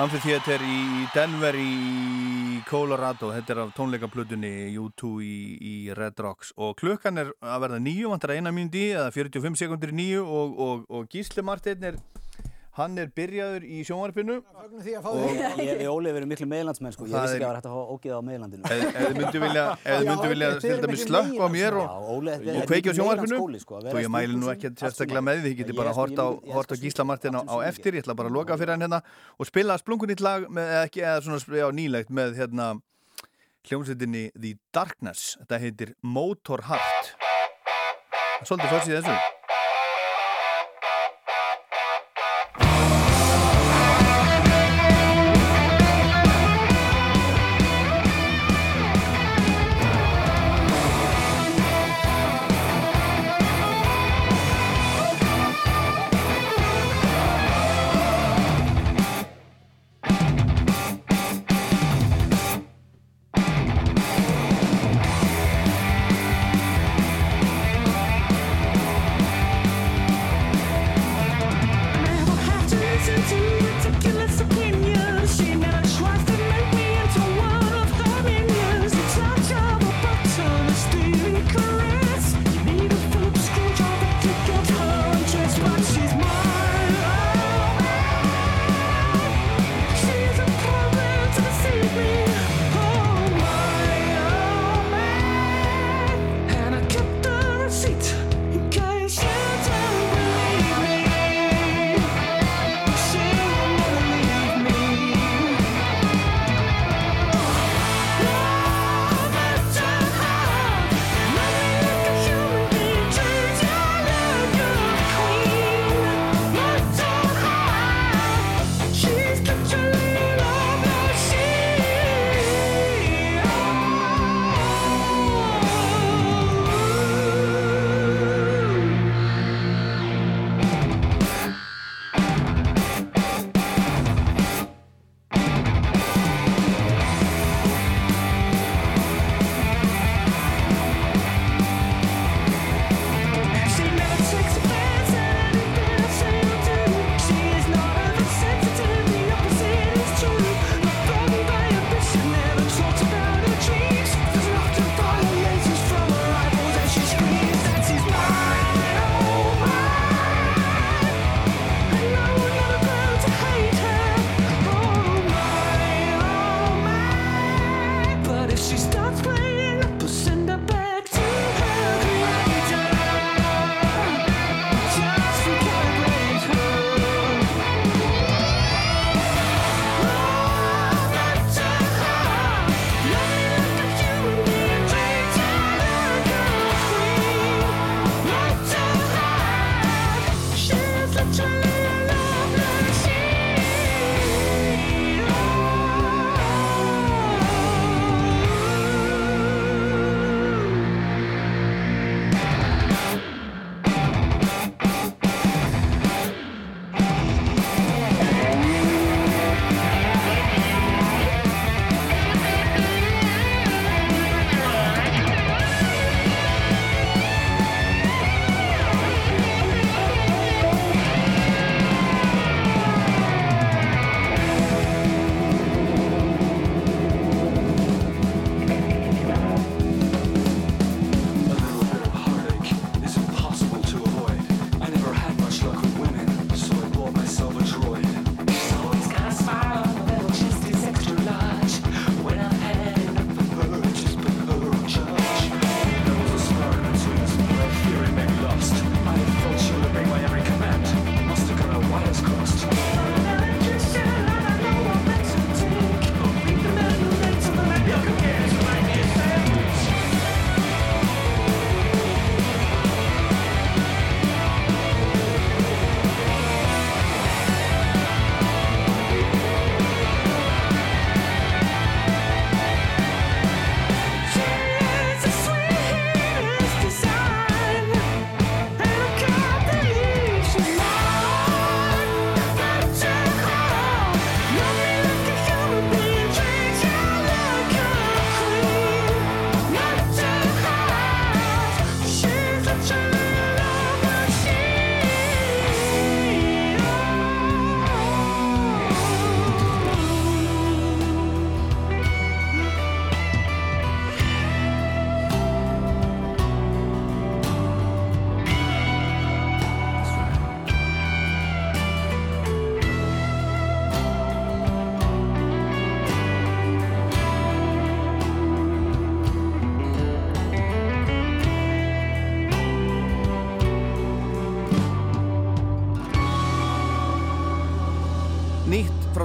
Amphitheater 0.00 0.62
í 0.64 1.04
Denver 1.12 1.58
í 1.60 2.60
Colorado. 2.68 3.28
Þetta 3.34 3.52
er 3.52 3.60
af 3.66 3.74
tónleikaplutunni 3.76 4.52
U2 4.80 5.10
í, 5.26 5.36
í 5.60 5.74
Red 5.96 6.22
Rocks. 6.24 6.54
Og 6.56 6.72
klukkan 6.80 7.20
er 7.20 7.34
að 7.44 7.66
verða 7.66 7.82
nýju, 7.84 8.08
vantar 8.14 8.32
eina 8.38 8.54
mínúti 8.56 8.86
eða 8.94 9.10
45 9.12 9.60
sekundir 9.60 9.92
nýju 9.92 10.24
og, 10.24 10.56
og, 10.56 10.88
og 10.88 11.12
Gísli 11.12 11.44
Marteinn 11.44 11.84
er 11.90 12.00
Hann 12.80 12.96
er 13.00 13.08
byrjaður 13.12 13.64
í 13.68 13.80
sjónvarpinu. 13.84 14.36
Og 14.40 14.86
ég 15.60 15.80
við 15.80 15.88
Ólið 15.90 16.18
erum 16.20 16.30
miklu 16.32 16.46
meðlandsmenn 16.48 16.94
sko, 16.94 17.04
ég 17.10 17.12
vissi 17.12 17.36
ekki 17.36 17.44
að 17.44 17.50
það 17.50 17.50
var 17.50 17.58
hægt 17.58 17.68
að 17.68 17.74
fá 17.76 17.82
ógeða 17.94 18.16
á 18.16 18.22
meðlandinu. 18.24 18.62
Ef 18.64 18.84
ef 18.88 18.98
þið 19.04 19.18
myndu 19.20 19.42
vilja, 19.44 19.64
ef 19.84 19.98
þið 20.00 20.08
myndu 20.10 20.30
vilja 20.32 20.50
til 20.64 20.76
dæmis 20.84 21.04
slökka 21.04 21.44
á 21.44 21.48
mér 21.52 21.76
og, 21.80 21.86
Óli, 22.14 22.36
og 22.56 22.68
kveikja 22.70 22.90
á 22.90 22.96
sjónvarpinu. 22.96 23.60
sko, 23.64 23.80
og 23.84 24.00
ég 24.00 24.12
mæli 24.16 24.38
nú 24.40 24.52
ekki 24.54 24.72
sérstaklega 24.80 25.24
með 25.28 25.40
því, 25.40 25.46
þið 25.50 25.56
geti 25.60 25.74
Ég 25.74 25.80
bara 25.82 25.92
hort 25.98 26.16
á, 26.16 26.26
ég- 26.30 26.40
ég 26.48 26.54
hort 26.56 26.70
á 26.70 26.74
elska 26.74 26.82
Gísla 26.86 27.04
Martin 27.10 27.36
á, 27.36 27.42
á 27.44 27.56
eftir, 27.68 27.92
ég 27.94 28.04
ætla 28.04 28.16
bara 28.16 28.28
að 28.32 28.36
loka 28.38 28.56
fyrir 28.56 28.72
hann 28.74 28.80
hérna 28.86 29.02
og 29.38 29.46
spila 29.46 29.76
splungunýtt 29.78 30.20
lag 30.24 30.48
með, 30.48 30.64
eða 30.74 30.86
ekki, 30.88 31.00
eða 31.04 31.20
svona 31.20 31.72
nýlegt 31.76 32.08
með 32.10 32.36
hérna 32.40 32.70
hljómsveitinni 33.68 34.30
The 34.40 34.54
Darkness. 34.72 35.36
Þetta 35.44 35.60
heitir 35.60 35.94
Motorheart. 36.02 37.12
Svolítið 38.48 38.72
fyrst 38.72 38.88
í 38.88 38.96
þessu 38.96 39.39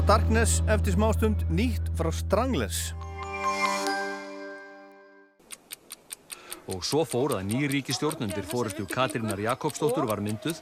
Darkness 0.06 0.60
eftir 0.70 0.94
smástund 0.94 1.48
nýtt 1.50 1.88
frá 1.98 2.12
Stranglers. 2.14 2.92
Og 6.70 6.84
svo 6.86 7.02
fór 7.10 7.34
að 7.40 7.48
nýjir 7.48 7.74
ríkistjórnundir 7.74 8.46
fórustu 8.46 8.86
Katrínar 8.86 9.42
Jakobsdóttur 9.42 10.06
var 10.06 10.22
mynduð. 10.22 10.62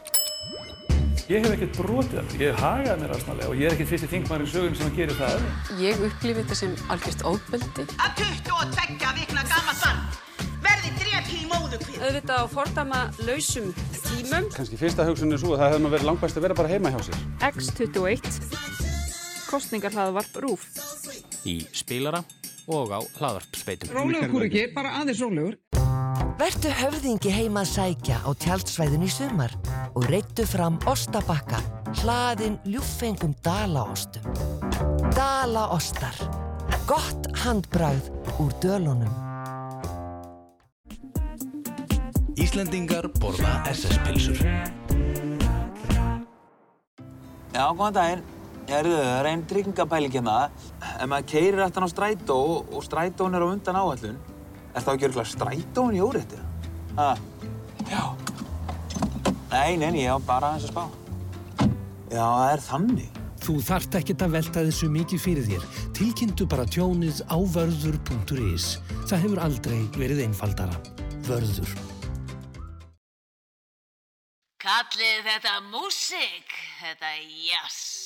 Ég 1.28 1.44
hef 1.44 1.58
ekkert 1.58 1.76
brotið 1.76 2.22
það. 2.22 2.32
Ég 2.40 2.54
hef 2.54 2.64
hagað 2.64 3.04
mér 3.04 3.16
aðsnálega 3.18 3.52
og 3.52 3.60
ég 3.60 3.68
er 3.68 3.76
ekkert 3.76 3.92
fyrsti 3.92 4.12
þingmar 4.14 4.46
í 4.46 4.48
sögum 4.54 4.80
sem 4.80 4.88
að 4.88 5.02
gera 5.02 5.20
það. 5.20 5.46
Ég 5.84 6.08
upplifið 6.08 6.40
þetta 6.40 6.60
sem 6.62 6.80
algjörst 6.96 7.28
óbeldi. 7.28 7.88
Að 8.00 8.24
22 8.24 9.14
vikna 9.20 9.46
gammal 9.52 9.78
sann 9.84 10.02
verði 10.64 10.96
drefi 11.02 11.42
í 11.42 11.52
móðukvið. 11.52 12.00
Auðvitað 12.00 12.40
á 12.40 12.46
fordama 12.56 13.04
lausum 13.28 13.72
tímum. 14.00 14.48
Kanski 14.56 14.80
fyrsta 14.80 15.08
hugsunni 15.08 15.36
er 15.36 15.44
svo 15.44 15.56
að 15.58 15.66
það 15.66 15.74
hefði 15.74 15.84
maður 15.84 15.96
verið 15.98 16.10
langbæst 16.12 16.40
að 16.40 16.48
vera 16.48 16.60
bara 16.64 16.72
heima 16.72 16.96
hjá 16.96 17.00
sér. 17.10 17.24
X21 17.52 18.33
kostningarhlaðvarp 19.54 20.42
RÚF. 20.42 20.66
Í 21.46 21.62
spilara 21.76 22.24
og 22.72 22.94
á 22.96 23.00
hlaðvarpsveitum. 23.20 23.92
Rólegur 23.94 24.32
húr 24.34 24.48
ekki, 24.48 24.68
bara 24.74 24.98
aðeins 25.02 25.22
rólegur. 25.22 25.60
Vertu 26.40 26.72
höfðingi 26.74 27.30
heima 27.30 27.62
að 27.62 27.74
sækja 27.76 28.18
á 28.26 28.30
tjaldsvæðin 28.42 29.06
í 29.06 29.12
sumar 29.14 29.54
og 29.94 30.08
reittu 30.10 30.48
fram 30.50 30.80
Óstabakka, 30.90 31.60
hlaðin 32.02 32.58
ljúfengum 32.66 33.36
dalaostum. 33.46 34.26
Dalaostar. 35.14 36.18
Gott 36.90 37.30
handbræð 37.44 38.10
úr 38.42 38.56
dölunum. 38.64 39.14
Íslandingar 42.34 43.08
borða 43.22 43.60
SS-pilsur. 43.70 44.42
Já, 47.54 47.68
góðan 47.70 48.00
daginn. 48.00 48.33
Herðu, 48.70 48.96
það 48.96 49.18
er 49.20 49.30
einn 49.30 49.44
tryggingapæling 49.50 50.14
hérna. 50.16 50.36
Ef 50.94 51.08
maður 51.12 51.30
keirir 51.34 51.64
aftan 51.66 51.86
á 51.86 51.90
strætó 51.92 52.38
og 52.64 52.86
strætón 52.86 53.36
er 53.36 53.44
á 53.44 53.48
undan 53.50 53.80
áallun, 53.80 54.20
er 54.74 54.86
það 54.86 54.94
ekki 54.94 55.08
örgulega 55.10 55.32
strætón 55.34 55.98
í 55.98 56.04
óréttið? 56.04 56.46
Ha? 56.98 57.10
Já. 57.92 58.04
Nei, 59.52 59.76
nei, 59.78 59.92
ég 60.06 60.16
á 60.16 60.18
bara 60.24 60.54
aðeins 60.54 60.70
að 60.70 60.74
spá. 60.74 60.86
Já, 62.14 62.24
það 62.24 62.52
er 62.54 62.64
þannig. 62.70 63.20
Þú 63.44 63.54
þart 63.68 63.96
ekkert 64.00 64.22
að 64.24 64.36
velta 64.38 64.62
þessu 64.64 64.88
mikið 64.94 65.20
fyrir 65.20 65.48
þér. 65.50 65.66
Tilkynntu 65.98 66.48
bara 66.48 66.64
tjónið 66.64 67.20
á 67.28 67.38
vörður.is. 67.56 68.68
Það 69.10 69.26
hefur 69.26 69.42
aldrei 69.44 69.82
verið 69.98 70.24
einfaldara. 70.30 70.80
Vörður. 71.28 71.74
Kallið 74.64 75.28
þetta 75.28 75.58
músík, 75.74 76.56
þetta 76.80 77.12
jazz. 77.50 78.03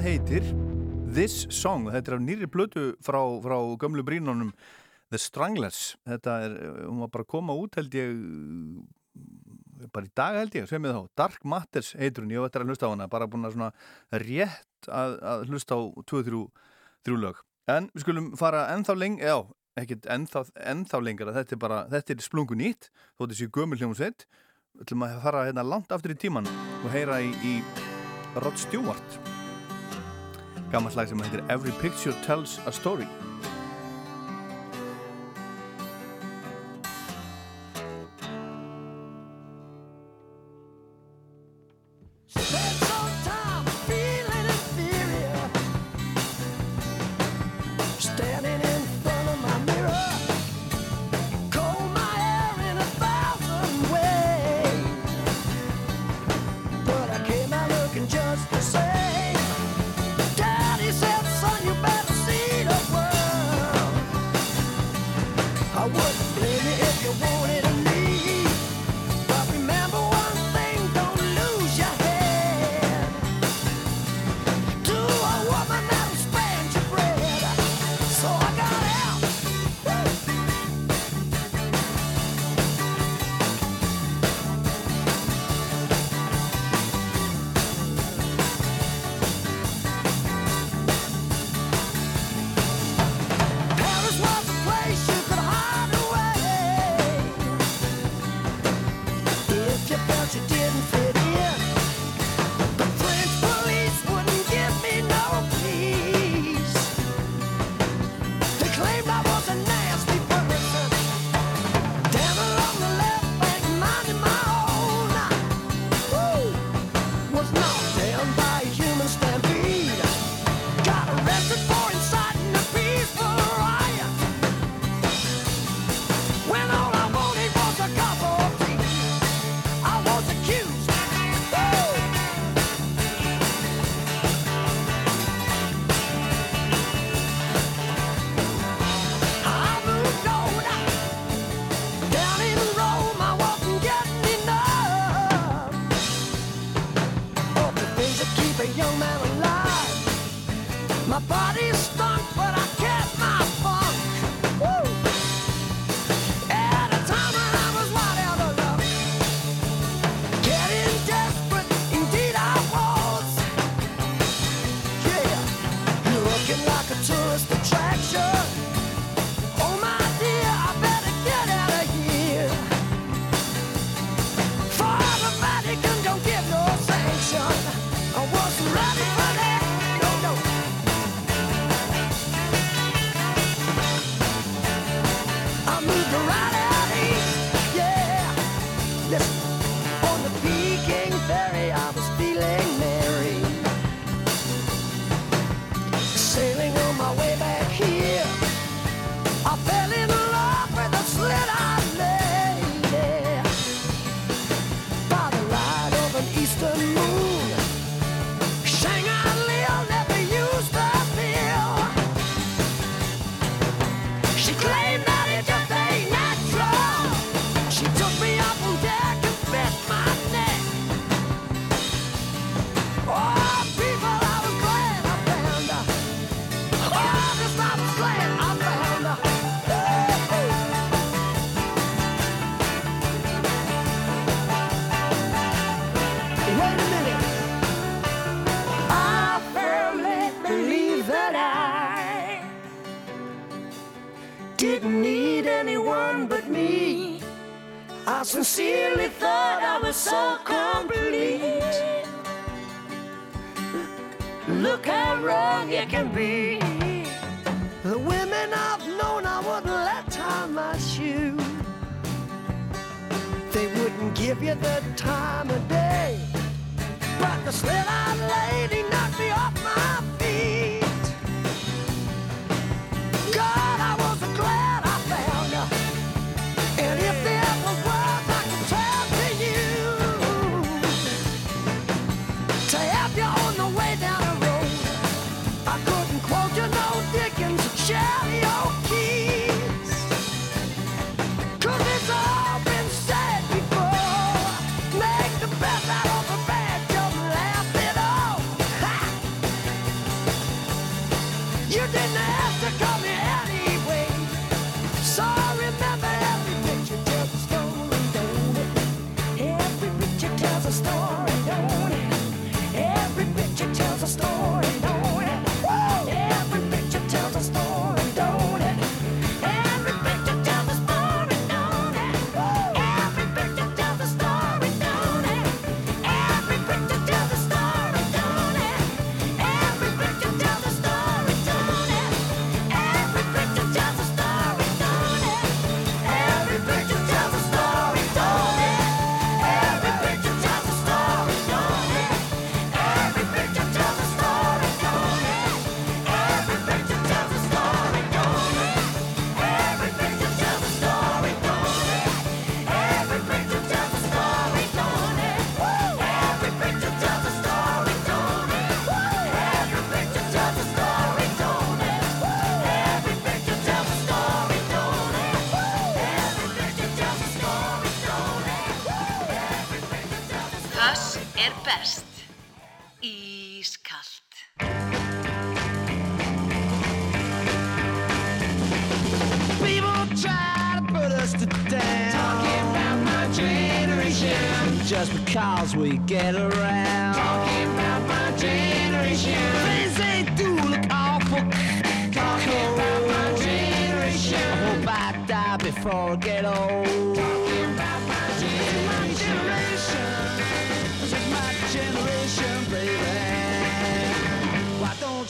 það 0.00 0.06
heitir 0.08 0.46
This 1.12 1.42
Song, 1.52 1.90
þetta 1.92 2.12
er 2.12 2.14
af 2.16 2.22
nýri 2.24 2.46
blötu 2.48 2.82
frá, 3.04 3.18
frá 3.44 3.56
gömlu 3.82 4.00
brínunum 4.06 4.52
The 5.12 5.18
Stranglers, 5.20 5.96
þetta 6.08 6.36
er 6.46 6.52
eh, 6.56 6.76
hún 6.86 7.02
var 7.02 7.10
bara 7.12 7.24
að 7.26 7.32
koma 7.34 7.56
út 7.58 7.76
held 7.76 7.96
ég 7.98 8.14
eh, 8.14 9.88
bara 9.92 10.08
í 10.08 10.12
dag 10.16 10.38
held 10.38 10.54
ég, 10.56 10.68
segum 10.70 10.86
við 10.86 10.94
þá. 10.96 11.02
Dark 11.20 11.44
Matters 11.44 11.90
heitrun, 12.00 12.32
ég 12.32 12.46
ætti 12.46 12.62
að 12.62 12.70
hlusta 12.70 12.88
á 12.88 12.92
hana 12.94 13.08
bara 13.12 13.28
búin 13.28 13.44
að 13.44 13.58
svona 13.58 14.22
rétt 14.22 14.88
að, 14.88 15.16
að 15.32 15.44
hlusta 15.50 15.76
á 15.76 15.80
2-3 16.14 17.18
lög. 17.20 17.42
En 17.68 17.90
við 17.92 18.06
skulum 18.06 18.30
fara 18.40 18.62
ennþá 18.76 18.96
leng 18.96 19.18
já, 19.20 19.36
ekkert 19.82 20.08
ennþá, 20.14 20.46
ennþá 20.70 21.02
lengar 21.04 21.34
þetta 21.34 21.58
er 21.58 21.60
bara, 21.66 21.82
þetta 21.92 22.16
er 22.16 22.24
splungun 22.24 22.62
ítt 22.70 22.88
þó 23.18 23.26
þetta 23.26 23.40
séu 23.42 23.52
gömul 23.58 23.80
hljómsveit. 23.82 24.24
Við 24.78 24.86
ætlum 24.86 25.04
að 25.04 25.20
fara 25.26 25.44
hérna 25.50 25.66
langt 25.66 25.92
aftur 25.92 26.16
í 26.16 26.18
tíman 26.24 26.48
og 26.78 26.88
heyra 26.94 27.20
í, 27.20 27.34
í 27.44 27.58
Rod 28.38 28.56
Stewart. 28.56 29.20
Gammal 30.70 30.92
lag 30.94 31.08
sem 31.08 31.20
heitir 31.20 31.42
Every 31.48 31.72
Picture 31.80 32.14
Tells 32.24 32.60
a 32.64 32.70
Story. 32.70 33.06
Story. 42.28 42.69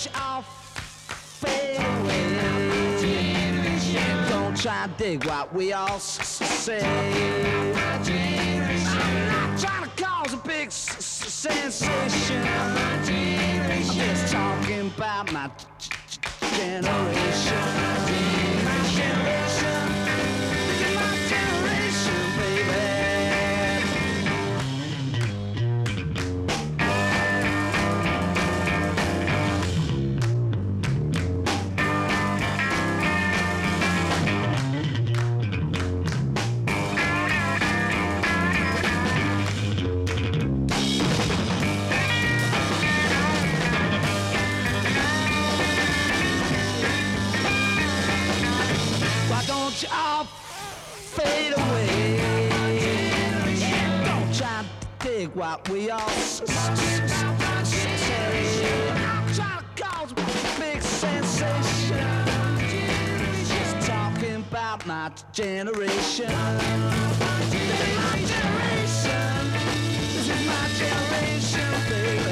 All 0.09 0.41
fade 0.41 1.77
away? 1.77 2.31
Don't 4.31 4.57
try 4.57 4.85
and 4.85 4.97
dig 4.97 5.27
what 5.27 5.53
we 5.55 5.75
all 5.75 5.99
say. 5.99 6.81
I'm 6.83 7.73
not 9.29 9.59
trying 9.59 9.85
to 9.85 10.03
cause 10.03 10.33
a 10.33 10.39
big 10.39 10.73
sensation. 10.73 12.43
I'm 12.47 13.05
just 13.93 14.33
talking 14.33 14.87
about 14.97 15.31
My 15.33 15.51
generation. 16.57 18.50
What 55.35 55.69
we 55.69 55.91
all 55.91 56.01
trying 56.01 56.77
to 59.37 59.65
cause 59.77 60.13
a 60.13 60.15
big 60.61 60.83
sensation. 60.83 62.09
Just 63.47 63.87
talking 63.87 64.37
about 64.37 64.87
my 64.87 65.11
generation. 65.33 66.27
This 66.27 67.65
is 67.65 67.97
my 67.97 68.17
generation. 68.33 69.53
This 70.15 70.29
is 70.29 70.47
my 70.47 70.69
generation, 70.79 71.71
baby. 71.89 72.30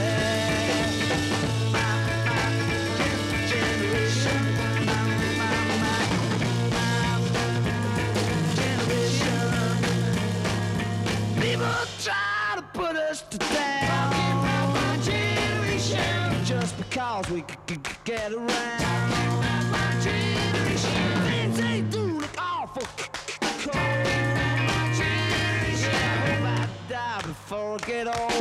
We 17.38 17.76
get 18.04 18.32
around. 18.32 18.48
My 19.70 20.00
generation. 20.02 20.90
Things 21.22 21.60
awful 22.36 22.82
cold. 23.62 23.74
My 23.74 24.92
generation. 24.98 25.94
I 25.94 26.06
hope 26.26 26.44
I 26.44 26.68
die 26.88 27.22
before 27.22 27.74
I 27.74 27.86
get 27.86 28.06
old. 28.08 28.37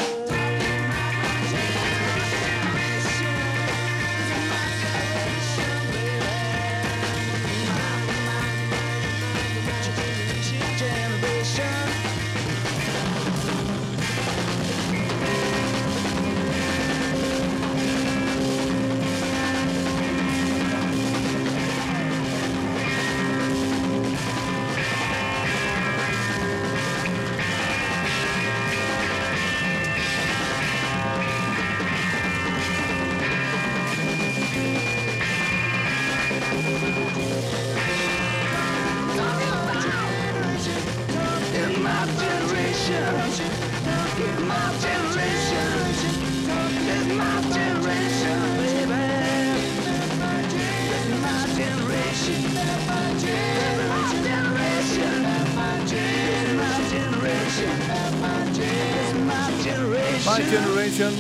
Generation. 60.52 61.14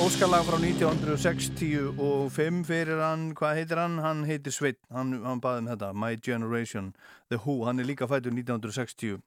Óskarlag 0.00 0.46
frá 0.48 0.56
1965 0.56 2.64
fyrir 2.64 2.96
hann, 3.04 3.34
hvað 3.36 3.58
heitir 3.58 3.76
hann? 3.76 3.98
Hann 4.00 4.22
heitir 4.24 4.54
Sveit, 4.54 4.78
hann, 4.88 5.12
hann 5.26 5.42
baði 5.44 5.60
um 5.60 5.68
þetta 5.68 5.90
My 5.92 6.16
Generation, 6.16 6.94
The 7.28 7.36
Who 7.44 7.66
hann 7.66 7.82
er 7.82 7.86
líka 7.90 8.08
fættur 8.08 8.32
1960 8.32 9.20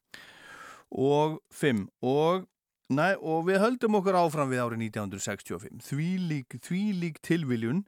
og 0.89 1.38
5 1.53 1.85
og, 2.01 2.49
næ, 2.89 3.13
og 3.22 3.45
við 3.51 3.61
höldum 3.61 3.99
okkur 4.01 4.17
áfram 4.17 4.49
við 4.49 4.65
árið 4.65 4.81
1965 4.89 5.77
því 5.91 6.09
lík, 6.31 6.57
því 6.65 6.84
lík 7.03 7.22
tilviljun 7.22 7.85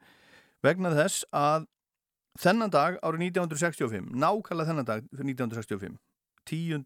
vegna 0.66 0.94
þess 0.94 1.26
að 1.34 1.66
þennan 2.38 2.74
dag 2.74 3.02
árið 3.02 3.32
1965 3.32 4.14
nákvæmlega 4.14 4.70
þennan 4.70 4.92
dag 4.94 5.02
fyrir 5.10 5.34
1965 5.34 5.98
10. 6.46 6.86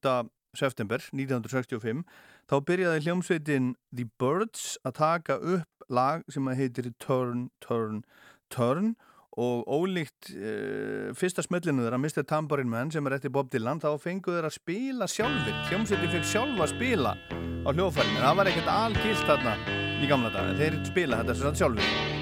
september 0.56 1.00
1965 1.12 2.08
þá 2.52 2.58
byrjaði 2.68 3.06
hljómsveitin 3.06 3.72
The 3.96 4.10
Birds 4.20 4.76
að 4.84 4.98
taka 5.00 5.40
upp 5.40 5.88
lag 5.92 6.26
sem 6.32 6.48
að 6.52 6.60
heitir 6.60 6.92
Turn, 7.00 7.48
Turn, 7.64 8.04
Turn 8.52 8.94
og 9.40 9.64
ólíkt 9.72 10.34
uh, 10.36 11.12
fyrsta 11.16 11.44
smöllinu 11.46 11.86
þeirra 11.86 12.00
Mr. 12.02 12.26
Tambourine 12.28 12.72
Man 12.72 12.92
sem 12.92 13.06
er 13.08 13.16
eftir 13.16 13.32
Bob 13.32 13.48
Dylan 13.54 13.80
þá 13.80 13.94
fenguðu 14.04 14.36
þeirra 14.42 14.52
að 14.52 14.58
spila 14.58 15.08
sjálfur 15.08 15.62
hljómsveitin 15.70 16.12
fekk 16.18 16.28
sjálfa 16.34 16.68
að 16.68 16.74
spila 16.76 17.16
á 17.64 17.70
hljóðfærin 17.72 18.18
en 18.18 18.26
það 18.26 18.40
var 18.42 18.52
ekkert 18.52 18.74
algilt 18.76 19.30
þarna 19.30 19.56
í 20.02 20.12
gamla 20.12 20.34
dag 20.36 20.52
þeir 20.60 20.82
spila 20.92 21.22
þetta 21.22 21.38
sagt 21.40 21.64
sjálfur 21.64 22.20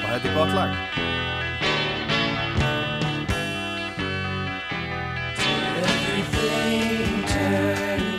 og 0.00 0.10
þetta 0.10 0.28
er 0.28 0.36
gott 0.36 0.54
lag. 0.58 0.72
Everything 5.80 7.24
turn, 7.30 8.09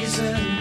season, 0.00 0.51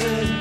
said 0.00 0.39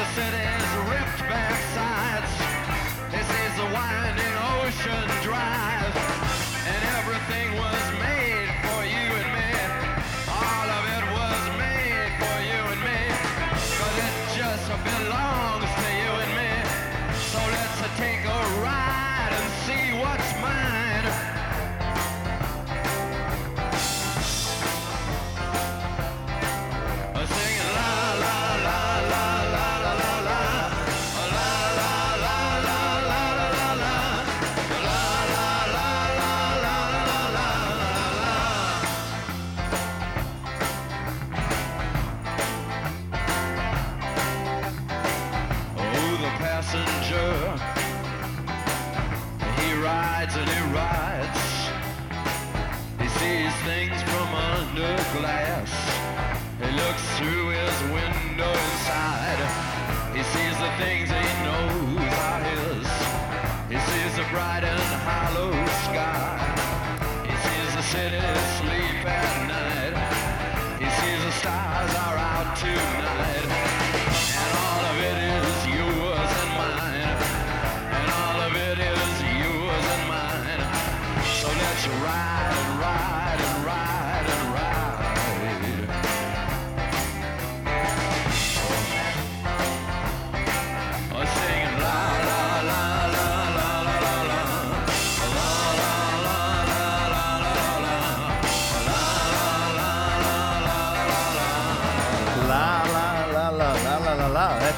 the 0.00 0.06
city. 0.14 0.59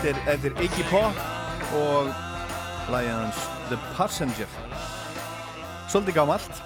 eftir, 0.02 0.18
eftir 0.26 0.52
Iggy 0.58 0.82
Pop 0.90 1.18
og 1.78 2.08
lægjans 2.90 3.38
The 3.68 3.76
Passenger. 3.94 4.48
Svolítið 5.92 6.16
gammalt 6.16 6.62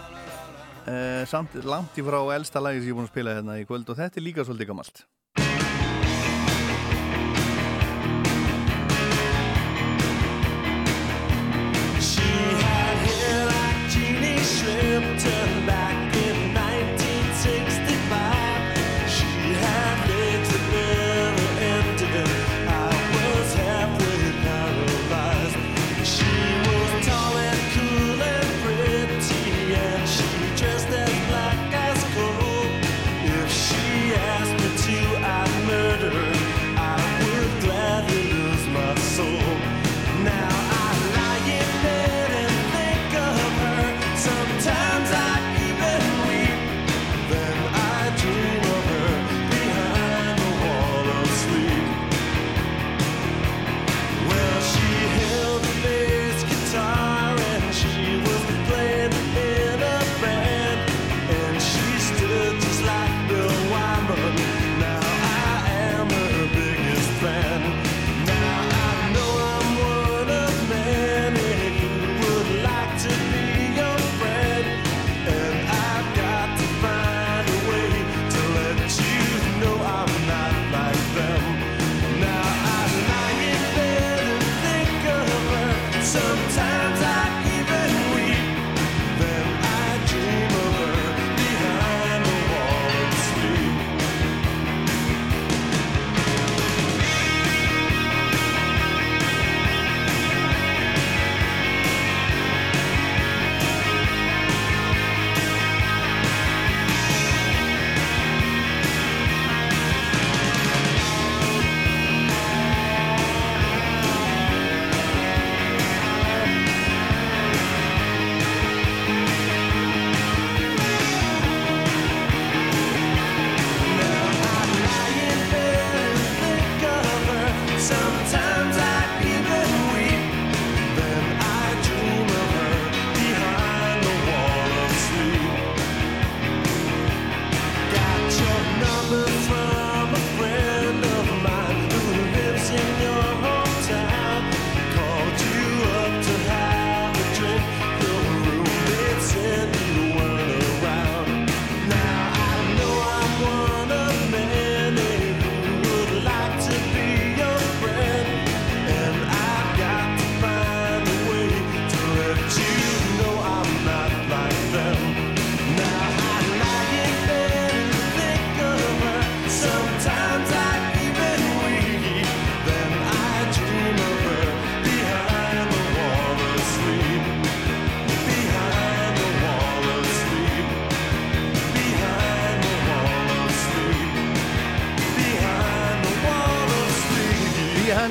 eh, 0.89 1.21
samt 1.29 1.53
langt 1.69 1.99
í 2.01 2.05
frá 2.07 2.17
elsta 2.33 2.63
lægi 2.65 2.81
sem 2.81 2.89
ég 2.89 2.95
er 2.95 2.97
búin 2.97 3.09
að 3.09 3.13
spila 3.13 3.35
hérna 3.37 3.59
í 3.61 3.67
kvöld 3.69 3.93
og 3.93 3.99
þetta 3.99 4.17
er 4.17 4.25
líka 4.25 4.47
svolítið 4.47 4.71
gammalt 4.71 5.03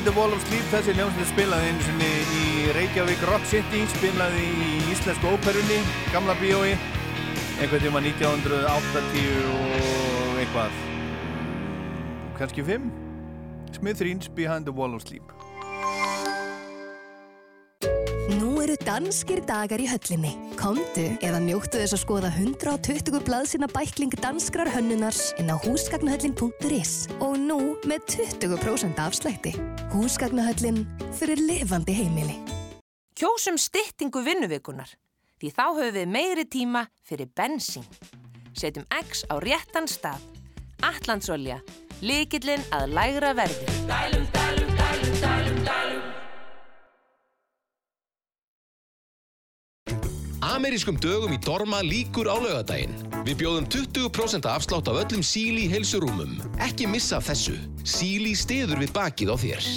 the 0.06 0.12
Wall 0.14 0.34
of 0.34 0.42
Sleep 0.46 0.66
þessi 0.70 0.94
hljómsveit 0.94 1.30
spilaði 1.32 1.70
einu 1.72 1.82
sinni 1.82 2.10
í 2.38 2.42
Reykjavík 2.76 3.24
Rock 3.26 3.48
City 3.50 3.80
spilaði 3.90 4.44
í 4.46 4.76
Íslensku 4.94 5.32
óperunni 5.34 5.80
gamla 6.14 6.36
bíói 6.38 6.76
einhvern 7.58 7.82
tíma 7.82 8.04
1980 8.06 9.48
og 9.56 10.38
eitthvað. 10.44 10.78
Kannski 12.38 12.68
5 12.70 12.86
Smithereens 13.80 14.30
Behind 14.30 14.70
the 14.70 14.76
Wall 14.78 14.94
of 14.94 15.02
Sleep. 15.08 15.26
Nú 18.38 18.60
eru 18.62 18.78
danskir 18.86 19.42
dagar 19.50 19.82
í 19.82 19.90
höllinni. 19.90 20.36
Komdu 20.60 21.06
eða 21.24 21.40
njóttu 21.44 21.80
þess 21.82 21.96
að 21.96 22.02
skoða 22.02 22.30
120 22.34 23.22
blaðsina 23.28 23.68
bækling 23.72 24.14
danskrar 24.24 24.70
hönnunars 24.74 25.34
inn 25.42 25.52
á 25.52 25.56
húsgagnahöllin.is 25.62 26.94
og 27.20 27.36
nú 27.42 27.60
með 27.88 28.08
20% 28.16 29.02
afslætti. 29.04 29.56
Húsgagnahöllin 29.94 30.84
fyrir 31.20 31.42
lifandi 31.44 31.96
heimili. 31.98 32.38
Kjósum 33.16 33.60
styttingu 33.62 34.24
vinnuvikunar, 34.26 34.90
því 35.40 35.52
þá 35.56 35.66
höfum 35.68 35.96
við 36.00 36.12
meiri 36.16 36.48
tíma 36.52 36.88
fyrir 37.08 37.32
bensín. 37.36 37.86
Setjum 38.56 38.88
X 38.92 39.24
á 39.32 39.36
réttan 39.44 39.88
stað. 39.92 40.24
Allandsolja, 40.84 41.62
líkillinn 42.04 42.64
að 42.76 42.92
lægra 42.96 43.36
verði. 43.38 43.72
Dælum, 43.88 44.28
dælum, 44.36 44.78
dælum, 44.80 45.18
dælum, 45.24 45.64
dælum. 45.68 46.15
Amerískum 50.44 50.98
dögum 51.00 51.34
í 51.36 51.40
Dorma 51.40 51.82
líkur 51.86 52.28
á 52.28 52.36
laugadaginn. 52.36 52.96
Við 53.26 53.40
bjóðum 53.44 53.68
20% 53.72 54.48
afslátt 54.50 54.90
af 54.92 55.00
öllum 55.06 55.24
síli 55.26 55.68
heilsurúmum. 55.72 56.38
Ekki 56.64 56.90
missa 56.92 57.22
þessu. 57.24 57.56
Síli 57.86 58.36
stiður 58.38 58.84
við 58.84 58.96
bakið 58.96 59.32
á 59.32 59.36
þér. 59.46 59.70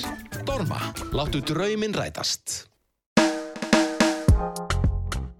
Dorma, 0.49 0.81
láttu 1.15 1.43
drauminn 1.45 1.97
rætast. 1.97 2.68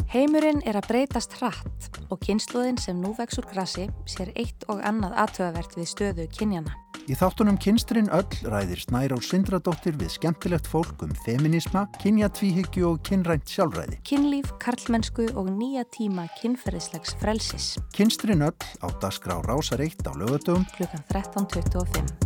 Heimurinn 0.09 0.63
er 0.65 0.79
að 0.79 0.87
breytast 0.89 1.35
hratt 1.37 1.89
og 2.09 2.23
kynsluðin 2.25 2.79
sem 2.81 2.97
nú 2.97 3.11
vex 3.19 3.37
úr 3.37 3.45
grassi 3.51 3.83
sér 4.09 4.31
eitt 4.41 4.65
og 4.73 4.81
annað 4.81 5.19
aðtöðavert 5.21 5.75
við 5.77 5.89
stöðu 5.91 6.25
kynjana. 6.33 6.73
Í 7.13 7.17
þáttunum 7.17 7.59
Kynstrinn 7.61 8.09
öll 8.17 8.49
ræðir 8.49 8.81
Snærá 8.81 9.19
Sindradóttir 9.21 9.99
við 10.01 10.15
skemmtilegt 10.15 10.65
fólk 10.69 11.05
um 11.05 11.13
feminisma, 11.27 11.85
kynjatvíhyggju 12.01 12.89
og 12.89 13.03
kynrænt 13.05 13.53
sjálfræði. 13.53 14.01
Kynlíf, 14.09 14.55
karlmennsku 14.65 15.29
og 15.37 15.53
nýja 15.53 15.85
tíma 15.93 16.25
kynferðislegs 16.41 17.13
frelsis. 17.21 17.75
Kynstrinn 17.93 18.47
öll 18.49 18.57
á 18.81 18.89
Dasgrá 19.05 19.43
Rásar 19.45 19.85
1 19.85 20.09
á 20.09 20.13
lögatöfum 20.17 20.65
Klukkan 20.73 21.05
13.25. 21.13 22.17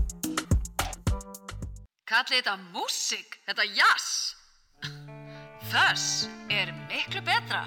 Kallið 2.06 2.44
þetta 2.44 2.58
músík, 2.70 3.40
þetta 3.50 3.66
jazz. 3.74 5.31
Þess 5.72 6.28
er 6.52 6.68
miklu 6.90 7.22
betra. 7.24 7.62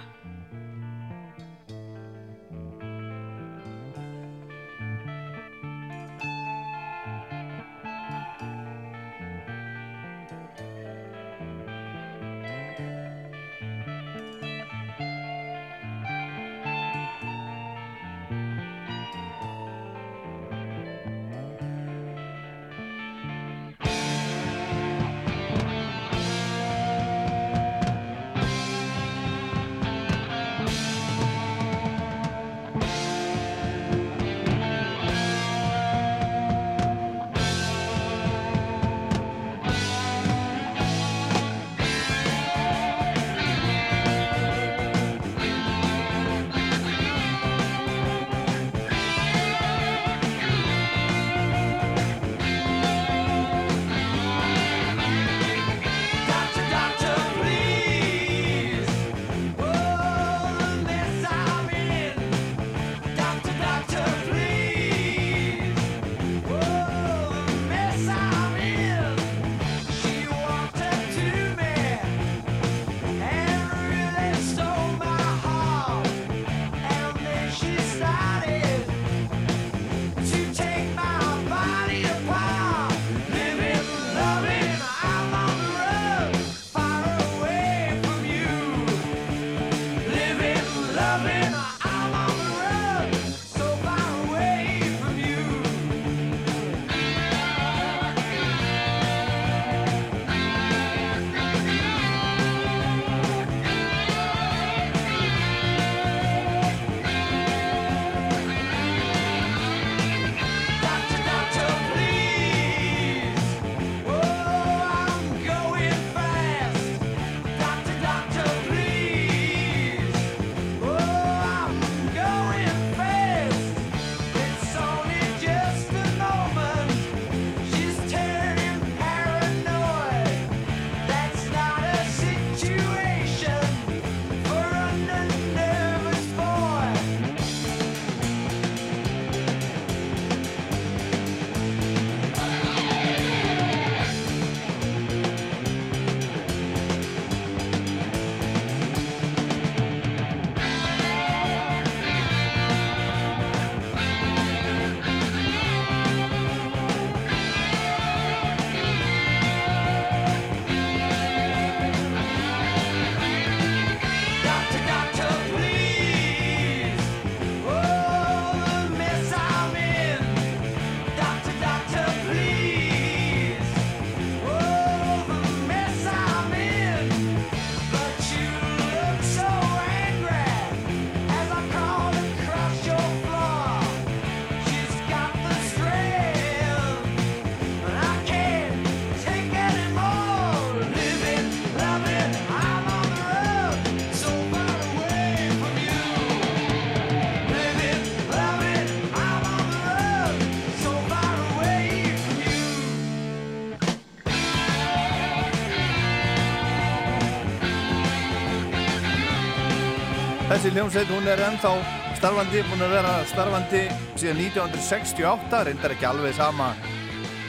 Hljómsveit, 210.76 211.08
hún 211.08 211.24
er 211.32 211.40
ennþá 211.40 211.70
starfandi, 212.18 212.60
búin 212.68 212.82
að 212.84 212.90
vera 212.98 213.12
starfandi 213.30 213.84
síðan 214.20 214.42
1968, 214.44 215.62
reyndar 215.70 215.94
ekki 215.96 216.08
alveg 216.10 216.34
sama, 216.36 216.66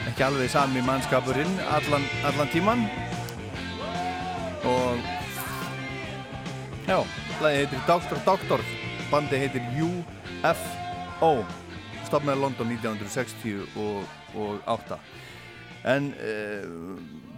ekki 0.06 0.22
alveg 0.22 0.46
sami 0.52 0.78
mannskapurinn 0.86 1.56
allan, 1.74 2.04
allan 2.28 2.52
tíman. 2.52 2.84
Og, 4.70 4.94
já, 6.86 6.98
lagi 7.42 7.56
heitir 7.64 7.82
Dr. 7.88 8.18
Doctor, 8.28 8.62
bandi 9.10 9.36
heitir 9.42 9.62
UFO, 9.74 11.32
stopnaði 12.06 12.38
London 12.44 12.70
1968. 12.76 15.00
En 15.96 16.02
uh, 16.14 16.62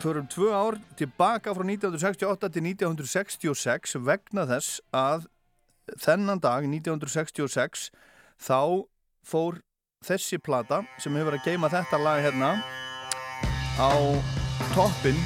fyrir 0.05 0.29
tvö 0.37 0.49
ár 0.53 0.77
tilbaka 1.01 1.57
frá 1.57 1.65
1968 1.65 2.53
til 2.53 2.63
1966 2.75 3.97
vegna 4.05 4.45
þess 4.53 4.85
að 4.93 5.33
þennan 5.97 6.43
dag 6.43 6.67
1966 6.69 7.89
þá 8.39 8.85
fór 9.27 9.61
þessi 10.05 10.39
plata 10.39 10.83
sem 11.03 11.17
hefur 11.19 11.39
að 11.39 11.47
geima 11.49 11.71
þetta 11.73 11.99
lag 12.03 12.23
hérna 12.23 12.53
á 13.79 13.93
toppin 14.75 15.19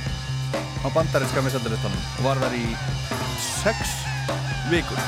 á 0.82 0.88
bandarinska 0.94 1.44
missaldalistanum 1.44 2.08
og 2.18 2.26
var 2.26 2.40
þar 2.42 2.56
í 2.58 2.66
sex 3.62 3.96
vikur 4.72 4.98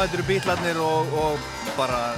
þetta 0.00 0.16
eru 0.16 0.24
bítlarnir 0.24 0.78
og, 0.80 1.10
og 1.12 1.36
bara 1.76 2.16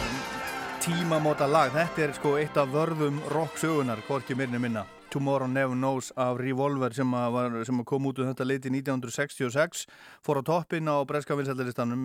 tímamóta 0.85 1.49
lag. 1.51 1.73
Þetta 1.75 2.03
er 2.05 2.13
sko 2.15 2.39
eitt 2.39 2.55
af 2.61 2.69
vörðum 2.71 3.17
rock-sögunar, 3.33 3.99
hvorki 4.07 4.37
mirni 4.39 4.59
minna. 4.63 4.87
Tomorrow 5.11 5.51
Never 5.51 5.75
Knows 5.75 6.13
af 6.15 6.39
Revolver 6.39 6.95
sem, 6.95 7.11
var, 7.11 7.65
sem 7.67 7.83
kom 7.89 8.07
út 8.07 8.19
um 8.23 8.29
þetta 8.31 8.47
leiti 8.47 8.71
1966. 8.71 9.91
Fór 10.23 10.39
á 10.39 10.47
toppin 10.47 10.87
á 10.87 11.03
breska 11.09 11.35
vinsættaristanum 11.35 12.03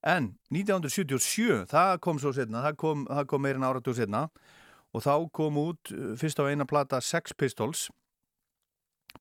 En 0.07 0.39
1977, 0.55 1.67
það 1.75 1.99
kom 2.07 2.23
svo 2.23 2.31
setna, 2.39 2.63
það 2.69 2.75
kom, 2.79 3.03
kom 3.27 3.43
meirinn 3.49 3.67
áratúr 3.67 3.99
setna 3.99 4.31
og 4.95 5.03
þá 5.03 5.27
kom 5.35 5.59
út 5.59 5.91
uh, 5.91 6.15
fyrst 6.19 6.39
á 6.39 6.47
eina 6.47 6.67
plata 6.71 7.03
Sex 7.03 7.35
Pistols 7.35 7.91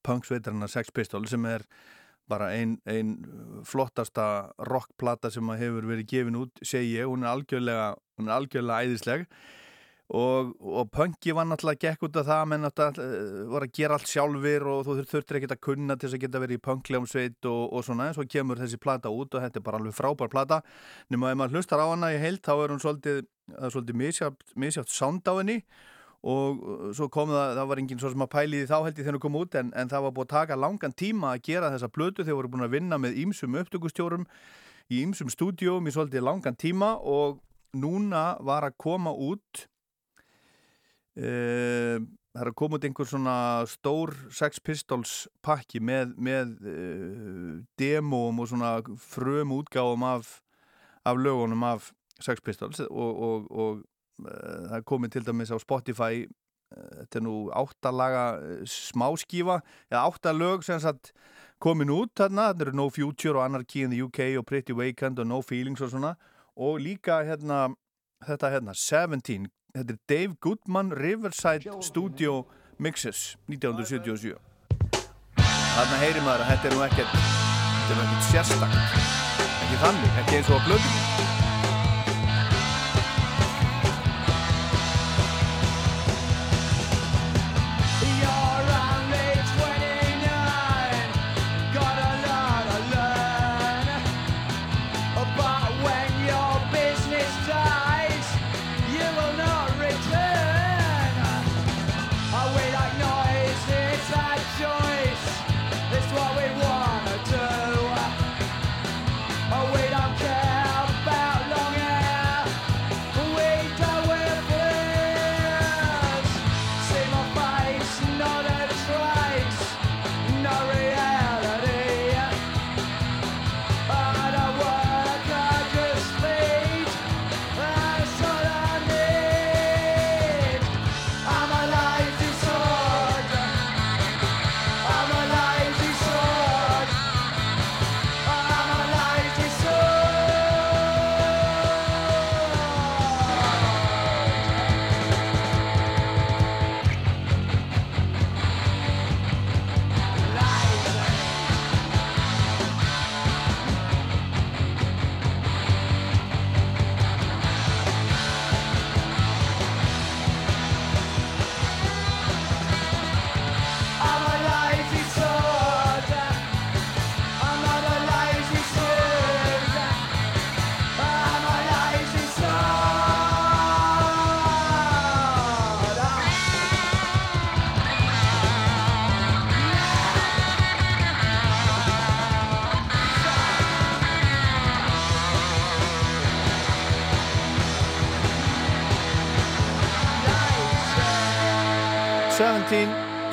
punksveitarna 0.06 0.70
Sex 0.72 0.94
Pistols 0.96 1.34
sem 1.34 1.46
er 1.50 1.66
bara 2.30 2.52
ein, 2.54 2.78
ein 2.86 3.16
flottasta 3.66 4.52
rockplata 4.70 5.32
sem 5.34 5.56
hefur 5.58 5.88
verið 5.90 6.12
gefin 6.12 6.38
út, 6.44 6.62
segi 6.62 7.00
ég, 7.00 7.10
hún 7.10 7.26
er 7.26 7.34
algjörlega, 7.34 7.88
hún 8.20 8.30
er 8.30 8.36
algjörlega 8.38 8.86
æðisleg. 8.86 9.26
Og, 10.10 10.56
og 10.66 10.88
punki 10.90 11.36
var 11.38 11.46
náttúrulega 11.46 11.84
gekk 11.84 12.08
út 12.08 12.16
af 12.18 12.26
það, 12.26 12.48
menn 12.50 12.64
náttúrulega 12.66 13.04
uh, 13.06 13.42
var 13.52 13.66
að 13.68 13.76
gera 13.78 13.98
allt 14.00 14.10
sjálfur 14.10 14.64
og 14.72 14.80
þú 14.88 14.96
þurftir 15.12 15.38
ekkert 15.38 15.54
að 15.54 15.62
kunna 15.68 15.98
til 15.98 16.08
þess 16.08 16.18
að 16.18 16.24
geta 16.24 16.42
verið 16.42 16.58
í 16.58 16.64
punkljómsveit 16.66 17.50
og, 17.52 17.62
og 17.78 17.86
svona, 17.86 18.08
en 18.10 18.18
svo 18.18 18.26
kemur 18.26 18.58
þessi 18.58 18.80
plata 18.82 19.12
út 19.14 19.38
og 19.38 19.46
þetta 19.46 19.62
er 19.62 19.66
bara 19.68 19.78
alveg 19.78 19.94
frábær 19.94 20.34
plata. 20.34 20.64
Nema 21.14 21.30
ef 21.30 21.38
maður 21.38 21.60
hlustar 21.60 21.86
á 21.86 21.94
hana 21.94 22.10
í 22.16 22.18
heilt 22.24 22.42
þá 22.42 22.56
er 22.56 22.74
hún 22.74 22.82
svolítið, 22.82 23.22
svolítið 23.60 24.02
misjátt, 24.02 24.41
misjátt 24.57 24.94
sound 24.94 25.30
á 25.30 25.34
henni 25.38 25.60
og 26.23 26.60
uh, 26.60 26.88
svo 26.96 27.07
kom 27.12 27.31
það, 27.31 27.54
það 27.56 27.70
var 27.72 27.81
enginn 27.81 28.02
svo 28.02 28.12
sem 28.12 28.26
að 28.26 28.31
pæli 28.34 28.62
því 28.62 28.70
þá 28.70 28.78
held 28.86 28.99
ég 28.99 29.07
það 29.07 29.20
kom 29.23 29.39
út 29.39 29.56
en, 29.56 29.72
en 29.72 29.91
það 29.91 30.06
var 30.06 30.15
búið 30.15 30.28
að 30.28 30.34
taka 30.34 30.60
langan 30.60 30.96
tíma 30.99 31.34
að 31.34 31.44
gera 31.48 31.72
þessa 31.72 31.91
blötu 31.96 32.26
þegar 32.26 32.39
voru 32.41 32.52
búin 32.56 32.68
að 32.68 32.76
vinna 32.76 32.99
með 32.99 33.20
ímsum 33.23 33.56
upptökustjórum 33.62 34.26
í 34.89 35.04
ímsum 35.06 35.31
stúdíum 35.31 35.88
í 35.88 35.94
svolítið 35.96 36.26
langan 36.28 36.60
tíma 36.60 36.98
og 36.99 37.39
núna 37.78 38.34
var 38.44 38.68
að 38.68 38.76
koma 38.81 39.14
út 39.14 39.68
uh, 41.15 41.99
það 42.04 42.44
er 42.44 42.52
að 42.52 42.57
koma 42.62 42.80
út 42.80 42.88
einhver 42.89 43.10
svona 43.10 43.38
stór 43.70 44.12
Sex 44.36 44.60
Pistols 44.60 45.14
pakki 45.46 45.80
með, 45.80 46.18
með 46.20 46.52
uh, 46.68 47.54
demóm 47.80 48.44
og 48.44 48.52
svona 48.52 48.76
frum 48.99 49.56
útgáfum 49.56 50.04
af, 50.10 50.36
af 51.07 51.15
lögunum 51.15 51.64
af 51.70 51.94
Sex 52.20 52.44
Pistols 52.44 52.84
og, 52.89 53.23
og, 53.23 53.48
og 53.52 53.80
það 54.26 54.78
er 54.80 54.88
komið 54.91 55.15
til 55.15 55.26
dæmis 55.28 55.54
á 55.54 55.57
Spotify 55.62 56.23
uh, 56.26 56.89
þetta 57.02 57.20
er 57.20 57.26
nú 57.26 57.36
áttalaga 57.56 58.23
uh, 58.39 58.64
smáskífa 58.65 59.60
eða 59.91 60.06
áttalög 60.07 60.65
sem 60.68 60.81
sagt 60.84 61.14
komin 61.60 61.91
út 61.91 62.14
þarna, 62.15 62.52
þetta 62.54 62.68
eru 62.68 62.76
No 62.80 62.89
Future 62.89 63.39
og 63.39 63.46
Anarchy 63.46 63.84
in 63.84 63.94
the 63.94 64.02
UK 64.06 64.39
og 64.39 64.48
Pretty 64.48 64.76
Vacant 64.76 65.20
og 65.20 65.28
No 65.28 65.41
Feelings 65.44 65.81
og 65.84 65.91
svona. 65.91 66.15
Og 66.56 66.80
líka 66.80 67.22
hérna 67.28 67.70
þetta 68.26 68.52
hérna 68.56 68.76
17 68.76 69.48
þetta 69.76 69.94
er 69.96 69.99
Dave 70.10 70.36
Goodman 70.41 70.91
Riverside 70.91 71.72
Studio 71.84 72.46
Mixes 72.80 73.38
1977 73.48 74.36
þarna 75.39 76.02
heyri 76.02 76.23
maður 76.26 76.44
að 76.44 76.52
þetta 76.54 76.70
er 76.72 76.76
nú 76.76 76.84
ekkert 76.88 77.14
þetta 77.14 77.94
er 77.94 78.02
nú 78.02 78.07
ekkert 78.07 78.28
sérstakt. 78.31 79.07
Ekki 79.60 79.80
þannig, 79.86 80.20
ekki 80.23 80.41
eins 80.41 80.52
og 80.52 80.60
á 80.60 80.65
blöðinni 80.68 81.09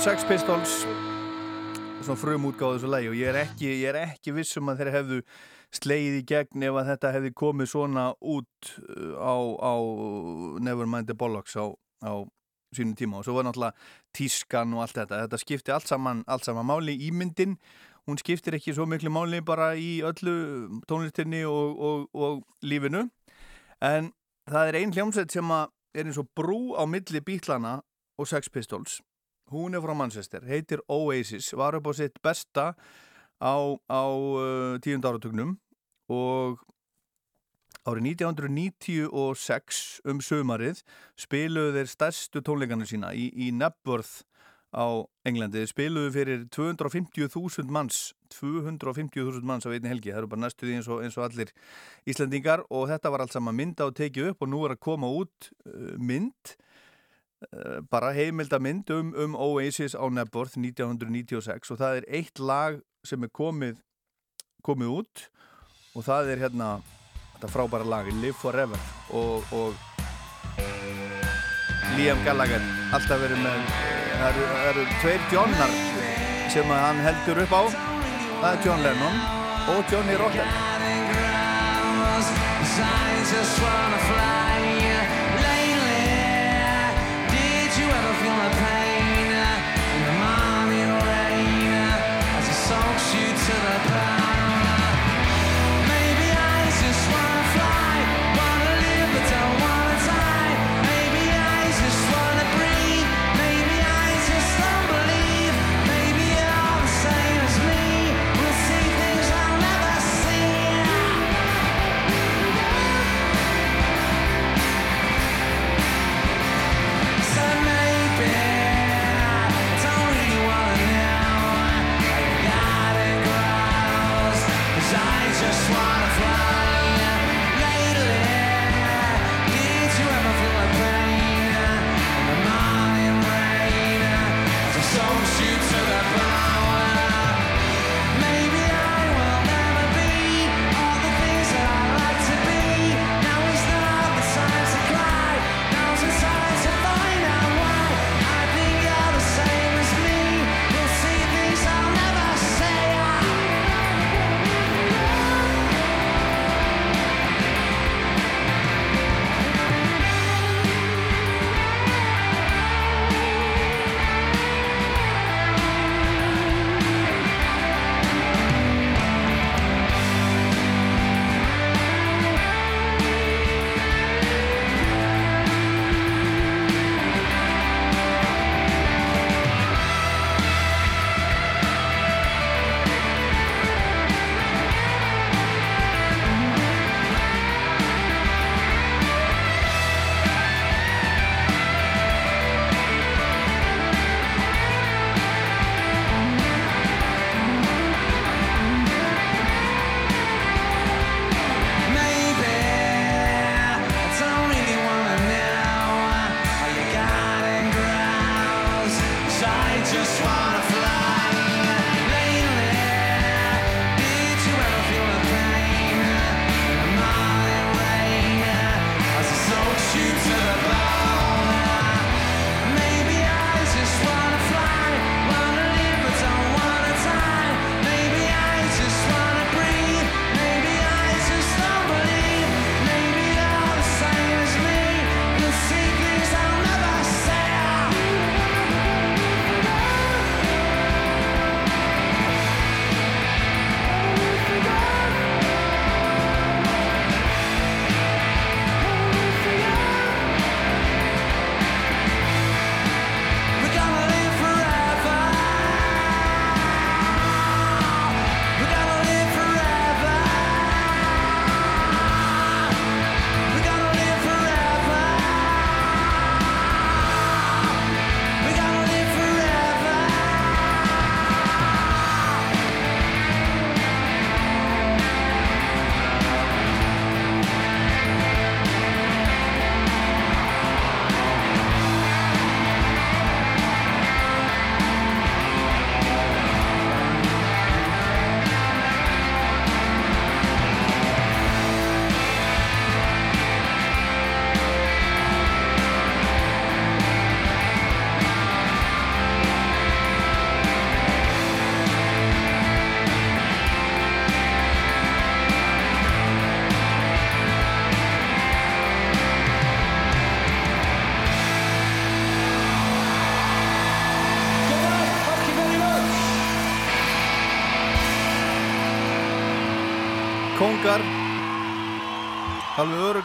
Sex 0.07 0.23
Pistols. 0.25 0.73
Svona 2.07 2.15
frum 2.15 2.45
útgáðu 2.47 2.77
þessu 2.77 2.89
lagi 2.93 3.09
og 3.11 3.15
ég 3.19 3.27
er 3.27 3.39
ekki, 3.41 3.71
ég 3.81 3.89
er 3.91 3.97
ekki 4.05 4.35
vissum 4.37 4.69
að 4.71 4.79
þeir 4.79 4.91
hefðu 4.95 5.17
slegið 5.75 6.19
í 6.21 6.21
gegn 6.31 6.67
ef 6.69 6.77
að 6.79 6.91
þetta 6.93 7.11
hefði 7.17 7.33
komið 7.41 7.69
svona 7.73 8.05
út 8.23 8.69
uh, 8.85 9.17
á, 9.19 9.35
á 9.67 9.75
Nevermind 10.63 11.11
the 11.11 11.17
Bollocks 11.19 11.57
á, 11.59 11.75
á 12.07 12.23
sínum 12.79 12.93
tíma. 12.95 13.19
Og 13.19 13.27
svo 13.27 13.35
var 13.35 13.49
náttúrulega 13.49 13.75
tískan 14.15 14.77
og 14.77 14.85
allt 14.85 15.01
þetta, 15.01 15.25
þetta 15.25 15.43
skipti 15.43 15.75
allt 15.75 15.91
saman, 15.91 16.23
allt 16.31 16.47
saman 16.47 16.71
máli 16.71 16.95
ímyndin, 17.09 17.59
hún 18.07 18.23
skiptir 18.23 18.55
ekki 18.61 18.77
svo 18.79 18.87
miklu 18.87 19.11
máli 19.11 19.43
bara 19.43 19.73
í 19.75 20.05
öllu 20.07 20.37
tónlistinni 20.87 21.43
og, 21.51 21.83
og, 21.83 22.07
og 22.15 22.47
lífinu. 22.63 23.09
En 23.83 24.15
það 24.47 24.71
er 24.71 24.81
ein 24.85 24.95
hljómsveit 24.95 25.35
sem 25.35 25.51
er 25.59 26.07
eins 26.07 26.23
og 26.23 26.31
brú 26.39 26.79
á 26.79 26.87
milli 26.87 27.27
bítlana 27.27 27.81
og 28.15 28.31
Sex 28.31 28.55
Pistols 28.55 29.01
hún 29.53 29.75
er 29.75 29.83
frá 29.85 29.95
Manchester, 29.95 30.45
heitir 30.47 30.83
Oasis 30.89 31.53
var 31.57 31.77
upp 31.79 31.91
á 31.91 31.93
sitt 31.95 32.19
besta 32.23 32.75
á, 33.41 33.55
á 33.87 34.03
uh, 34.11 34.79
tíund 34.83 35.07
áratugnum 35.07 35.57
og 36.09 36.63
árið 37.87 38.09
1996 38.19 39.83
um 40.11 40.23
sömarið 40.25 40.83
spiluðu 41.19 41.77
þeir 41.79 41.93
stærstu 41.93 42.43
tónleikana 42.43 42.87
sína 42.89 43.13
í, 43.15 43.31
í 43.31 43.53
Nebworth 43.55 44.25
á 44.75 45.07
Englandi, 45.27 45.63
þeir 45.63 45.71
spiluðu 45.71 46.13
fyrir 46.15 46.43
250.000 46.53 47.71
manns 47.73 48.11
250.000 48.35 49.47
manns 49.47 49.67
á 49.67 49.71
einni 49.71 49.89
helgi. 49.89 50.11
Það 50.11 50.21
eru 50.21 50.31
bara 50.33 50.43
næstu 50.43 50.67
því 50.67 50.79
eins 50.81 50.91
eins 50.91 51.17
og 51.17 51.27
allir 51.29 51.53
Íslandingar 52.11 52.65
og 52.69 52.89
þetta 52.91 53.13
var 53.15 53.25
allt 53.25 53.37
saman 53.37 53.57
mynda 53.57 53.87
og 53.89 53.97
tekið 53.97 54.33
upp 54.33 54.43
og 54.43 54.51
nú 54.51 54.65
er 54.67 54.75
að 54.75 54.83
koma 54.89 55.11
út 55.23 55.51
uh, 55.65 55.95
mynd 55.97 56.57
bara 57.93 58.15
heimildamynd 58.17 58.91
um, 58.97 59.13
um 59.13 59.35
Oasis 59.37 59.95
á 59.95 60.05
Nebworth 60.09 60.57
1996 60.57 61.73
og 61.75 61.81
það 61.83 61.99
er 62.01 62.07
eitt 62.21 62.41
lag 62.41 62.79
sem 63.05 63.23
er 63.23 63.33
komið 63.33 63.83
komið 64.65 64.95
út 65.01 65.27
og 65.95 66.07
það 66.07 66.33
er 66.33 66.45
hérna 66.47 66.71
þetta 67.35 67.53
frábæra 67.53 67.87
lag 67.87 68.09
Live 68.23 68.39
Forever 68.41 68.81
og, 69.13 69.45
og 69.53 69.77
Liam 71.97 72.25
Gallagher 72.25 72.65
alltaf 72.97 73.21
verið 73.21 73.45
með 73.45 73.61
það 74.17 74.29
eru, 74.31 74.47
eru 74.71 74.87
tveir 75.03 75.29
Johnnar 75.33 75.73
sem 76.53 76.71
hann 76.73 77.01
heldur 77.05 77.43
upp 77.43 77.53
á. 77.53 77.63
Það 78.41 78.51
er 78.53 78.65
John 78.65 78.81
Lennon 78.87 79.17
og 79.75 79.93
Johnny 79.93 80.17
Rotten 80.21 80.49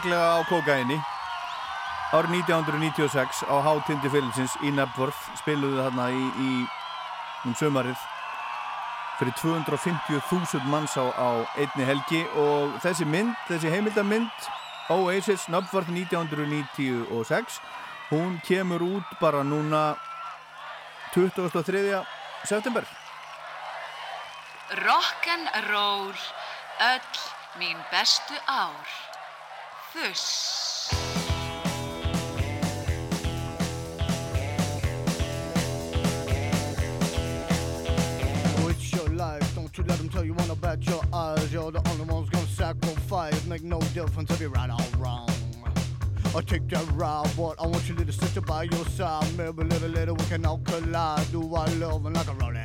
öruglega 0.02 0.34
á 0.34 0.42
kokaini 0.50 0.98
árið 2.10 2.42
1996 2.42 3.46
á 3.46 3.56
hátindi 3.62 4.10
fyrirlisins 4.10 4.56
í 4.66 4.72
Nebworth 4.74 5.30
spiluðu 5.38 5.78
þarna 5.78 6.08
í, 6.10 6.22
í 6.42 6.50
um 7.46 7.54
sömarið 7.54 8.00
fyrir 9.20 9.34
250.000 9.38 10.66
manns 10.66 10.96
á, 10.98 11.06
á 11.06 11.46
einni 11.54 11.86
helgi 11.86 12.24
og 12.34 12.74
þessi 12.82 13.06
mynd, 13.06 13.36
þessi 13.46 13.70
heimildarmynd 13.70 14.48
Oasis 14.90 15.46
Nebworth 15.46 15.92
1996 15.94 17.60
hún 18.10 18.40
kemur 18.42 18.82
út 18.82 19.14
bara 19.20 19.44
núna 19.46 19.94
23. 21.14 22.02
september 22.42 22.82
Rock'n'roll, 24.82 26.16
öll 26.90 27.22
mín 27.60 27.78
bestu 27.92 28.34
ár. 28.48 29.11
Fuss. 29.92 30.88
Oh, 38.56 38.68
it's 38.70 38.92
your 38.94 39.08
life. 39.10 39.54
Don't 39.54 39.76
you 39.76 39.84
let 39.84 39.98
them 39.98 40.08
tell 40.08 40.24
you 40.24 40.32
one 40.32 40.48
about 40.48 40.82
your 40.86 41.02
eyes. 41.12 41.52
You're 41.52 41.70
the 41.70 41.86
only 41.90 42.04
ones 42.04 42.30
gonna 42.30 42.46
sacrifice. 42.46 43.44
Make 43.44 43.64
no 43.64 43.80
difference 43.92 44.30
if 44.30 44.40
you're 44.40 44.48
right 44.48 44.70
or 44.70 44.98
wrong. 44.98 45.28
Or 46.34 46.40
take 46.40 46.66
that 46.70 46.90
ride, 46.92 47.30
but 47.36 47.60
I 47.60 47.66
want 47.66 47.86
your 47.86 47.98
little 47.98 48.14
sister 48.14 48.40
by 48.40 48.62
your 48.62 48.86
side. 48.86 49.26
Maybe 49.36 49.62
little 49.64 49.90
later 49.90 50.14
we 50.14 50.24
can 50.24 50.46
all 50.46 50.62
collide. 50.64 51.30
Do 51.32 51.54
our 51.54 51.68
loving 51.72 52.14
like 52.14 52.28
a 52.28 52.32
rolling 52.32 52.64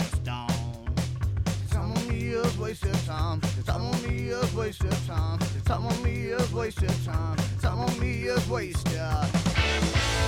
me 2.17 2.29
is 2.29 2.57
wasted 2.57 2.93
time. 3.05 3.41
Some 3.65 3.85
of 3.87 4.07
me 4.07 4.29
is 4.29 4.53
wasted 4.53 4.97
time. 5.05 5.39
Some 5.65 5.85
of 5.85 6.03
me 6.03 6.11
is 6.37 6.51
wasted 6.53 7.05
time. 7.05 7.37
Some 7.59 7.79
of 7.79 7.99
me 7.99 8.23
is 8.23 8.49
wasted. 8.49 8.93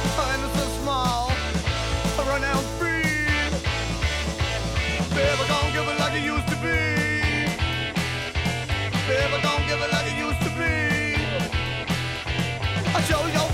It's 0.05 0.15
so 0.59 0.65
small. 0.81 1.31
I 2.17 2.21
run 2.27 2.43
free. 2.77 3.03
Baby, 5.15 5.43
don't 5.53 5.71
give 5.73 5.87
it 5.91 5.97
like 5.99 6.15
it 6.19 6.25
used 6.33 6.47
to 6.53 6.57
be. 6.65 6.79
Baby, 9.09 9.37
don't 9.41 9.65
give 9.69 9.79
it 9.85 9.91
like 9.95 10.07
it 10.11 10.17
used 10.27 10.41
to 10.45 10.51
be. 10.59 10.75
I 12.97 13.01
show 13.07 13.21
your 13.37 13.49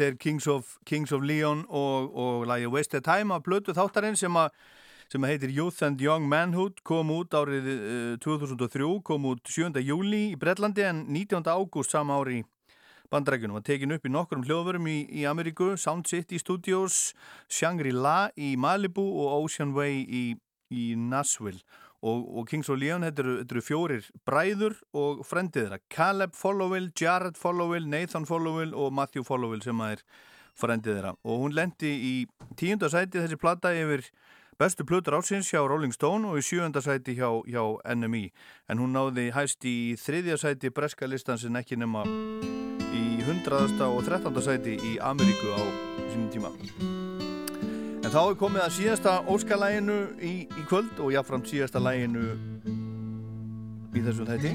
Þetta 0.00 0.14
er 0.14 0.16
Kings 0.16 0.46
of, 0.48 0.78
Kings 0.88 1.10
of 1.12 1.20
Leon 1.20 1.66
og, 1.68 2.14
og 2.16 2.46
lagi 2.48 2.64
Wasted 2.72 3.04
Time 3.04 3.34
af 3.36 3.42
blötu 3.44 3.74
þáttarinn 3.76 4.14
sem, 4.16 4.32
a, 4.32 4.46
sem 5.12 5.26
heitir 5.28 5.52
Youth 5.52 5.84
and 5.84 6.00
Young 6.00 6.24
Manhood 6.24 6.78
kom 6.88 7.10
út 7.12 7.36
árið 7.36 7.68
uh, 7.68 8.14
2003, 8.24 8.88
kom 9.04 9.26
út 9.28 9.44
7. 9.44 9.76
júli 9.84 10.22
í 10.30 10.38
Bretlandi 10.40 10.86
en 10.88 11.02
19. 11.12 11.44
ágúst 11.44 11.92
sama 11.92 12.16
ári 12.16 12.38
í 12.40 12.46
bandrækjunum 13.12 13.58
var 13.58 13.66
tekin 13.68 13.92
upp 13.92 14.08
í 14.08 14.14
nokkrum 14.14 14.46
hljóðvörum 14.48 14.88
í, 14.88 15.02
í 15.20 15.28
Ameríku, 15.28 15.74
Sound 15.76 16.08
City 16.08 16.40
Studios, 16.40 17.10
Shangri-La 17.52 18.30
í 18.40 18.54
Malibu 18.56 19.04
og 19.04 19.44
Ocean 19.44 19.76
Way 19.76 20.00
í, 20.08 20.24
í 20.72 20.94
Nashville 20.96 21.60
og, 22.00 22.24
og 22.38 22.48
Kings 22.48 22.70
of 22.72 22.80
Leon, 22.80 23.04
þetta 23.04 23.24
eru, 23.24 23.36
þetta 23.42 23.56
eru 23.56 23.64
fjórir 23.66 24.10
bræður 24.28 24.76
og 24.96 25.22
frendið 25.28 25.66
þeirra. 25.66 25.80
Caleb 25.92 26.34
Followill, 26.38 26.90
Jared 26.96 27.38
Followill, 27.40 27.88
Nathan 27.88 28.28
Followill 28.28 28.74
og 28.74 28.92
Matthew 28.96 29.26
Followill 29.26 29.62
sem 29.64 29.84
að 29.84 29.98
er 29.98 30.04
frendið 30.60 30.96
þeirra. 30.96 31.14
Og 31.24 31.44
hún 31.44 31.56
lendi 31.56 31.92
í 31.92 32.14
tíunda 32.60 32.90
sæti 32.92 33.20
þessi 33.20 33.40
plata 33.40 33.74
yfir 33.76 34.06
bestu 34.60 34.84
plötur 34.84 35.16
ásins 35.16 35.48
hjá 35.48 35.62
Rolling 35.64 35.92
Stone 35.96 36.28
og 36.28 36.40
í 36.40 36.44
sjöunda 36.44 36.82
sæti 36.84 37.14
hjá, 37.16 37.30
hjá 37.48 37.62
NME 37.96 38.26
en 38.68 38.82
hún 38.82 38.92
náði 38.92 39.30
hæst 39.32 39.64
í 39.64 39.96
þriðja 39.96 40.36
sæti 40.42 40.72
breska 40.76 41.08
listan 41.08 41.40
sem 41.40 41.56
ekki 41.56 41.80
nema 41.80 42.04
í 42.92 43.24
hundraðasta 43.24 43.88
og 43.88 44.04
þrettanda 44.04 44.44
sæti 44.44 44.76
í 44.76 44.98
Ameríku 45.00 45.56
á 45.56 45.64
sínum 46.12 46.28
tíma 46.34 47.19
En 48.00 48.08
þá 48.08 48.20
er 48.22 48.36
komið 48.40 48.62
að 48.64 48.76
síðasta 48.78 49.16
óskalæginu 49.28 49.98
í, 50.24 50.34
í 50.48 50.62
kvöld 50.70 51.00
og 51.04 51.12
jáfnframt 51.14 51.50
síðasta 51.50 51.82
læginu 51.84 52.22
í 53.92 54.04
þessu 54.06 54.24
þætti 54.28 54.54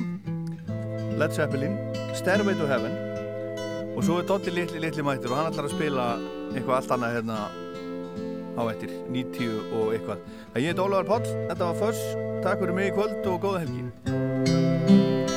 Led 1.15 1.35
Zeppelin, 1.35 1.77
Stairway 2.17 2.57
to 2.57 2.67
Heaven 2.67 2.97
og 3.95 4.01
svo 4.03 4.17
er 4.19 4.27
Doddi 4.27 4.51
litli, 4.51 4.81
litli 4.83 5.05
mættur 5.05 5.31
og 5.31 5.39
hann 5.39 5.51
ætlar 5.53 5.69
að 5.69 5.77
spila 5.77 6.07
eitthvað 6.55 6.79
allt 6.79 6.95
annað 6.97 7.15
hérna 7.19 7.37
á 8.55 8.61
eftir 8.71 8.91
90 9.11 9.71
og 9.75 9.93
eitthvað. 9.95 10.25
Það 10.53 10.63
ég 10.63 10.71
heit 10.71 10.83
Ólafur 10.83 11.09
Páll, 11.11 11.31
þetta 11.51 11.69
var 11.69 11.79
Föss, 11.83 12.03
takk 12.45 12.63
fyrir 12.63 12.77
mig 12.79 12.91
í 12.91 12.95
kvöld 12.95 13.31
og 13.31 13.41
góða 13.43 13.63
helgi. 13.65 15.34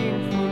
Crying 0.00 0.30
for 0.30 0.49